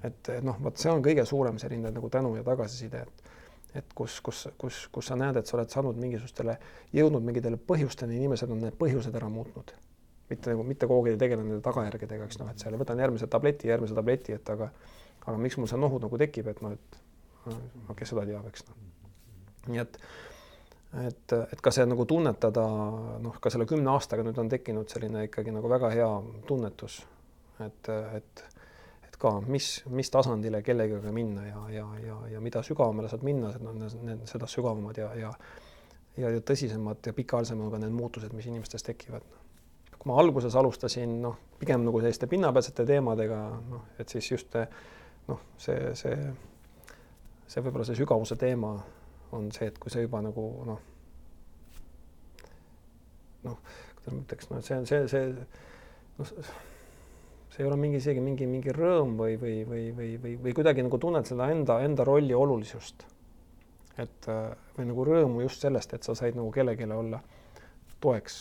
et, 0.03 0.21
et 0.37 0.45
noh, 0.45 0.57
vot 0.63 0.79
see 0.79 0.91
on 0.93 1.03
kõige 1.05 1.25
suurem 1.27 1.59
selline 1.61 1.91
nagu 1.95 2.09
tänu 2.13 2.31
ja 2.37 2.45
tagasiside, 2.47 3.03
et 3.03 3.29
et 3.75 3.93
kus, 3.95 4.19
kus, 4.25 4.47
kus, 4.57 4.79
kus 4.91 5.11
sa 5.11 5.17
näed, 5.19 5.37
et 5.37 5.49
sa 5.49 5.57
oled 5.57 5.69
saanud 5.69 5.99
mingisugustele, 6.01 6.55
jõudnud 6.95 7.25
mingitele 7.25 7.59
põhjusteni, 7.69 8.17
inimesed 8.17 8.49
on 8.49 8.63
need 8.65 8.77
põhjused 8.79 9.15
ära 9.15 9.29
muutnud. 9.29 9.75
mitte 10.29 10.51
nagu, 10.51 10.63
mitte 10.63 10.85
kogu 10.85 11.07
aeg 11.07 11.15
ei 11.15 11.19
tegele 11.23 11.41
nende 11.41 11.61
tagajärgedega, 11.65 12.25
eks 12.29 12.37
noh, 12.37 12.49
et 12.51 12.61
seal 12.61 12.75
võtan 12.77 12.99
järgmise 13.01 13.27
tableti, 13.27 13.69
järgmise 13.71 13.95
tableti, 13.97 14.35
et 14.37 14.49
aga 14.53 14.69
aga 15.25 15.37
miks 15.41 15.57
mul 15.57 15.69
see 15.69 15.79
nohu 15.79 15.99
nagu 16.01 16.17
tekib, 16.21 16.47
et 16.51 16.61
noh, 16.61 16.73
et 16.73 16.99
kes 17.97 18.11
seda 18.13 18.25
teab, 18.29 18.45
eks 18.49 18.67
noh. 18.67 18.83
nii 19.73 19.81
et 19.81 19.97
et, 21.05 21.33
et 21.53 21.61
ka 21.61 21.73
see 21.73 21.85
nagu 21.85 22.05
tunnetada, 22.09 22.65
noh, 23.21 23.35
ka 23.41 23.51
selle 23.53 23.67
kümne 23.69 23.91
aastaga 23.93 24.25
nüüd 24.25 24.37
on 24.41 24.49
tekkinud 24.49 24.89
selline 24.89 25.27
ikkagi 25.27 25.53
nagu 25.53 25.69
väga 25.69 25.91
hea 25.93 26.09
tunnetus, 26.49 27.01
et, 27.65 27.89
et 27.89 28.45
et 28.49 28.58
ka, 29.19 29.33
mis, 29.47 29.71
mis 29.91 30.11
tasandile 30.11 30.61
kellegagi 30.63 31.11
minna 31.15 31.45
ja, 31.47 31.63
ja, 31.73 31.87
ja, 32.05 32.19
ja 32.35 32.43
mida 32.43 32.63
sügavamale 32.63 33.09
saad 33.11 33.25
minna, 33.27 33.51
seda 34.29 34.47
sügavamad 34.47 34.97
ja, 35.01 35.09
ja 35.19 35.33
ja, 36.19 36.29
ja 36.33 36.41
tõsisemad 36.45 37.05
ja 37.05 37.13
pikaajalisemad 37.15 37.71
ka 37.73 37.81
need 37.81 37.95
muutused, 37.95 38.33
mis 38.35 38.47
inimestes 38.49 38.85
tekivad. 38.85 39.25
kui 39.99 40.07
ma 40.07 40.15
alguses 40.21 40.55
alustasin, 40.55 41.17
noh, 41.21 41.35
pigem 41.59 41.83
nagu 41.83 41.99
selliste 41.99 42.27
pinnapealsete 42.31 42.85
teemadega, 42.87 43.39
noh, 43.67 43.81
et 43.99 44.07
siis 44.09 44.29
just 44.31 44.55
noh, 45.27 45.41
see, 45.59 45.89
see, 45.99 46.15
see 47.47 47.63
võib-olla 47.65 47.87
see 47.87 47.99
sügavuse 47.99 48.37
teema 48.39 48.71
on 49.35 49.51
see, 49.51 49.67
et 49.67 49.79
kui 49.79 49.91
see 49.91 50.05
juba 50.05 50.21
nagu 50.23 50.45
noh, 50.69 50.79
noh, 53.43 53.59
kuidas 53.97 54.15
ma 54.15 54.23
ütleks, 54.23 54.49
noh, 54.53 54.63
see 54.63 54.79
on 54.79 54.87
see, 54.87 55.03
see 55.11 55.27
noh, 55.35 56.33
see 57.59 57.65
ei 57.65 57.67
ole 57.67 57.75
mingi 57.75 57.99
isegi 57.99 58.21
mingi, 58.23 58.45
mingi 58.47 58.71
rõõm 58.71 59.17
või, 59.19 59.33
või, 59.35 59.65
või, 59.67 59.81
või, 59.95 60.13
või, 60.23 60.35
või 60.45 60.53
kuidagi 60.55 60.85
nagu 60.85 60.97
tunned 60.97 61.27
seda 61.27 61.49
enda, 61.51 61.81
enda 61.83 62.05
rolli 62.07 62.33
olulisust. 62.33 63.03
et 63.99 64.29
või 64.77 64.85
nagu 64.87 65.03
rõõmu 65.03 65.41
just 65.43 65.65
sellest, 65.65 65.93
et 65.93 66.07
sa 66.07 66.15
said 66.15 66.37
nagu 66.39 66.51
kellelegi 66.55 66.87
olla 66.87 67.19
toeks 67.99 68.37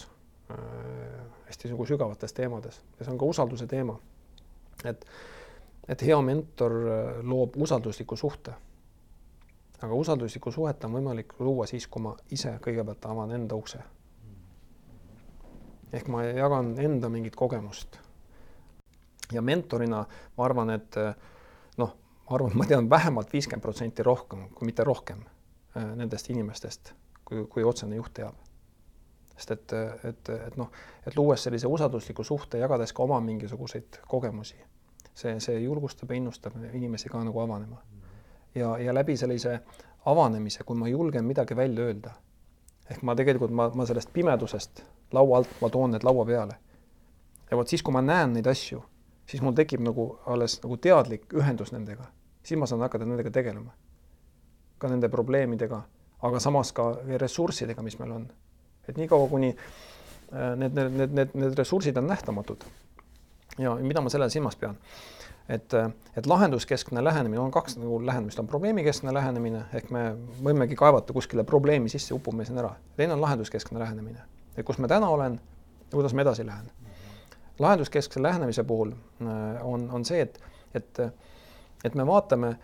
äh, 0.55 1.19
hästi 1.49 1.73
nagu 1.73 1.87
sügavates 1.87 2.33
teemades 2.33 2.79
ja 2.99 3.05
see 3.05 3.13
on 3.13 3.19
ka 3.19 3.27
usalduse 3.27 3.67
teema. 3.67 3.99
et, 4.85 5.05
et 5.89 6.07
hea 6.07 6.21
mentor 6.23 6.79
loob 7.27 7.59
usaldusliku 7.59 8.17
suhte 8.17 8.55
aga 9.83 9.95
usalduslikku 9.95 10.53
suhet 10.55 10.85
on 10.85 10.95
võimalik 10.99 11.35
luua 11.43 11.67
siis, 11.67 11.87
kui 11.91 12.03
ma 12.03 12.15
ise 12.31 12.55
kõigepealt 12.63 13.07
avan 13.11 13.35
enda 13.35 13.59
ukse. 13.59 13.83
ehk 15.93 16.09
ma 16.09 16.23
jagan 16.23 16.75
enda 16.79 17.09
mingit 17.09 17.37
kogemust. 17.37 17.99
Ja 19.33 19.43
mentorina 19.43 20.05
ma 20.37 20.45
arvan, 20.45 20.71
et 20.71 20.97
noh, 21.77 21.95
ma 22.29 22.37
arvan, 22.37 22.57
ma 22.57 22.67
tean 22.69 22.91
vähemalt 22.91 23.33
viiskümmend 23.33 23.63
protsenti 23.63 24.03
rohkem, 24.03 24.49
kui 24.55 24.67
mitte 24.71 24.85
rohkem 24.85 25.21
äh, 25.77 25.91
nendest 25.97 26.31
inimestest, 26.31 26.93
kui, 27.25 27.45
kui 27.47 27.65
otsene 27.65 27.97
juht 27.97 28.15
teab. 28.21 28.35
sest 29.39 29.53
et, 29.55 29.73
et, 30.05 30.29
et 30.35 30.57
noh, 30.59 30.73
et 31.07 31.15
luues 31.17 31.43
sellise 31.43 31.69
usaldusliku 31.71 32.25
suhte, 32.25 32.59
jagades 32.59 32.93
ka 32.93 33.05
oma 33.05 33.21
mingisuguseid 33.23 34.01
kogemusi, 34.09 34.57
see, 35.15 35.37
see 35.41 35.61
julgustab 35.61 36.11
ja 36.11 36.19
innustab 36.19 36.57
inimesi 36.73 37.09
ka 37.09 37.23
nagu 37.23 37.41
avanema 37.41 37.79
ja, 38.55 38.79
ja 38.79 38.95
läbi 38.95 39.17
sellise 39.17 39.61
avanemise, 40.05 40.65
kui 40.65 40.77
ma 40.77 40.89
julgen 40.89 41.25
midagi 41.25 41.57
välja 41.57 41.85
öelda, 41.85 42.13
ehk 42.91 43.03
ma 43.03 43.15
tegelikult, 43.17 43.51
ma, 43.51 43.69
ma 43.75 43.87
sellest 43.87 44.13
pimedusest 44.13 44.83
laua 45.13 45.41
alt, 45.41 45.51
ma 45.61 45.71
toon 45.71 45.95
need 45.95 46.05
laua 46.05 46.25
peale. 46.27 46.57
ja 47.51 47.57
vot 47.57 47.69
siis, 47.69 47.83
kui 47.83 47.93
ma 47.93 48.03
näen 48.05 48.33
neid 48.37 48.47
asju, 48.47 48.83
siis 49.29 49.43
mul 49.43 49.57
tekib 49.57 49.83
nagu 49.85 50.09
alles 50.27 50.59
nagu 50.63 50.79
teadlik 50.81 51.29
ühendus 51.37 51.73
nendega, 51.75 52.09
siis 52.43 52.61
ma 52.61 52.67
saan 52.67 52.85
hakata 52.87 53.07
nendega 53.09 53.31
tegelema. 53.31 53.75
ka 54.79 54.89
nende 54.89 55.09
probleemidega, 55.11 55.81
aga 56.23 56.41
samas 56.41 56.71
ka 56.73 56.85
ressurssidega, 57.19 57.83
mis 57.83 57.99
meil 57.99 58.13
on. 58.13 58.29
et 58.89 58.97
niikaua, 58.97 59.29
kuni 59.29 59.57
need, 60.57 60.75
need, 60.75 60.93
need, 60.93 61.13
need, 61.13 61.35
need 61.35 61.59
ressursid 61.59 61.97
on 61.97 62.07
nähtamatud 62.07 62.65
ja 63.59 63.75
mida 63.75 64.01
ma 64.01 64.11
selle 64.11 64.31
silmas 64.31 64.57
pean 64.57 64.77
et, 65.49 65.75
et 66.17 66.27
lahenduskeskne 66.27 67.05
lähenemine 67.05 67.41
on 67.41 67.51
kaks 67.51 67.77
nagu 67.77 68.01
lähenemist, 68.07 68.39
on 68.39 68.47
probleemikeskne 68.47 69.15
lähenemine 69.15 69.65
ehk 69.75 69.91
me 69.91 70.05
võimegi 70.45 70.77
kaevata 70.77 71.13
kuskile 71.13 71.45
probleemi 71.45 71.89
sisse, 71.89 72.15
upume 72.15 72.45
sinna 72.45 72.61
ära. 72.65 72.75
teine 72.97 73.17
on 73.17 73.21
lahenduskeskne 73.21 73.79
lähenemine, 73.79 74.25
et 74.57 74.67
kus 74.67 74.79
ma 74.79 74.89
täna 74.89 75.09
olen 75.09 75.41
kuidas 75.91 76.15
ma 76.15 76.23
edasi 76.23 76.47
lähen. 76.47 76.71
Lahenduskeskse 77.59 78.23
lähenemise 78.23 78.65
puhul 78.65 78.93
äh, 78.93 79.67
on, 79.67 79.91
on 79.91 80.05
see, 80.05 80.21
et, 80.21 80.41
et, 80.75 81.01
et 81.85 81.95
me 81.95 82.07
vaatame, 82.07 82.55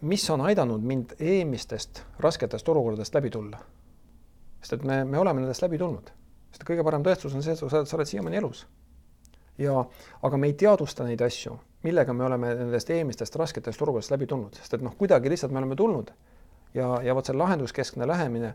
mis 0.00 0.24
on 0.30 0.40
aidanud 0.44 0.82
mind 0.82 1.16
eelmistest 1.18 2.02
rasketest 2.20 2.68
olukordadest 2.68 3.14
läbi 3.14 3.30
tulla. 3.30 3.58
sest 4.60 4.72
et 4.72 4.84
me, 4.84 5.04
me 5.04 5.18
oleme 5.18 5.40
nendest 5.40 5.62
läbi 5.62 5.78
tulnud, 5.78 6.10
sest 6.52 6.64
kõige 6.64 6.84
parem 6.84 7.04
tõestus 7.04 7.34
on 7.34 7.42
see, 7.44 7.52
et 7.52 7.60
sa 7.60 7.68
oled, 7.68 7.86
sa 7.86 7.96
oled 7.96 8.10
siiamaani 8.10 8.42
elus. 8.42 8.66
ja, 9.58 9.84
aga 10.22 10.36
me 10.36 10.50
ei 10.50 10.58
teadvusta 10.58 11.04
neid 11.04 11.22
asju 11.22 11.58
millega 11.84 12.12
me 12.16 12.24
oleme 12.24 12.54
nendest 12.56 12.90
eelmistest 12.90 13.36
rasketest 13.36 13.82
olukordadest 13.82 14.14
läbi 14.14 14.28
tulnud, 14.28 14.56
sest 14.56 14.76
et 14.76 14.84
noh, 14.84 14.94
kuidagi 14.98 15.30
lihtsalt 15.32 15.52
me 15.52 15.60
oleme 15.60 15.76
tulnud 15.76 16.12
ja, 16.74 16.88
ja 17.04 17.14
vot 17.16 17.28
see 17.28 17.36
lahenduskeskne 17.36 18.08
lähemine 18.08 18.54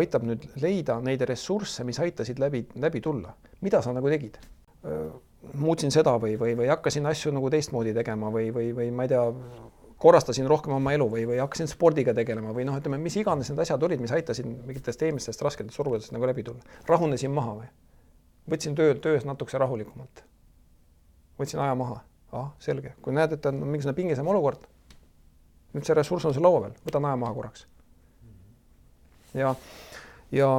aitab 0.00 0.24
nüüd 0.26 0.46
leida 0.62 0.96
neid 1.04 1.22
ressursse, 1.28 1.84
mis 1.84 2.00
aitasid 2.00 2.40
läbi, 2.40 2.64
läbi 2.80 3.02
tulla. 3.04 3.34
mida 3.60 3.82
sa 3.82 3.92
nagu 3.92 4.08
tegid? 4.08 4.38
Muutsin 5.60 5.92
seda 5.94 6.14
või, 6.20 6.36
või, 6.40 6.54
või 6.58 6.70
hakkasin 6.70 7.06
asju 7.10 7.32
nagu 7.34 7.50
teistmoodi 7.52 7.94
tegema 7.96 8.30
või, 8.32 8.50
või, 8.54 8.70
või 8.76 8.88
ma 8.94 9.06
ei 9.06 9.12
tea, 9.12 9.24
korrastasin 10.00 10.48
rohkem 10.48 10.72
oma 10.76 10.94
elu 10.96 11.06
või, 11.12 11.26
või 11.28 11.40
hakkasin 11.42 11.68
spordiga 11.68 12.14
tegelema 12.16 12.54
või 12.56 12.64
noh, 12.68 12.78
ütleme, 12.80 12.98
mis 13.00 13.16
iganes 13.20 13.50
need 13.52 13.60
asjad 13.64 13.82
olid, 13.84 14.00
mis 14.00 14.12
aitasid 14.16 14.48
mingitest 14.48 15.02
eelmistest 15.04 15.42
rasketest 15.44 15.80
olukordadest 15.80 16.14
nagu 16.16 16.28
läbi 16.28 16.44
tulla. 16.46 16.80
rahunesin 16.88 17.32
maha 17.36 17.56
või? 17.60 17.70
võtsin 18.50 18.76
töö, 18.76 18.94
töös 18.94 19.26
natukese 19.28 19.60
rahulikumalt. 19.60 20.24
võtsin 21.40 21.60
aja 21.60 21.74
maha 21.76 22.00
ah, 22.32 22.52
selge, 22.62 22.94
kui 23.02 23.14
näed, 23.16 23.36
et 23.36 23.46
on 23.46 23.60
mingisugune 23.60 23.96
pingesem 23.96 24.28
olukord, 24.28 24.64
nüüd 25.74 25.86
see 25.86 25.96
ressurss 25.96 26.28
on 26.28 26.36
sul 26.36 26.46
laua 26.46 26.64
peal, 26.66 26.78
võta 26.86 27.02
nae 27.02 27.18
maha 27.20 27.36
korraks. 27.36 27.66
ja, 29.34 29.54
ja, 30.32 30.50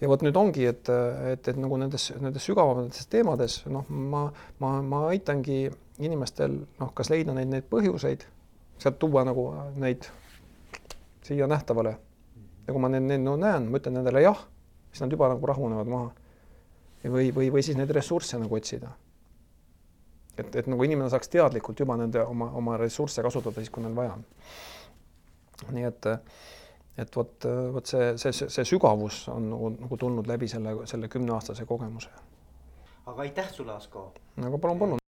ja 0.00 0.10
vot 0.10 0.22
nüüd 0.24 0.36
ongi, 0.36 0.66
et, 0.68 0.90
et, 1.32 1.48
et 1.48 1.58
nagu 1.60 1.78
nendes, 1.80 2.10
nendes 2.20 2.44
sügavamates 2.48 3.08
teemades, 3.12 3.60
noh, 3.72 3.86
ma, 3.88 4.26
ma, 4.62 4.72
ma 4.84 5.02
aitangi 5.12 5.64
inimestel 6.04 6.58
noh, 6.80 6.92
kas 6.96 7.10
leida 7.12 7.34
neid, 7.36 7.50
neid 7.52 7.70
põhjuseid, 7.70 8.26
sealt 8.82 9.00
tuua 9.00 9.24
nagu 9.28 9.48
neid 9.80 10.08
siia 11.26 11.48
nähtavale. 11.50 11.96
ja 12.66 12.74
kui 12.74 12.82
ma 12.82 12.92
neid, 12.92 13.08
neid 13.08 13.24
no, 13.24 13.38
näen, 13.40 13.70
ma 13.70 13.80
ütlen 13.80 13.98
nendele 13.98 14.22
jah, 14.26 14.44
siis 14.90 15.04
nad 15.04 15.12
juba 15.12 15.30
nagu 15.32 15.48
rahunevad 15.48 15.90
maha. 15.90 16.12
või, 17.06 17.32
või, 17.32 17.50
või 17.54 17.62
siis 17.62 17.78
neid 17.78 17.90
ressursse 17.94 18.38
nagu 18.38 18.56
otsida 18.56 18.92
et, 20.38 20.56
et 20.56 20.68
nagu 20.68 20.84
inimene 20.84 21.10
saaks 21.12 21.30
teadlikult 21.32 21.80
juba 21.80 21.96
nende 21.98 22.22
oma, 22.24 22.50
oma 22.58 22.76
ressursse 22.80 23.24
kasutada 23.24 23.60
siis, 23.60 23.72
kui 23.72 23.84
neil 23.84 23.96
vaja 23.96 24.16
on. 24.16 24.24
nii 25.72 25.86
et, 25.88 26.08
et 26.98 27.16
vot, 27.16 27.48
vot 27.72 27.86
see, 27.86 28.12
see, 28.20 28.32
see 28.32 28.64
sügavus 28.64 29.26
on 29.32 29.50
nagu, 29.52 29.72
nagu 29.76 29.98
tulnud 30.00 30.28
läbi 30.30 30.48
selle, 30.48 30.76
selle 30.88 31.08
kümneaastase 31.12 31.66
kogemuse. 31.68 32.12
aga 33.06 33.20
aitäh 33.22 33.50
sulle, 33.52 33.72
Asko. 33.72 34.12
aga 34.36 34.58
palun, 34.58 34.78
palun. 34.78 35.05